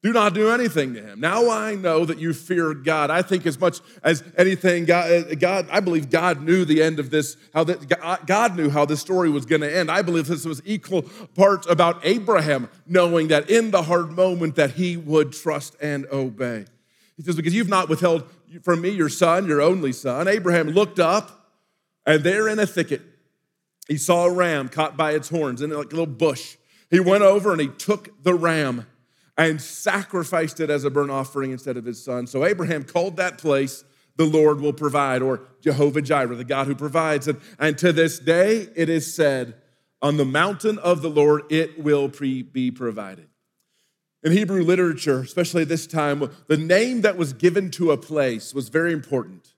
Do 0.00 0.12
not 0.12 0.32
do 0.32 0.50
anything 0.50 0.94
to 0.94 1.02
him. 1.02 1.18
Now 1.18 1.50
I 1.50 1.74
know 1.74 2.04
that 2.04 2.18
you 2.18 2.32
fear 2.32 2.72
God. 2.72 3.10
I 3.10 3.20
think 3.20 3.46
as 3.46 3.58
much 3.58 3.80
as 4.04 4.22
anything, 4.36 4.84
God, 4.84 5.10
uh, 5.10 5.34
God 5.34 5.66
I 5.72 5.80
believe 5.80 6.08
God 6.08 6.40
knew 6.40 6.64
the 6.64 6.82
end 6.84 7.00
of 7.00 7.10
this, 7.10 7.36
how 7.52 7.64
that 7.64 8.00
uh, 8.00 8.16
God 8.24 8.56
knew 8.56 8.70
how 8.70 8.84
this 8.84 9.00
story 9.00 9.28
was 9.28 9.44
going 9.44 9.62
to 9.62 9.76
end. 9.76 9.90
I 9.90 10.02
believe 10.02 10.28
this 10.28 10.44
was 10.44 10.62
equal 10.64 11.02
parts 11.34 11.66
about 11.66 12.00
Abraham 12.04 12.68
knowing 12.86 13.26
that 13.28 13.50
in 13.50 13.72
the 13.72 13.82
hard 13.82 14.12
moment 14.12 14.54
that 14.54 14.72
he 14.72 14.96
would 14.96 15.32
trust 15.32 15.74
and 15.80 16.06
obey. 16.12 16.66
He 17.16 17.24
says, 17.24 17.34
because 17.34 17.52
you've 17.52 17.68
not 17.68 17.88
withheld 17.88 18.22
from 18.62 18.80
me 18.80 18.90
your 18.90 19.08
son, 19.08 19.48
your 19.48 19.60
only 19.60 19.92
son. 19.92 20.28
Abraham 20.28 20.68
looked 20.68 21.00
up, 21.00 21.52
and 22.06 22.22
there 22.22 22.46
in 22.46 22.60
a 22.60 22.66
thicket, 22.66 23.02
he 23.88 23.96
saw 23.96 24.26
a 24.26 24.32
ram 24.32 24.68
caught 24.68 24.96
by 24.96 25.12
its 25.12 25.28
horns 25.28 25.60
in 25.60 25.70
like 25.70 25.86
a 25.86 25.96
little 25.96 26.06
bush. 26.06 26.56
He 26.88 27.00
went 27.00 27.24
over 27.24 27.50
and 27.50 27.60
he 27.60 27.66
took 27.66 28.22
the 28.22 28.34
ram 28.34 28.86
and 29.38 29.62
sacrificed 29.62 30.58
it 30.58 30.68
as 30.68 30.84
a 30.84 30.90
burnt 30.90 31.12
offering 31.12 31.52
instead 31.52 31.76
of 31.76 31.84
his 31.84 32.04
son. 32.04 32.26
So 32.26 32.44
Abraham 32.44 32.82
called 32.82 33.16
that 33.16 33.38
place 33.38 33.84
the 34.16 34.24
Lord 34.24 34.60
will 34.60 34.72
provide, 34.72 35.22
or 35.22 35.42
Jehovah 35.60 36.02
Jireh, 36.02 36.34
the 36.34 36.44
God 36.44 36.66
who 36.66 36.74
provides. 36.74 37.28
And, 37.28 37.40
and 37.60 37.78
to 37.78 37.92
this 37.92 38.18
day, 38.18 38.68
it 38.74 38.88
is 38.88 39.14
said, 39.14 39.54
on 40.02 40.16
the 40.16 40.24
mountain 40.24 40.78
of 40.80 41.02
the 41.02 41.08
Lord, 41.08 41.44
it 41.50 41.80
will 41.82 42.08
pre- 42.08 42.42
be 42.42 42.72
provided. 42.72 43.28
In 44.24 44.32
Hebrew 44.32 44.64
literature, 44.64 45.20
especially 45.20 45.62
this 45.62 45.86
time, 45.86 46.28
the 46.48 46.56
name 46.56 47.02
that 47.02 47.16
was 47.16 47.32
given 47.32 47.70
to 47.72 47.92
a 47.92 47.96
place 47.96 48.52
was 48.52 48.68
very 48.68 48.92
important. 48.92 49.54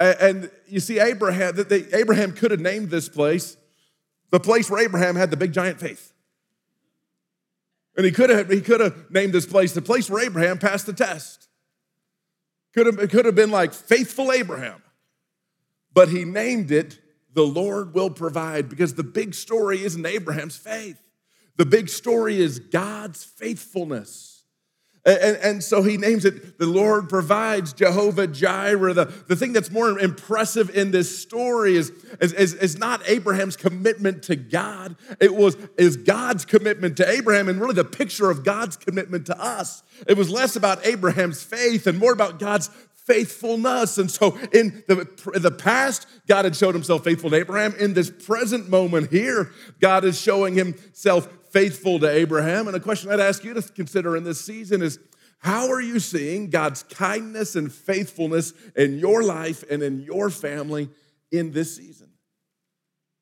And, 0.00 0.50
you 0.66 0.80
see, 0.80 0.98
Abraham, 0.98 1.54
Abraham 1.92 2.32
could 2.32 2.52
have 2.52 2.60
named 2.60 2.88
this 2.88 3.10
place 3.10 3.58
the 4.30 4.40
place 4.40 4.70
where 4.70 4.82
Abraham 4.82 5.16
had 5.16 5.30
the 5.30 5.36
big 5.36 5.52
giant 5.52 5.78
faith. 5.78 6.14
And 7.98 8.06
he 8.06 8.12
could 8.12 8.30
have, 8.30 8.48
he 8.48 8.60
could 8.60 8.78
have 8.78 9.10
named 9.10 9.32
this 9.32 9.44
place 9.44 9.72
the 9.72 9.82
place 9.82 10.08
where 10.08 10.24
Abraham 10.24 10.58
passed 10.58 10.86
the 10.86 10.92
test. 10.92 11.48
Could 12.72 12.86
have, 12.86 12.98
it 13.00 13.10
could 13.10 13.24
have 13.24 13.34
been 13.34 13.50
like 13.50 13.74
faithful 13.74 14.30
Abraham. 14.30 14.80
But 15.92 16.08
he 16.08 16.24
named 16.24 16.70
it 16.70 17.00
the 17.34 17.44
Lord 17.44 17.94
will 17.94 18.10
provide 18.10 18.68
because 18.68 18.94
the 18.94 19.02
big 19.02 19.34
story 19.34 19.82
isn't 19.82 20.06
Abraham's 20.06 20.56
faith. 20.56 20.96
The 21.56 21.66
big 21.66 21.88
story 21.88 22.40
is 22.40 22.60
God's 22.60 23.24
faithfulness. 23.24 24.37
And, 25.04 25.36
and, 25.38 25.64
so 25.64 25.82
he 25.82 25.96
names 25.96 26.24
it 26.24 26.58
the 26.58 26.66
Lord 26.66 27.08
provides, 27.08 27.72
Jehovah 27.72 28.26
Jireh. 28.26 28.92
The, 28.92 29.04
the 29.26 29.36
thing 29.36 29.52
that's 29.52 29.70
more 29.70 29.98
impressive 29.98 30.74
in 30.76 30.90
this 30.90 31.18
story 31.18 31.76
is, 31.76 31.90
is, 32.20 32.32
is, 32.32 32.54
is, 32.54 32.78
not 32.78 33.00
Abraham's 33.08 33.56
commitment 33.56 34.24
to 34.24 34.36
God. 34.36 34.96
It 35.20 35.34
was 35.34 35.56
is 35.78 35.96
God's 35.96 36.44
commitment 36.44 36.96
to 36.98 37.08
Abraham 37.08 37.48
and 37.48 37.60
really 37.60 37.74
the 37.74 37.84
picture 37.84 38.28
of 38.30 38.44
God's 38.44 38.76
commitment 38.76 39.26
to 39.26 39.40
us. 39.40 39.82
It 40.06 40.16
was 40.16 40.30
less 40.30 40.56
about 40.56 40.84
Abraham's 40.84 41.42
faith 41.42 41.86
and 41.86 41.98
more 41.98 42.12
about 42.12 42.38
God's 42.38 42.68
faithfulness. 43.08 43.96
And 43.96 44.10
so 44.10 44.36
in 44.52 44.84
the, 44.86 45.08
in 45.34 45.42
the 45.42 45.50
past, 45.50 46.06
God 46.26 46.44
had 46.44 46.54
showed 46.54 46.74
himself 46.74 47.04
faithful 47.04 47.30
to 47.30 47.36
Abraham. 47.36 47.74
In 47.76 47.94
this 47.94 48.10
present 48.10 48.68
moment 48.68 49.10
here, 49.10 49.50
God 49.80 50.04
is 50.04 50.20
showing 50.20 50.54
himself 50.54 51.26
faithful 51.50 51.98
to 52.00 52.08
Abraham. 52.08 52.66
And 52.66 52.76
a 52.76 52.80
question 52.80 53.10
I'd 53.10 53.20
ask 53.20 53.44
you 53.44 53.54
to 53.54 53.62
consider 53.62 54.16
in 54.16 54.24
this 54.24 54.40
season 54.40 54.82
is 54.82 54.98
How 55.38 55.70
are 55.70 55.80
you 55.80 56.00
seeing 56.00 56.50
God's 56.50 56.82
kindness 56.82 57.56
and 57.56 57.72
faithfulness 57.72 58.52
in 58.76 58.98
your 58.98 59.22
life 59.22 59.64
and 59.70 59.82
in 59.82 60.00
your 60.00 60.30
family 60.30 60.90
in 61.30 61.52
this 61.52 61.76
season? 61.76 62.10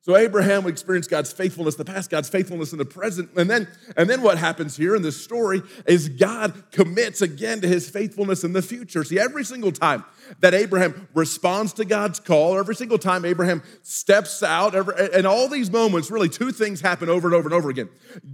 So 0.06 0.16
Abraham 0.16 0.68
experienced 0.68 1.10
God's 1.10 1.32
faithfulness 1.32 1.74
in 1.74 1.78
the 1.78 1.92
past, 1.92 2.10
God's 2.10 2.28
faithfulness 2.28 2.70
in 2.70 2.78
the 2.78 2.84
present. 2.84 3.28
And 3.36 3.50
then, 3.50 3.66
and 3.96 4.08
then 4.08 4.22
what 4.22 4.38
happens 4.38 4.76
here 4.76 4.94
in 4.94 5.02
this 5.02 5.20
story 5.20 5.62
is 5.84 6.08
God 6.08 6.62
commits 6.70 7.22
again 7.22 7.60
to 7.62 7.66
his 7.66 7.90
faithfulness 7.90 8.44
in 8.44 8.52
the 8.52 8.62
future. 8.62 9.02
See, 9.02 9.18
every 9.18 9.44
single 9.44 9.72
time 9.72 10.04
that 10.38 10.54
Abraham 10.54 11.08
responds 11.12 11.72
to 11.72 11.84
God's 11.84 12.20
call, 12.20 12.56
every 12.56 12.76
single 12.76 12.98
time 12.98 13.24
Abraham 13.24 13.64
steps 13.82 14.44
out, 14.44 14.76
every, 14.76 14.94
and 15.12 15.26
all 15.26 15.48
these 15.48 15.72
moments, 15.72 16.08
really 16.08 16.28
two 16.28 16.52
things 16.52 16.80
happen 16.80 17.08
over 17.08 17.26
and 17.26 17.34
over 17.34 17.48
and 17.48 17.54
over 17.54 17.68
again. 17.68 17.88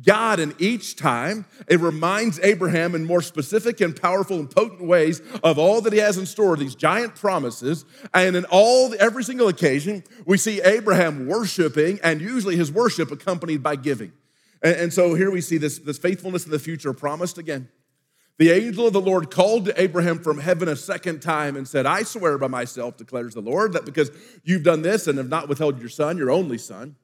God, 0.05 0.41
in 0.41 0.55
each 0.59 0.97
time, 0.97 1.47
it 1.69 1.81
reminds 1.81 2.39
Abraham 2.41 2.95
in 2.95 3.07
more 3.07 3.23
specific 3.23 3.81
and 3.81 3.99
powerful 3.99 4.39
and 4.39 4.51
potent 4.51 4.83
ways 4.83 5.23
of 5.43 5.59
all 5.59 5.81
that 5.81 5.95
he 5.95 6.01
has 6.01 6.19
in 6.19 6.27
store, 6.27 6.55
these 6.55 6.75
giant 6.75 7.15
promises. 7.15 7.87
And 8.13 8.37
in 8.37 8.45
all, 8.51 8.95
every 9.01 9.25
single 9.25 9.49
occasion, 9.49 10.05
we 10.27 10.37
see 10.37 10.61
Abraham 10.61 11.27
worship 11.27 11.62
worshiping, 11.63 12.01
and 12.03 12.21
usually 12.21 12.57
his 12.57 12.71
worship 12.71 13.11
accompanied 13.11 13.63
by 13.63 13.77
giving. 13.77 14.13
And, 14.63 14.77
and 14.77 14.93
so 14.93 15.15
here 15.15 15.31
we 15.31 15.41
see 15.41 15.59
this, 15.59 15.79
this 15.79 15.99
faithfulness 15.99 16.45
in 16.45 16.51
the 16.51 16.59
future 16.59 16.93
promised 16.93 17.39
again. 17.39 17.69
The 18.39 18.51
angel 18.51 18.87
of 18.87 18.93
the 18.93 19.01
Lord 19.01 19.31
called 19.31 19.67
to 19.67 19.81
Abraham 19.81 20.19
from 20.19 20.39
heaven 20.39 20.69
a 20.69 20.75
second 20.75 21.21
time 21.21 21.55
and 21.57 21.69
said, 21.69 21.87
I 21.87 22.03
swear 22.03 22.39
by 22.39 22.49
myself, 22.49 22.97
declares 22.97 23.35
the 23.35 23.43
Lord, 23.43 23.75
that 23.75 23.85
because 23.85 24.11
you've 24.43 24.65
done 24.65 24.83
this 24.83 25.07
and 25.07 25.19
have 25.19 25.29
not 25.29 25.49
withheld 25.49 25.79
your 25.79 25.91
son, 25.91 26.17
your 26.17 26.31
only 26.31 26.59
son, 26.59 26.97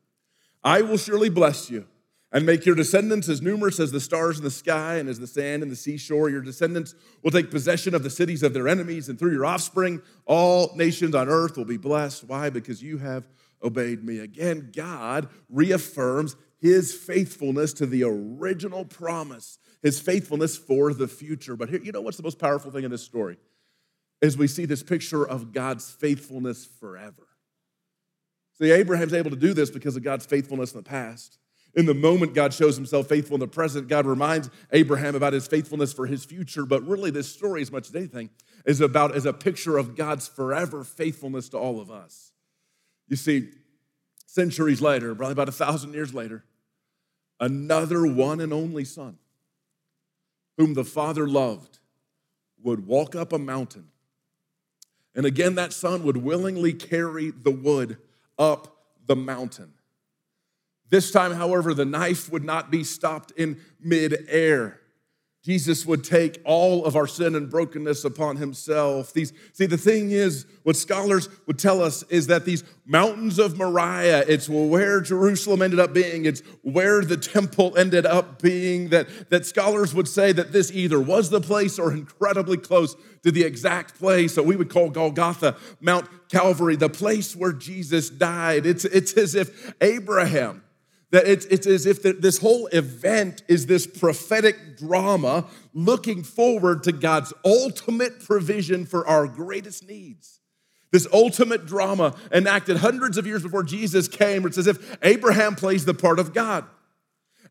I 0.65 0.81
will 0.81 0.97
surely 0.97 1.29
bless 1.29 1.71
you 1.71 1.87
and 2.33 2.45
make 2.45 2.67
your 2.67 2.75
descendants 2.75 3.29
as 3.29 3.41
numerous 3.41 3.79
as 3.79 3.93
the 3.93 4.01
stars 4.01 4.39
in 4.39 4.45
the 4.45 4.51
sky 4.51 4.97
and 4.97 5.09
as 5.09 5.21
the 5.21 5.27
sand 5.27 5.63
in 5.63 5.69
the 5.69 5.77
seashore. 5.77 6.29
Your 6.29 6.41
descendants 6.41 6.95
will 7.23 7.31
take 7.31 7.51
possession 7.51 7.95
of 7.95 8.03
the 8.03 8.11
cities 8.11 8.43
of 8.43 8.53
their 8.53 8.67
enemies, 8.67 9.09
and 9.09 9.19
through 9.19 9.33
your 9.33 9.47
offspring, 9.47 10.03
all 10.27 10.73
nations 10.77 11.15
on 11.15 11.29
earth 11.29 11.57
will 11.57 11.65
be 11.65 11.77
blessed. 11.77 12.25
Why? 12.25 12.51
Because 12.51 12.83
you 12.83 12.99
have 12.99 13.25
obeyed 13.63 14.05
me. 14.05 14.19
Again, 14.19 14.71
God 14.75 15.29
reaffirms 15.49 16.37
his 16.61 16.95
faithfulness 16.95 17.73
to 17.75 17.87
the 17.87 18.05
original 18.05 18.85
promise, 18.85 19.59
his 19.83 20.01
faithfulness 20.01 20.57
for 20.57 20.93
the 20.93 21.09
future. 21.09 21.57
But 21.57 21.69
here, 21.69 21.81
you 21.83 21.93
know 21.93 22.01
what's 22.01 22.17
the 22.17 22.23
most 22.23 22.39
powerful 22.39 22.71
thing 22.71 22.85
in 22.85 22.91
this 22.91 23.03
story? 23.03 23.37
Is 24.21 24.37
we 24.37 24.49
see 24.49 24.65
this 24.65 24.83
picture 24.83 25.27
of 25.27 25.53
God's 25.53 25.91
faithfulness 25.91 26.67
forever. 26.81 27.29
See, 28.61 28.73
Abraham's 28.73 29.15
able 29.15 29.31
to 29.31 29.37
do 29.37 29.55
this 29.55 29.71
because 29.71 29.95
of 29.95 30.03
God's 30.03 30.27
faithfulness 30.27 30.73
in 30.73 30.79
the 30.79 30.83
past. 30.83 31.39
In 31.77 31.87
the 31.87 31.95
moment, 31.95 32.35
God 32.35 32.53
shows 32.53 32.75
himself 32.75 33.07
faithful 33.09 33.35
in 33.35 33.41
the 33.41 33.47
present. 33.47 33.87
God 33.87 34.07
reminds 34.07 34.51
Abraham 34.73 35.15
about 35.15 35.33
his 35.33 35.47
faithfulness 35.47 35.93
for 35.93 36.07
his 36.07 36.25
future. 36.25 36.67
But 36.67 36.83
really, 36.83 37.13
this 37.13 37.33
story, 37.33 37.63
as 37.63 37.71
much 37.71 37.89
as 37.89 37.95
anything, 37.95 38.31
is 38.67 38.81
about 38.81 39.15
as 39.15 39.27
a 39.27 39.33
picture 39.33 39.79
of 39.79 39.95
God's 39.95 40.27
forever 40.27 40.83
faithfulness 40.83 41.49
to 41.51 41.59
all 41.59 41.81
of 41.81 41.89
us. 41.89 42.33
You 43.09 43.17
see, 43.17 43.49
centuries 44.27 44.81
later, 44.81 45.15
probably 45.15 45.33
about 45.33 45.49
a 45.49 45.53
thousand 45.53 45.95
years 45.95 46.15
later, 46.15 46.45
another 47.41 48.07
one 48.07 48.41
and 48.41 48.53
only 48.53 48.85
son, 48.85 49.19
whom 50.57 50.75
the 50.75 50.85
father 50.85 51.27
loved, 51.27 51.79
would 52.63 52.87
walk 52.87 53.15
up 53.15 53.33
a 53.33 53.39
mountain. 53.39 53.89
And 55.15 55.25
again, 55.27 55.55
that 55.57 55.73
son 55.73 56.05
would 56.05 56.19
willingly 56.19 56.73
carry 56.73 57.31
the 57.31 57.51
wood 57.51 57.99
up 58.39 58.77
the 59.07 59.17
mountain. 59.17 59.73
This 60.91 61.11
time, 61.11 61.33
however, 61.33 61.75
the 61.75 61.85
knife 61.85 62.31
would 62.31 62.45
not 62.45 62.71
be 62.71 62.85
stopped 62.85 63.33
in 63.33 63.61
midair. 63.81 64.81
Jesus 65.45 65.87
would 65.87 66.03
take 66.03 66.41
all 66.45 66.85
of 66.85 66.97
our 66.97 67.07
sin 67.07 67.37
and 67.37 67.49
brokenness 67.49 68.05
upon 68.05 68.37
himself. 68.37 69.13
These, 69.13 69.33
see, 69.53 69.67
the 69.67 69.79
thing 69.79 70.11
is, 70.11 70.47
what 70.65 70.77
scholars 70.77 71.29
would 71.47 71.59
tell 71.61 71.81
us 71.81 72.03
is 72.05 72.27
that 72.27 72.45
these 72.45 72.65
mountains 72.85 73.39
of 73.39 73.57
Moriah, 73.57 74.25
it's 74.27 74.49
where 74.49 75.01
Jerusalem 75.01 75.63
ended 75.63 75.79
up 75.79 75.95
being, 75.95 76.25
it's 76.25 76.41
where 76.63 77.03
the 77.03 77.17
temple 77.17 77.77
ended 77.79 78.05
up 78.05 78.43
being, 78.43 78.89
that, 78.89 79.31
that 79.31 79.47
scholars 79.47 79.95
would 79.95 80.09
say 80.09 80.33
that 80.33 80.53
this 80.53 80.73
either 80.73 81.01
was 81.01 81.31
the 81.31 81.41
place 81.41 81.79
or 81.79 81.93
incredibly 81.93 82.57
close 82.57 82.97
to 83.23 83.31
the 83.31 83.45
exact 83.45 83.97
place 83.97 84.35
that 84.35 84.43
we 84.43 84.57
would 84.57 84.69
call 84.69 84.91
Golgotha, 84.91 85.57
Mount 85.81 86.09
Calvary, 86.29 86.75
the 86.75 86.89
place 86.89 87.37
where 87.37 87.53
Jesus 87.53 88.11
died. 88.11 88.67
It's, 88.67 88.85
it's 88.85 89.13
as 89.13 89.37
if 89.37 89.73
Abraham, 89.81 90.65
that 91.11 91.27
it's, 91.27 91.47
it's 91.47 91.67
as 91.67 91.87
if 91.87 92.03
the, 92.03 92.13
this 92.13 92.39
whole 92.39 92.67
event 92.69 93.43
is 93.49 93.67
this 93.67 93.87
prophetic 93.87 94.77
drama 94.77 95.47
looking 95.73 96.23
forward 96.23 96.83
to 96.85 96.93
God's 96.93 97.33
ultimate 97.45 98.25
provision 98.25 98.85
for 98.85 99.07
our 99.07 99.27
greatest 99.27 99.89
needs. 99.89 100.41
This 100.91 101.07
ultimate 101.13 101.67
drama 101.67 102.15
enacted 102.33 102.79
hundreds 102.79 103.19
of 103.19 103.27
years 103.27 103.43
before 103.43 103.63
Jesus 103.63 104.09
came. 104.09 104.47
It's 104.47 104.59
as 104.59 104.67
if 104.67 104.99
Abraham 105.03 105.55
plays 105.55 105.85
the 105.85 105.95
part 105.95 106.19
of 106.19 106.33
God. 106.33 106.65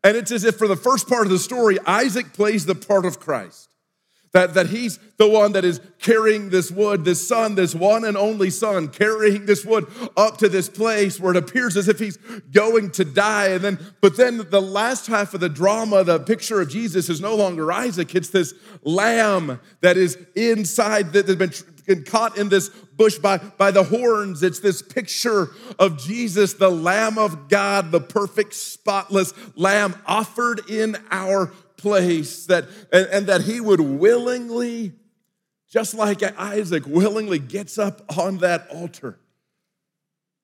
And 0.04 0.16
it's 0.16 0.30
as 0.30 0.44
if 0.44 0.56
for 0.56 0.68
the 0.68 0.76
first 0.76 1.08
part 1.08 1.26
of 1.26 1.30
the 1.30 1.38
story, 1.38 1.78
Isaac 1.86 2.32
plays 2.32 2.66
the 2.66 2.74
part 2.74 3.04
of 3.04 3.18
Christ. 3.18 3.68
That, 4.32 4.54
that 4.54 4.66
he's 4.66 4.98
the 5.16 5.26
one 5.26 5.52
that 5.52 5.64
is 5.64 5.80
carrying 5.98 6.50
this 6.50 6.70
wood, 6.70 7.04
this 7.04 7.26
son, 7.26 7.54
this 7.54 7.74
one 7.74 8.04
and 8.04 8.16
only 8.16 8.50
son, 8.50 8.88
carrying 8.88 9.46
this 9.46 9.64
wood 9.64 9.86
up 10.18 10.36
to 10.38 10.50
this 10.50 10.68
place 10.68 11.18
where 11.18 11.32
it 11.32 11.38
appears 11.38 11.78
as 11.78 11.88
if 11.88 11.98
he's 11.98 12.18
going 12.52 12.90
to 12.92 13.06
die. 13.06 13.48
And 13.48 13.64
then, 13.64 13.78
but 14.02 14.18
then 14.18 14.46
the 14.50 14.60
last 14.60 15.06
half 15.06 15.32
of 15.32 15.40
the 15.40 15.48
drama, 15.48 16.04
the 16.04 16.20
picture 16.20 16.60
of 16.60 16.68
Jesus 16.68 17.08
is 17.08 17.22
no 17.22 17.34
longer 17.34 17.72
Isaac, 17.72 18.14
it's 18.14 18.28
this 18.28 18.52
lamb 18.82 19.60
that 19.80 19.96
is 19.96 20.18
inside, 20.36 21.14
that 21.14 21.26
has 21.26 21.36
been, 21.36 21.52
been 21.86 22.04
caught 22.04 22.36
in 22.36 22.50
this 22.50 22.68
bush 22.68 23.16
by, 23.18 23.38
by 23.38 23.70
the 23.70 23.84
horns. 23.84 24.42
It's 24.42 24.60
this 24.60 24.82
picture 24.82 25.48
of 25.78 25.98
Jesus, 25.98 26.52
the 26.52 26.70
Lamb 26.70 27.16
of 27.16 27.48
God, 27.48 27.92
the 27.92 28.00
perfect, 28.00 28.52
spotless 28.52 29.32
lamb 29.56 29.94
offered 30.04 30.68
in 30.68 30.96
our 31.10 31.50
place 31.78 32.46
that 32.46 32.66
and, 32.92 33.06
and 33.06 33.26
that 33.28 33.42
he 33.42 33.60
would 33.60 33.80
willingly 33.80 34.92
just 35.70 35.94
like 35.94 36.22
Isaac 36.38 36.86
willingly 36.86 37.38
gets 37.38 37.78
up 37.78 38.18
on 38.18 38.38
that 38.38 38.68
altar 38.70 39.18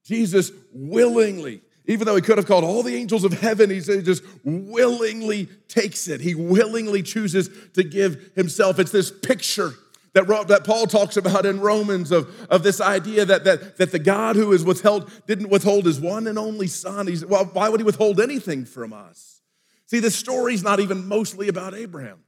Jesus 0.05 0.51
willingly 0.72 1.61
even 1.87 2.07
though 2.07 2.16
he 2.16 2.22
could 2.22 2.39
have 2.39 2.47
called 2.47 2.64
all 2.64 2.82
the 2.82 2.95
angels 2.95 3.24
of 3.24 3.32
heaven, 3.41 3.68
he 3.68 3.80
just 3.80 4.22
willingly 4.43 5.49
takes 5.68 6.09
it. 6.09 6.20
He 6.20 6.35
willingly 6.35 7.03
chooses 7.03 7.51
to 7.74 7.85
give 7.85 8.32
himself. 8.35 8.78
It's 8.78 8.91
this 8.91 9.11
picture 9.11 9.74
that, 10.14 10.26
that 10.49 10.64
Paul 10.64 10.87
talks 10.87 11.16
about 11.16 11.45
in 11.45 11.61
Romans 11.61 12.11
of, 12.11 12.35
of 12.49 12.62
this 12.62 12.80
idea 12.80 13.26
that, 13.26 13.45
that, 13.45 13.76
that 13.76 13.93
the 13.93 13.99
God 13.99 14.37
who 14.37 14.53
is 14.53 14.64
withheld 14.64 15.11
didn't 15.26 15.51
withhold 15.51 15.85
his 15.85 16.01
one 16.01 16.26
and 16.26 16.39
only 16.39 16.68
son. 16.68 17.07
He's, 17.07 17.24
well, 17.24 17.45
why 17.53 17.68
would 17.68 17.80
he 17.80 17.85
withhold 17.85 18.18
anything 18.18 18.64
from 18.64 18.93
us? 18.93 19.34
See, 19.87 20.01
the 20.01 20.11
story's 20.11 20.62
not 20.62 20.80
even 20.80 21.07
mostly 21.07 21.49
about 21.49 21.74
Abraham. 21.74 22.20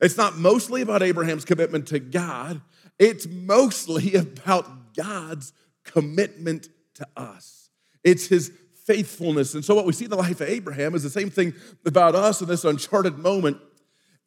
It's 0.00 0.16
not 0.16 0.36
mostly 0.36 0.82
about 0.82 1.02
Abraham's 1.02 1.44
commitment 1.44 1.88
to 1.88 1.98
God, 1.98 2.62
it's 2.98 3.26
mostly 3.26 4.14
about 4.16 4.94
God's 4.94 5.52
commitment 5.84 6.68
to 6.94 7.06
us. 7.16 7.70
It's 8.02 8.26
his 8.26 8.52
faithfulness. 8.84 9.54
And 9.54 9.64
so, 9.64 9.74
what 9.74 9.86
we 9.86 9.92
see 9.92 10.04
in 10.04 10.10
the 10.10 10.16
life 10.16 10.40
of 10.40 10.48
Abraham 10.48 10.94
is 10.94 11.02
the 11.02 11.10
same 11.10 11.30
thing 11.30 11.54
about 11.84 12.14
us 12.14 12.40
in 12.40 12.48
this 12.48 12.64
uncharted 12.64 13.18
moment. 13.18 13.58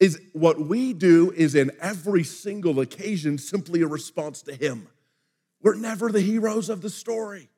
Is 0.00 0.20
what 0.32 0.60
we 0.60 0.92
do 0.92 1.32
is 1.36 1.54
in 1.54 1.70
every 1.80 2.24
single 2.24 2.80
occasion 2.80 3.38
simply 3.38 3.80
a 3.82 3.86
response 3.86 4.42
to 4.42 4.54
him. 4.54 4.88
We're 5.62 5.76
never 5.76 6.10
the 6.10 6.20
heroes 6.20 6.68
of 6.68 6.82
the 6.82 6.90
story. 6.90 7.48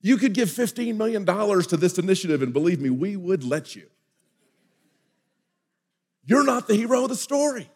You 0.00 0.16
could 0.16 0.32
give 0.32 0.48
$15 0.48 0.96
million 0.96 1.26
to 1.26 1.76
this 1.76 1.98
initiative, 1.98 2.42
and 2.42 2.52
believe 2.52 2.80
me, 2.80 2.90
we 2.90 3.16
would 3.16 3.42
let 3.42 3.74
you. 3.74 3.88
You're 6.24 6.44
not 6.44 6.68
the 6.68 6.74
hero 6.74 7.04
of 7.04 7.08
the 7.08 7.16
story. 7.16 7.70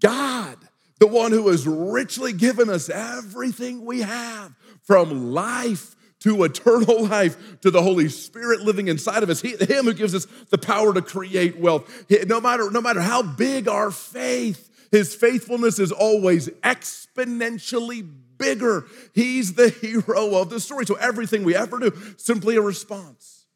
God, 0.00 0.56
the 1.00 1.06
one 1.06 1.32
who 1.32 1.48
has 1.48 1.66
richly 1.66 2.32
given 2.32 2.70
us 2.70 2.88
everything 2.88 3.84
we 3.84 4.00
have 4.00 4.54
from 4.82 5.32
life 5.32 5.96
to 6.20 6.44
eternal 6.44 7.04
life 7.08 7.60
to 7.60 7.70
the 7.70 7.82
Holy 7.82 8.08
Spirit 8.08 8.60
living 8.60 8.88
inside 8.88 9.22
of 9.22 9.30
us. 9.30 9.40
He, 9.40 9.56
him 9.56 9.84
who 9.84 9.94
gives 9.94 10.14
us 10.14 10.26
the 10.50 10.58
power 10.58 10.94
to 10.94 11.02
create 11.02 11.58
wealth. 11.58 12.06
No 12.26 12.40
matter, 12.40 12.70
no 12.70 12.80
matter 12.80 13.00
how 13.00 13.22
big 13.22 13.68
our 13.68 13.90
faith, 13.90 14.70
his 14.90 15.14
faithfulness 15.14 15.78
is 15.78 15.92
always 15.92 16.48
exponentially 16.62 18.08
bigger. 18.38 18.86
He's 19.14 19.54
the 19.54 19.68
hero 19.80 20.36
of 20.36 20.50
the 20.50 20.60
story. 20.60 20.86
So 20.86 20.94
everything 20.94 21.44
we 21.44 21.54
ever 21.54 21.78
do, 21.78 21.92
simply 22.16 22.56
a 22.56 22.62
response. 22.62 23.46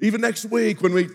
Even 0.00 0.20
next 0.20 0.44
week, 0.46 0.82
when 0.82 0.92
we 0.92 1.08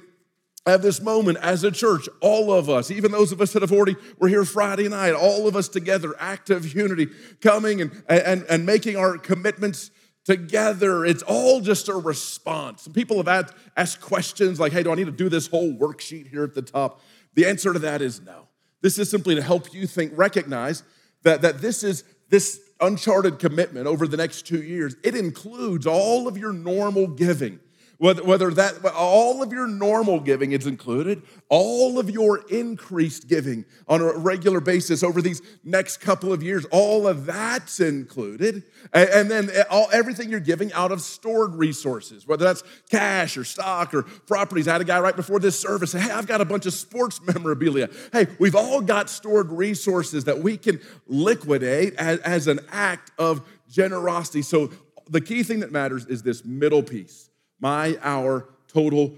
have 0.67 0.81
this 0.81 1.01
moment 1.01 1.37
as 1.41 1.63
a 1.63 1.71
church, 1.71 2.07
all 2.21 2.53
of 2.53 2.69
us, 2.69 2.91
even 2.91 3.11
those 3.11 3.31
of 3.31 3.41
us 3.41 3.53
that 3.53 3.61
have 3.61 3.71
already 3.71 3.95
were 4.19 4.27
here 4.27 4.45
Friday 4.45 4.87
night, 4.87 5.13
all 5.13 5.47
of 5.47 5.55
us 5.55 5.67
together, 5.67 6.15
active 6.19 6.75
unity, 6.75 7.07
coming 7.41 7.81
and, 7.81 8.03
and, 8.07 8.45
and 8.49 8.65
making 8.65 8.95
our 8.95 9.17
commitments 9.17 9.89
together. 10.23 11.03
It's 11.05 11.23
all 11.23 11.61
just 11.61 11.89
a 11.89 11.95
response. 11.95 12.83
Some 12.83 12.93
people 12.93 13.17
have 13.17 13.27
asked, 13.27 13.53
asked 13.75 14.01
questions 14.01 14.59
like, 14.59 14.71
hey, 14.71 14.83
do 14.83 14.91
I 14.91 14.95
need 14.95 15.05
to 15.05 15.11
do 15.11 15.29
this 15.29 15.47
whole 15.47 15.73
worksheet 15.73 16.29
here 16.29 16.43
at 16.43 16.53
the 16.53 16.61
top? 16.61 17.01
The 17.33 17.47
answer 17.47 17.73
to 17.73 17.79
that 17.79 18.01
is 18.01 18.21
no. 18.21 18.47
This 18.81 18.99
is 18.99 19.09
simply 19.09 19.35
to 19.35 19.41
help 19.41 19.73
you 19.73 19.87
think, 19.87 20.13
recognize 20.15 20.83
that, 21.23 21.41
that 21.41 21.61
this 21.61 21.83
is 21.83 22.03
this 22.29 22.59
uncharted 22.81 23.39
commitment 23.39 23.87
over 23.87 24.07
the 24.07 24.17
next 24.17 24.45
two 24.45 24.61
years. 24.61 24.95
It 25.03 25.15
includes 25.15 25.87
all 25.87 26.27
of 26.27 26.37
your 26.37 26.51
normal 26.51 27.07
giving 27.07 27.59
whether, 28.01 28.23
whether 28.23 28.49
that, 28.49 28.83
all 28.95 29.43
of 29.43 29.53
your 29.53 29.67
normal 29.67 30.19
giving 30.19 30.53
is 30.53 30.65
included, 30.65 31.21
all 31.49 31.99
of 31.99 32.09
your 32.09 32.39
increased 32.49 33.27
giving 33.27 33.63
on 33.87 34.01
a 34.01 34.17
regular 34.17 34.59
basis 34.59 35.03
over 35.03 35.21
these 35.21 35.39
next 35.63 35.97
couple 35.97 36.33
of 36.33 36.41
years, 36.41 36.65
all 36.71 37.07
of 37.07 37.27
that's 37.27 37.79
included. 37.79 38.63
And, 38.91 39.09
and 39.09 39.29
then 39.29 39.49
eh, 39.51 39.65
all, 39.69 39.87
everything 39.93 40.31
you're 40.31 40.39
giving 40.39 40.73
out 40.73 40.91
of 40.91 40.99
stored 40.99 41.53
resources, 41.53 42.25
whether 42.25 42.43
that's 42.43 42.63
cash 42.89 43.37
or 43.37 43.43
stock 43.43 43.93
or 43.93 44.01
properties. 44.01 44.67
I 44.67 44.71
had 44.71 44.81
a 44.81 44.85
guy 44.85 44.99
right 44.99 45.15
before 45.15 45.37
this 45.37 45.59
service 45.59 45.91
say, 45.91 45.99
Hey, 45.99 46.09
I've 46.09 46.25
got 46.25 46.41
a 46.41 46.45
bunch 46.45 46.65
of 46.65 46.73
sports 46.73 47.21
memorabilia. 47.35 47.87
Hey, 48.11 48.25
we've 48.39 48.55
all 48.55 48.81
got 48.81 49.11
stored 49.11 49.51
resources 49.51 50.23
that 50.23 50.39
we 50.39 50.57
can 50.57 50.81
liquidate 51.05 51.93
as, 51.97 52.19
as 52.21 52.47
an 52.47 52.61
act 52.71 53.11
of 53.19 53.47
generosity. 53.69 54.41
So 54.41 54.71
the 55.07 55.21
key 55.21 55.43
thing 55.43 55.59
that 55.59 55.71
matters 55.71 56.07
is 56.07 56.23
this 56.23 56.43
middle 56.43 56.81
piece 56.81 57.27
my, 57.61 57.97
our 58.01 58.49
total 58.67 59.15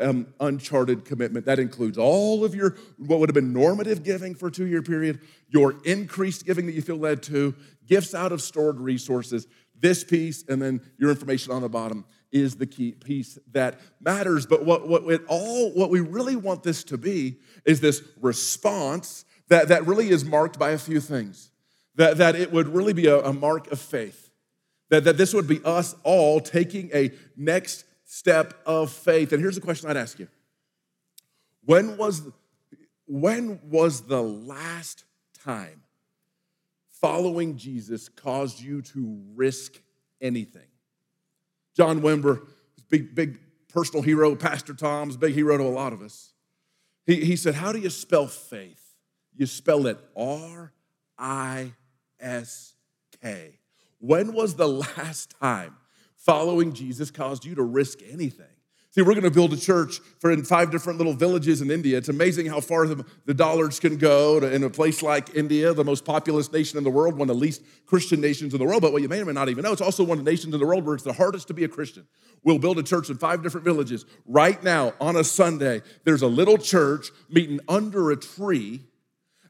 um, 0.00 0.26
uncharted 0.40 1.04
commitment. 1.04 1.46
That 1.46 1.58
includes 1.58 1.98
all 1.98 2.44
of 2.44 2.54
your, 2.54 2.76
what 2.98 3.20
would 3.20 3.28
have 3.28 3.34
been 3.34 3.52
normative 3.52 4.02
giving 4.02 4.34
for 4.34 4.48
a 4.48 4.50
two 4.50 4.66
year 4.66 4.82
period, 4.82 5.20
your 5.48 5.76
increased 5.84 6.46
giving 6.46 6.66
that 6.66 6.72
you 6.72 6.82
feel 6.82 6.96
led 6.96 7.22
to, 7.24 7.54
gifts 7.86 8.14
out 8.14 8.32
of 8.32 8.42
stored 8.42 8.80
resources. 8.80 9.46
This 9.78 10.04
piece, 10.04 10.44
and 10.48 10.62
then 10.62 10.80
your 10.98 11.10
information 11.10 11.52
on 11.52 11.62
the 11.62 11.68
bottom 11.68 12.04
is 12.30 12.54
the 12.56 12.66
key 12.66 12.92
piece 12.92 13.38
that 13.50 13.80
matters. 14.00 14.46
But 14.46 14.64
what, 14.64 14.88
what 14.88 15.02
it 15.12 15.22
all, 15.26 15.72
what 15.72 15.90
we 15.90 16.00
really 16.00 16.36
want 16.36 16.62
this 16.62 16.84
to 16.84 16.96
be 16.96 17.38
is 17.64 17.80
this 17.80 18.02
response 18.20 19.24
that, 19.48 19.68
that 19.68 19.86
really 19.86 20.10
is 20.10 20.24
marked 20.24 20.58
by 20.58 20.70
a 20.70 20.78
few 20.78 21.00
things. 21.00 21.50
That, 21.96 22.16
that 22.18 22.36
it 22.36 22.52
would 22.52 22.68
really 22.68 22.94
be 22.94 23.06
a, 23.06 23.18
a 23.18 23.32
mark 23.34 23.70
of 23.70 23.78
faith 23.78 24.21
that, 24.92 25.04
that 25.04 25.16
this 25.16 25.32
would 25.32 25.48
be 25.48 25.58
us 25.64 25.96
all 26.02 26.38
taking 26.38 26.90
a 26.92 27.12
next 27.34 27.86
step 28.04 28.52
of 28.66 28.92
faith. 28.92 29.32
And 29.32 29.40
here's 29.40 29.56
a 29.56 29.60
question 29.62 29.88
I'd 29.88 29.96
ask 29.96 30.18
you 30.18 30.28
When 31.64 31.96
was, 31.96 32.20
when 33.06 33.58
was 33.70 34.02
the 34.02 34.22
last 34.22 35.04
time 35.42 35.80
following 36.90 37.56
Jesus 37.56 38.10
caused 38.10 38.60
you 38.60 38.82
to 38.82 39.18
risk 39.34 39.80
anything? 40.20 40.68
John 41.74 42.02
Wimber, 42.02 42.46
big, 42.90 43.14
big 43.14 43.38
personal 43.70 44.02
hero, 44.02 44.34
Pastor 44.36 44.74
Tom's 44.74 45.16
big 45.16 45.32
hero 45.32 45.56
to 45.56 45.64
a 45.64 45.72
lot 45.72 45.94
of 45.94 46.02
us. 46.02 46.34
He, 47.06 47.24
he 47.24 47.36
said, 47.36 47.54
How 47.54 47.72
do 47.72 47.78
you 47.78 47.88
spell 47.88 48.26
faith? 48.26 48.94
You 49.34 49.46
spell 49.46 49.86
it 49.86 49.98
R 50.14 50.70
I 51.18 51.72
S 52.20 52.74
K. 53.22 53.54
When 54.02 54.32
was 54.32 54.56
the 54.56 54.66
last 54.68 55.32
time 55.40 55.76
following 56.16 56.72
Jesus 56.72 57.12
caused 57.12 57.44
you 57.44 57.54
to 57.54 57.62
risk 57.62 58.00
anything? 58.10 58.46
See, 58.90 59.00
we're 59.00 59.14
going 59.14 59.22
to 59.22 59.30
build 59.30 59.52
a 59.52 59.56
church 59.56 60.00
for 60.18 60.32
in 60.32 60.42
five 60.42 60.72
different 60.72 60.98
little 60.98 61.12
villages 61.12 61.62
in 61.62 61.70
India. 61.70 61.98
It's 61.98 62.08
amazing 62.08 62.46
how 62.46 62.60
far 62.60 62.88
the, 62.88 63.06
the 63.26 63.32
dollars 63.32 63.78
can 63.78 63.98
go 63.98 64.40
to, 64.40 64.52
in 64.52 64.64
a 64.64 64.70
place 64.70 65.04
like 65.04 65.36
India, 65.36 65.72
the 65.72 65.84
most 65.84 66.04
populous 66.04 66.52
nation 66.52 66.78
in 66.78 66.84
the 66.84 66.90
world, 66.90 67.14
one 67.14 67.30
of 67.30 67.36
the 67.36 67.40
least 67.40 67.62
Christian 67.86 68.20
nations 68.20 68.52
in 68.52 68.58
the 68.58 68.66
world. 68.66 68.82
But 68.82 68.92
what 68.92 69.02
you 69.02 69.08
may 69.08 69.20
or 69.20 69.24
may 69.24 69.32
not 69.32 69.48
even 69.48 69.62
know, 69.62 69.70
it's 69.70 69.80
also 69.80 70.02
one 70.02 70.18
of 70.18 70.24
the 70.24 70.30
nations 70.30 70.52
in 70.52 70.58
the 70.58 70.66
world 70.66 70.84
where 70.84 70.96
it's 70.96 71.04
the 71.04 71.12
hardest 71.12 71.46
to 71.48 71.54
be 71.54 71.62
a 71.62 71.68
Christian. 71.68 72.04
We'll 72.42 72.58
build 72.58 72.80
a 72.80 72.82
church 72.82 73.08
in 73.08 73.18
five 73.18 73.40
different 73.44 73.64
villages. 73.64 74.04
Right 74.26 74.60
now, 74.64 74.94
on 75.00 75.14
a 75.14 75.22
Sunday, 75.22 75.80
there's 76.02 76.22
a 76.22 76.26
little 76.26 76.58
church 76.58 77.06
meeting 77.30 77.60
under 77.68 78.10
a 78.10 78.16
tree, 78.16 78.80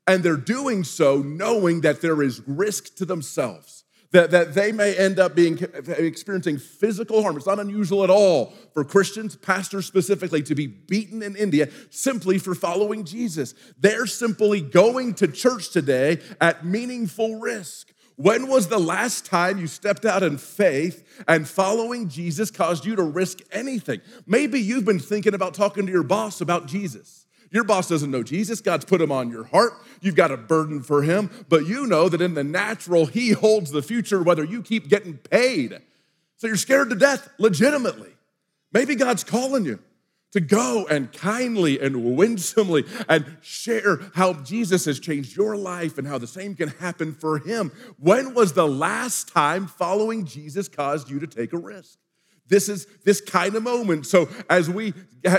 and 0.06 0.22
they're 0.22 0.36
doing 0.36 0.84
so 0.84 1.22
knowing 1.22 1.80
that 1.80 2.02
there 2.02 2.22
is 2.22 2.46
risk 2.46 2.96
to 2.96 3.06
themselves 3.06 3.81
that, 4.12 4.30
that 4.30 4.54
they 4.54 4.72
may 4.72 4.96
end 4.96 5.18
up 5.18 5.34
being 5.34 5.58
experiencing 5.88 6.58
physical 6.58 7.22
harm. 7.22 7.36
It's 7.36 7.46
not 7.46 7.58
unusual 7.58 8.04
at 8.04 8.10
all 8.10 8.52
for 8.72 8.84
Christians, 8.84 9.36
pastors 9.36 9.86
specifically, 9.86 10.42
to 10.44 10.54
be 10.54 10.66
beaten 10.66 11.22
in 11.22 11.34
India 11.34 11.68
simply 11.90 12.38
for 12.38 12.54
following 12.54 13.04
Jesus. 13.04 13.54
They're 13.78 14.06
simply 14.06 14.60
going 14.60 15.14
to 15.14 15.28
church 15.28 15.70
today 15.70 16.20
at 16.40 16.64
meaningful 16.64 17.40
risk. 17.40 17.92
When 18.16 18.46
was 18.48 18.68
the 18.68 18.78
last 18.78 19.24
time 19.24 19.58
you 19.58 19.66
stepped 19.66 20.04
out 20.04 20.22
in 20.22 20.36
faith 20.36 21.24
and 21.26 21.48
following 21.48 22.08
Jesus 22.08 22.50
caused 22.50 22.84
you 22.84 22.94
to 22.96 23.02
risk 23.02 23.38
anything? 23.50 24.02
Maybe 24.26 24.60
you've 24.60 24.84
been 24.84 25.00
thinking 25.00 25.34
about 25.34 25.54
talking 25.54 25.86
to 25.86 25.92
your 25.92 26.02
boss 26.02 26.40
about 26.42 26.66
Jesus. 26.66 27.21
Your 27.52 27.64
boss 27.64 27.88
doesn't 27.88 28.10
know 28.10 28.22
Jesus. 28.22 28.62
God's 28.62 28.86
put 28.86 29.02
him 29.02 29.12
on 29.12 29.30
your 29.30 29.44
heart. 29.44 29.74
You've 30.00 30.16
got 30.16 30.30
a 30.30 30.38
burden 30.38 30.82
for 30.82 31.02
him, 31.02 31.30
but 31.50 31.66
you 31.66 31.86
know 31.86 32.08
that 32.08 32.22
in 32.22 32.32
the 32.32 32.42
natural, 32.42 33.06
he 33.06 33.32
holds 33.32 33.70
the 33.70 33.82
future 33.82 34.22
whether 34.22 34.42
you 34.42 34.62
keep 34.62 34.88
getting 34.88 35.18
paid. 35.18 35.78
So 36.38 36.46
you're 36.46 36.56
scared 36.56 36.88
to 36.90 36.96
death 36.96 37.28
legitimately. 37.38 38.10
Maybe 38.72 38.94
God's 38.94 39.22
calling 39.22 39.66
you 39.66 39.78
to 40.32 40.40
go 40.40 40.86
and 40.88 41.12
kindly 41.12 41.78
and 41.78 42.16
winsomely 42.16 42.84
and 43.06 43.36
share 43.42 44.00
how 44.14 44.32
Jesus 44.32 44.86
has 44.86 44.98
changed 44.98 45.36
your 45.36 45.54
life 45.54 45.98
and 45.98 46.08
how 46.08 46.16
the 46.16 46.26
same 46.26 46.54
can 46.54 46.68
happen 46.68 47.12
for 47.12 47.38
him. 47.38 47.70
When 47.98 48.32
was 48.32 48.54
the 48.54 48.66
last 48.66 49.28
time 49.28 49.66
following 49.66 50.24
Jesus 50.24 50.68
caused 50.68 51.10
you 51.10 51.20
to 51.20 51.26
take 51.26 51.52
a 51.52 51.58
risk? 51.58 51.98
This 52.52 52.68
is 52.68 52.86
this 53.02 53.22
kind 53.22 53.54
of 53.54 53.62
moment. 53.62 54.06
So, 54.06 54.28
as 54.50 54.68
we 54.68 54.92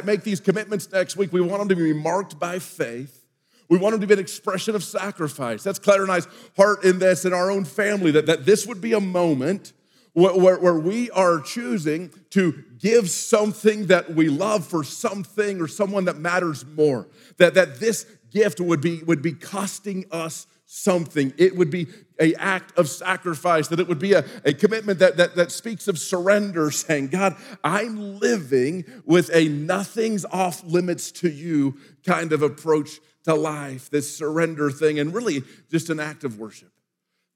make 0.04 0.24
these 0.24 0.40
commitments 0.40 0.92
next 0.92 1.16
week, 1.16 1.32
we 1.32 1.42
want 1.42 1.60
them 1.60 1.70
to 1.70 1.76
be 1.76 1.94
marked 1.94 2.40
by 2.40 2.58
faith. 2.58 3.24
We 3.70 3.78
want 3.78 3.94
them 3.94 4.02
to 4.02 4.08
be 4.08 4.14
an 4.16 4.20
expression 4.20 4.74
of 4.74 4.84
sacrifice. 4.84 5.62
That's 5.62 5.78
Claire 5.78 6.02
and 6.02 6.12
I's 6.12 6.28
heart 6.58 6.84
in 6.84 6.98
this, 6.98 7.24
in 7.24 7.32
our 7.32 7.52
own 7.52 7.66
family, 7.66 8.10
that, 8.10 8.26
that 8.26 8.48
this 8.48 8.66
would 8.66 8.82
be 8.82 8.94
a 8.94 9.00
moment 9.00 9.74
where, 10.14 10.34
where, 10.34 10.58
where 10.58 10.80
we 10.80 11.12
are 11.12 11.40
choosing 11.40 12.10
to 12.32 12.64
give 12.80 13.12
something 13.12 13.86
that 13.88 14.16
we 14.16 14.30
love 14.30 14.66
for 14.66 14.84
something 14.84 15.62
or 15.62 15.68
someone 15.68 16.06
that 16.06 16.18
matters 16.18 16.66
more. 16.66 17.08
That, 17.38 17.54
that 17.54 17.80
this 17.80 18.08
gift 18.32 18.60
would 18.60 18.82
be, 18.82 19.04
would 19.04 19.22
be 19.22 19.34
costing 19.34 20.06
us 20.10 20.48
something. 20.66 21.32
It 21.38 21.56
would 21.56 21.70
be 21.70 21.86
a 22.24 22.34
act 22.36 22.78
of 22.78 22.88
sacrifice, 22.88 23.68
that 23.68 23.80
it 23.82 23.88
would 23.88 24.00
be 24.00 24.14
a, 24.14 24.24
a 24.46 24.54
commitment 24.54 25.00
that, 25.00 25.18
that, 25.18 25.36
that 25.36 25.52
speaks 25.52 25.90
of 25.90 26.00
surrender, 26.00 26.72
saying, 26.72 27.10
God, 27.10 27.36
I'm 27.64 28.20
living 28.20 28.86
with 29.06 29.30
a 29.34 29.50
nothing's 29.50 30.24
off 30.26 30.64
limits 30.64 31.12
to 31.14 31.30
you 31.30 31.78
kind 32.06 32.32
of 32.32 32.42
approach 32.42 33.02
to 33.26 33.34
life, 33.34 33.90
this 33.90 34.16
surrender 34.16 34.72
thing, 34.72 35.00
and 35.00 35.14
really 35.14 35.44
just 35.70 35.90
an 35.90 36.00
act 36.00 36.24
of 36.24 36.40
worship. 36.40 36.72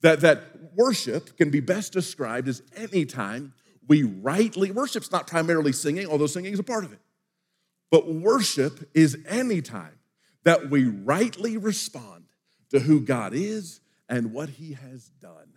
That, 0.01 0.21
that 0.21 0.43
worship 0.75 1.37
can 1.37 1.49
be 1.49 1.59
best 1.59 1.91
described 1.91 2.47
as 2.47 2.61
any 2.75 3.05
time 3.05 3.53
we 3.87 4.03
rightly, 4.03 4.71
worship's 4.71 5.11
not 5.11 5.27
primarily 5.27 5.71
singing, 5.71 6.07
although 6.07 6.27
singing 6.27 6.53
is 6.53 6.59
a 6.59 6.63
part 6.63 6.83
of 6.83 6.93
it. 6.93 6.99
But 7.89 8.07
worship 8.07 8.89
is 8.93 9.17
any 9.27 9.61
time 9.61 9.99
that 10.43 10.69
we 10.69 10.85
rightly 10.85 11.57
respond 11.57 12.25
to 12.69 12.79
who 12.79 12.99
God 12.99 13.33
is 13.33 13.81
and 14.09 14.33
what 14.33 14.49
He 14.49 14.73
has 14.73 15.11
done. 15.21 15.53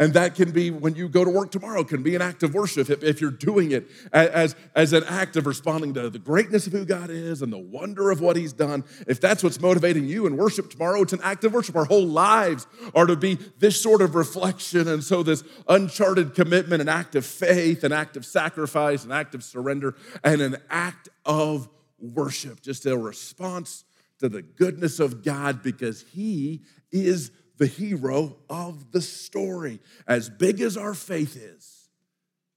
And 0.00 0.14
that 0.14 0.34
can 0.34 0.50
be 0.50 0.70
when 0.70 0.94
you 0.94 1.10
go 1.10 1.26
to 1.26 1.30
work 1.30 1.50
tomorrow, 1.50 1.84
can 1.84 2.02
be 2.02 2.14
an 2.14 2.22
act 2.22 2.42
of 2.42 2.54
worship 2.54 2.88
if, 2.88 3.04
if 3.04 3.20
you're 3.20 3.30
doing 3.30 3.72
it 3.72 3.86
as, 4.14 4.56
as 4.74 4.94
an 4.94 5.04
act 5.04 5.36
of 5.36 5.46
responding 5.46 5.92
to 5.92 6.08
the 6.08 6.18
greatness 6.18 6.66
of 6.66 6.72
who 6.72 6.86
God 6.86 7.10
is 7.10 7.42
and 7.42 7.52
the 7.52 7.58
wonder 7.58 8.10
of 8.10 8.22
what 8.22 8.34
He's 8.34 8.54
done. 8.54 8.82
If 9.06 9.20
that's 9.20 9.44
what's 9.44 9.60
motivating 9.60 10.06
you 10.06 10.26
in 10.26 10.38
worship 10.38 10.70
tomorrow, 10.70 11.02
it's 11.02 11.12
an 11.12 11.20
act 11.22 11.44
of 11.44 11.52
worship. 11.52 11.76
Our 11.76 11.84
whole 11.84 12.06
lives 12.06 12.66
are 12.94 13.04
to 13.04 13.14
be 13.14 13.34
this 13.58 13.78
sort 13.78 14.00
of 14.00 14.14
reflection. 14.14 14.88
And 14.88 15.04
so, 15.04 15.22
this 15.22 15.44
uncharted 15.68 16.34
commitment, 16.34 16.80
an 16.80 16.88
act 16.88 17.14
of 17.14 17.26
faith, 17.26 17.84
an 17.84 17.92
act 17.92 18.16
of 18.16 18.24
sacrifice, 18.24 19.04
an 19.04 19.12
act 19.12 19.34
of 19.34 19.44
surrender, 19.44 19.96
and 20.24 20.40
an 20.40 20.56
act 20.70 21.10
of 21.26 21.68
worship, 21.98 22.62
just 22.62 22.86
a 22.86 22.96
response 22.96 23.84
to 24.20 24.30
the 24.30 24.40
goodness 24.40 24.98
of 24.98 25.22
God 25.22 25.62
because 25.62 26.06
He 26.10 26.62
is 26.90 27.32
the 27.60 27.66
hero 27.66 28.38
of 28.48 28.90
the 28.90 29.02
story. 29.02 29.80
As 30.08 30.30
big 30.30 30.62
as 30.62 30.78
our 30.78 30.94
faith 30.94 31.36
is, 31.36 31.90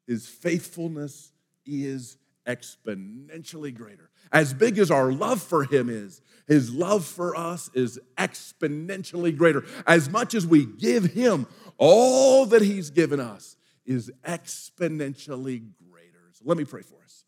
His 0.08 0.26
faithfulness 0.26 1.34
is 1.66 2.18
exponentially 2.48 3.76
greater. 3.76 4.10
As 4.32 4.54
big 4.54 4.80
as 4.80 4.90
our 4.90 5.12
love 5.12 5.44
for 5.44 5.66
Him 5.66 5.90
is, 5.90 6.22
His 6.48 6.74
love 6.74 7.06
for 7.06 7.36
us 7.36 7.70
is 7.74 8.00
exponentially 8.18 9.36
greater. 9.36 9.66
As 9.86 10.10
much 10.10 10.34
as 10.34 10.48
we 10.48 10.66
give 10.66 11.04
Him, 11.04 11.48
all 11.78 12.46
that 12.46 12.62
He's 12.62 12.90
given 12.90 13.20
us 13.20 13.58
is 13.86 14.10
exponentially 14.26 15.66
greater. 15.92 16.30
So 16.32 16.46
let 16.46 16.58
me 16.58 16.64
pray 16.64 16.82
for 16.82 17.04
us. 17.04 17.26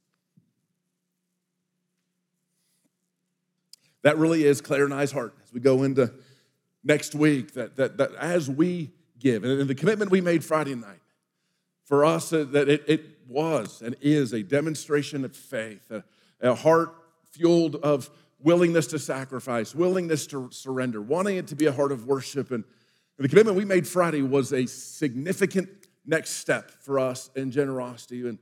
That 4.04 4.18
really 4.18 4.46
is 4.46 4.62
Claire 4.62 4.86
and 4.86 4.94
I's 4.94 5.12
heart 5.12 5.36
as 5.44 5.52
we 5.52 5.60
go 5.60 5.84
into 5.84 6.14
next 6.86 7.16
week. 7.16 7.54
That, 7.56 7.76
that, 7.76 7.98
that 7.98 8.16
as 8.16 8.50
we 8.50 8.92
give, 9.20 9.44
and 9.44 9.68
the 9.68 9.76
commitment 9.76 10.12
we 10.12 10.22
made 10.22 10.46
Friday 10.46 10.76
night, 10.76 11.02
for 11.84 12.06
us, 12.06 12.32
uh, 12.32 12.46
that 12.52 12.70
it, 12.70 12.84
it 12.88 13.06
was 13.28 13.82
and 13.82 13.96
is 14.02 14.34
a 14.34 14.42
demonstration 14.42 15.26
of 15.26 15.36
faith, 15.36 15.92
a, 15.92 16.04
a 16.42 16.56
heart 16.56 16.96
fueled 17.32 17.76
of 17.78 18.10
willingness 18.40 18.88
to 18.88 19.00
sacrifice, 19.00 19.76
willingness 19.76 20.28
to 20.28 20.50
surrender, 20.52 21.02
wanting 21.02 21.38
it 21.38 21.48
to 21.48 21.56
be 21.56 21.66
a 21.66 21.72
heart 21.72 21.92
of 21.92 22.06
worship. 22.06 22.52
And 22.52 22.64
the 23.18 23.28
commitment 23.28 23.58
we 23.58 23.66
made 23.66 23.88
Friday 23.88 24.22
was 24.22 24.54
a 24.54 24.66
significant 24.66 25.70
next 26.06 26.32
step 26.32 26.70
for 26.70 27.00
us 27.00 27.30
in 27.36 27.52
generosity. 27.52 28.28
And, 28.28 28.40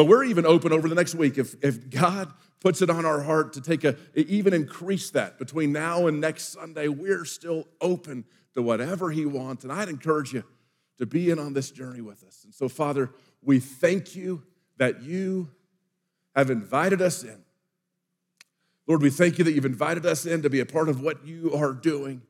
but 0.00 0.06
we're 0.06 0.24
even 0.24 0.46
open 0.46 0.72
over 0.72 0.88
the 0.88 0.94
next 0.94 1.14
week. 1.14 1.36
If, 1.36 1.62
if 1.62 1.90
God 1.90 2.32
puts 2.58 2.80
it 2.80 2.88
on 2.88 3.04
our 3.04 3.20
heart 3.20 3.52
to 3.52 3.60
take 3.60 3.84
a, 3.84 3.96
even 4.14 4.54
increase 4.54 5.10
that 5.10 5.38
between 5.38 5.72
now 5.72 6.06
and 6.06 6.22
next 6.22 6.54
Sunday, 6.54 6.88
we're 6.88 7.26
still 7.26 7.68
open 7.82 8.24
to 8.54 8.62
whatever 8.62 9.10
He 9.10 9.26
wants. 9.26 9.62
And 9.62 9.70
I'd 9.70 9.90
encourage 9.90 10.32
you 10.32 10.42
to 10.96 11.04
be 11.04 11.28
in 11.28 11.38
on 11.38 11.52
this 11.52 11.70
journey 11.70 12.00
with 12.00 12.24
us. 12.24 12.44
And 12.44 12.54
so, 12.54 12.66
Father, 12.66 13.10
we 13.42 13.60
thank 13.60 14.16
you 14.16 14.42
that 14.78 15.02
you 15.02 15.50
have 16.34 16.48
invited 16.48 17.02
us 17.02 17.22
in. 17.22 17.44
Lord, 18.86 19.02
we 19.02 19.10
thank 19.10 19.36
you 19.36 19.44
that 19.44 19.52
you've 19.52 19.66
invited 19.66 20.06
us 20.06 20.24
in 20.24 20.40
to 20.40 20.48
be 20.48 20.60
a 20.60 20.66
part 20.66 20.88
of 20.88 21.02
what 21.02 21.26
you 21.26 21.52
are 21.54 21.74
doing. 21.74 22.22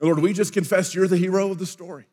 And 0.00 0.08
Lord, 0.08 0.18
we 0.18 0.32
just 0.32 0.52
confess 0.52 0.92
you're 0.92 1.06
the 1.06 1.16
hero 1.16 1.52
of 1.52 1.60
the 1.60 1.66
story. 1.66 2.06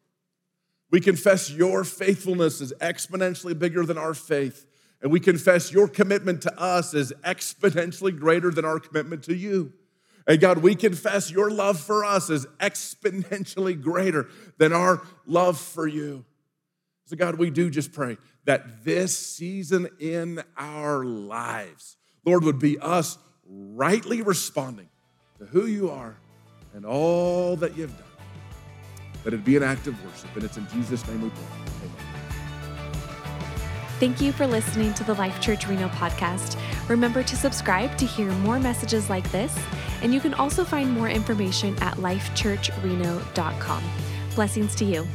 We 0.91 1.01
confess 1.01 1.49
your 1.49 1.84
faithfulness 1.84 2.61
is 2.61 2.73
exponentially 2.80 3.57
bigger 3.57 3.88
than 3.88 3.97
our 3.97 4.13
faith. 4.13 4.66
And 5.01 5.11
we 5.11 5.19
confess 5.19 5.71
your 5.71 5.87
commitment 5.87 6.41
to 6.43 6.59
us 6.59 6.93
is 6.93 7.13
exponentially 7.23 8.17
greater 8.17 8.49
than 8.49 8.65
our 8.65 8.79
commitment 8.79 9.23
to 9.23 9.35
you. 9.35 9.73
And 10.27 10.41
God, 10.41 10.57
we 10.57 10.75
confess 10.75 11.31
your 11.31 11.49
love 11.49 11.79
for 11.79 12.03
us 12.03 12.29
is 12.29 12.45
exponentially 12.59 13.81
greater 13.81 14.27
than 14.57 14.73
our 14.73 15.01
love 15.25 15.57
for 15.57 15.87
you. 15.87 16.25
So, 17.05 17.15
God, 17.15 17.35
we 17.35 17.49
do 17.49 17.69
just 17.69 17.93
pray 17.93 18.17
that 18.43 18.83
this 18.83 19.17
season 19.17 19.87
in 19.99 20.43
our 20.57 21.05
lives, 21.05 21.95
Lord, 22.25 22.43
would 22.43 22.59
be 22.59 22.77
us 22.79 23.17
rightly 23.45 24.21
responding 24.21 24.89
to 25.39 25.45
who 25.45 25.67
you 25.67 25.89
are 25.89 26.17
and 26.73 26.85
all 26.85 27.55
that 27.57 27.77
you've 27.77 27.95
done. 27.95 28.03
That 29.23 29.33
it 29.33 29.45
be 29.45 29.55
an 29.55 29.63
act 29.63 29.87
of 29.87 30.03
worship. 30.03 30.35
And 30.35 30.43
it's 30.43 30.57
in 30.57 30.67
Jesus' 30.69 31.07
name 31.07 31.21
we 31.21 31.29
pray. 31.29 31.96
Thank 33.99 34.21
you 34.21 34.31
for 34.31 34.45
listening 34.45 34.93
to 34.93 35.03
the 35.03 35.15
Life 35.15 35.41
Church 35.41 35.67
Reno 35.67 35.87
podcast. 35.87 36.59
Remember 36.87 37.23
to 37.23 37.35
subscribe 37.35 37.97
to 37.97 38.05
hear 38.05 38.31
more 38.31 38.59
messages 38.59 39.09
like 39.09 39.27
this, 39.31 39.57
and 40.03 40.13
you 40.13 40.19
can 40.19 40.35
also 40.35 40.63
find 40.63 40.91
more 40.91 41.09
information 41.09 41.75
at 41.81 41.95
lifechurchreno.com. 41.95 43.83
Blessings 44.35 44.75
to 44.75 44.85
you. 44.85 45.07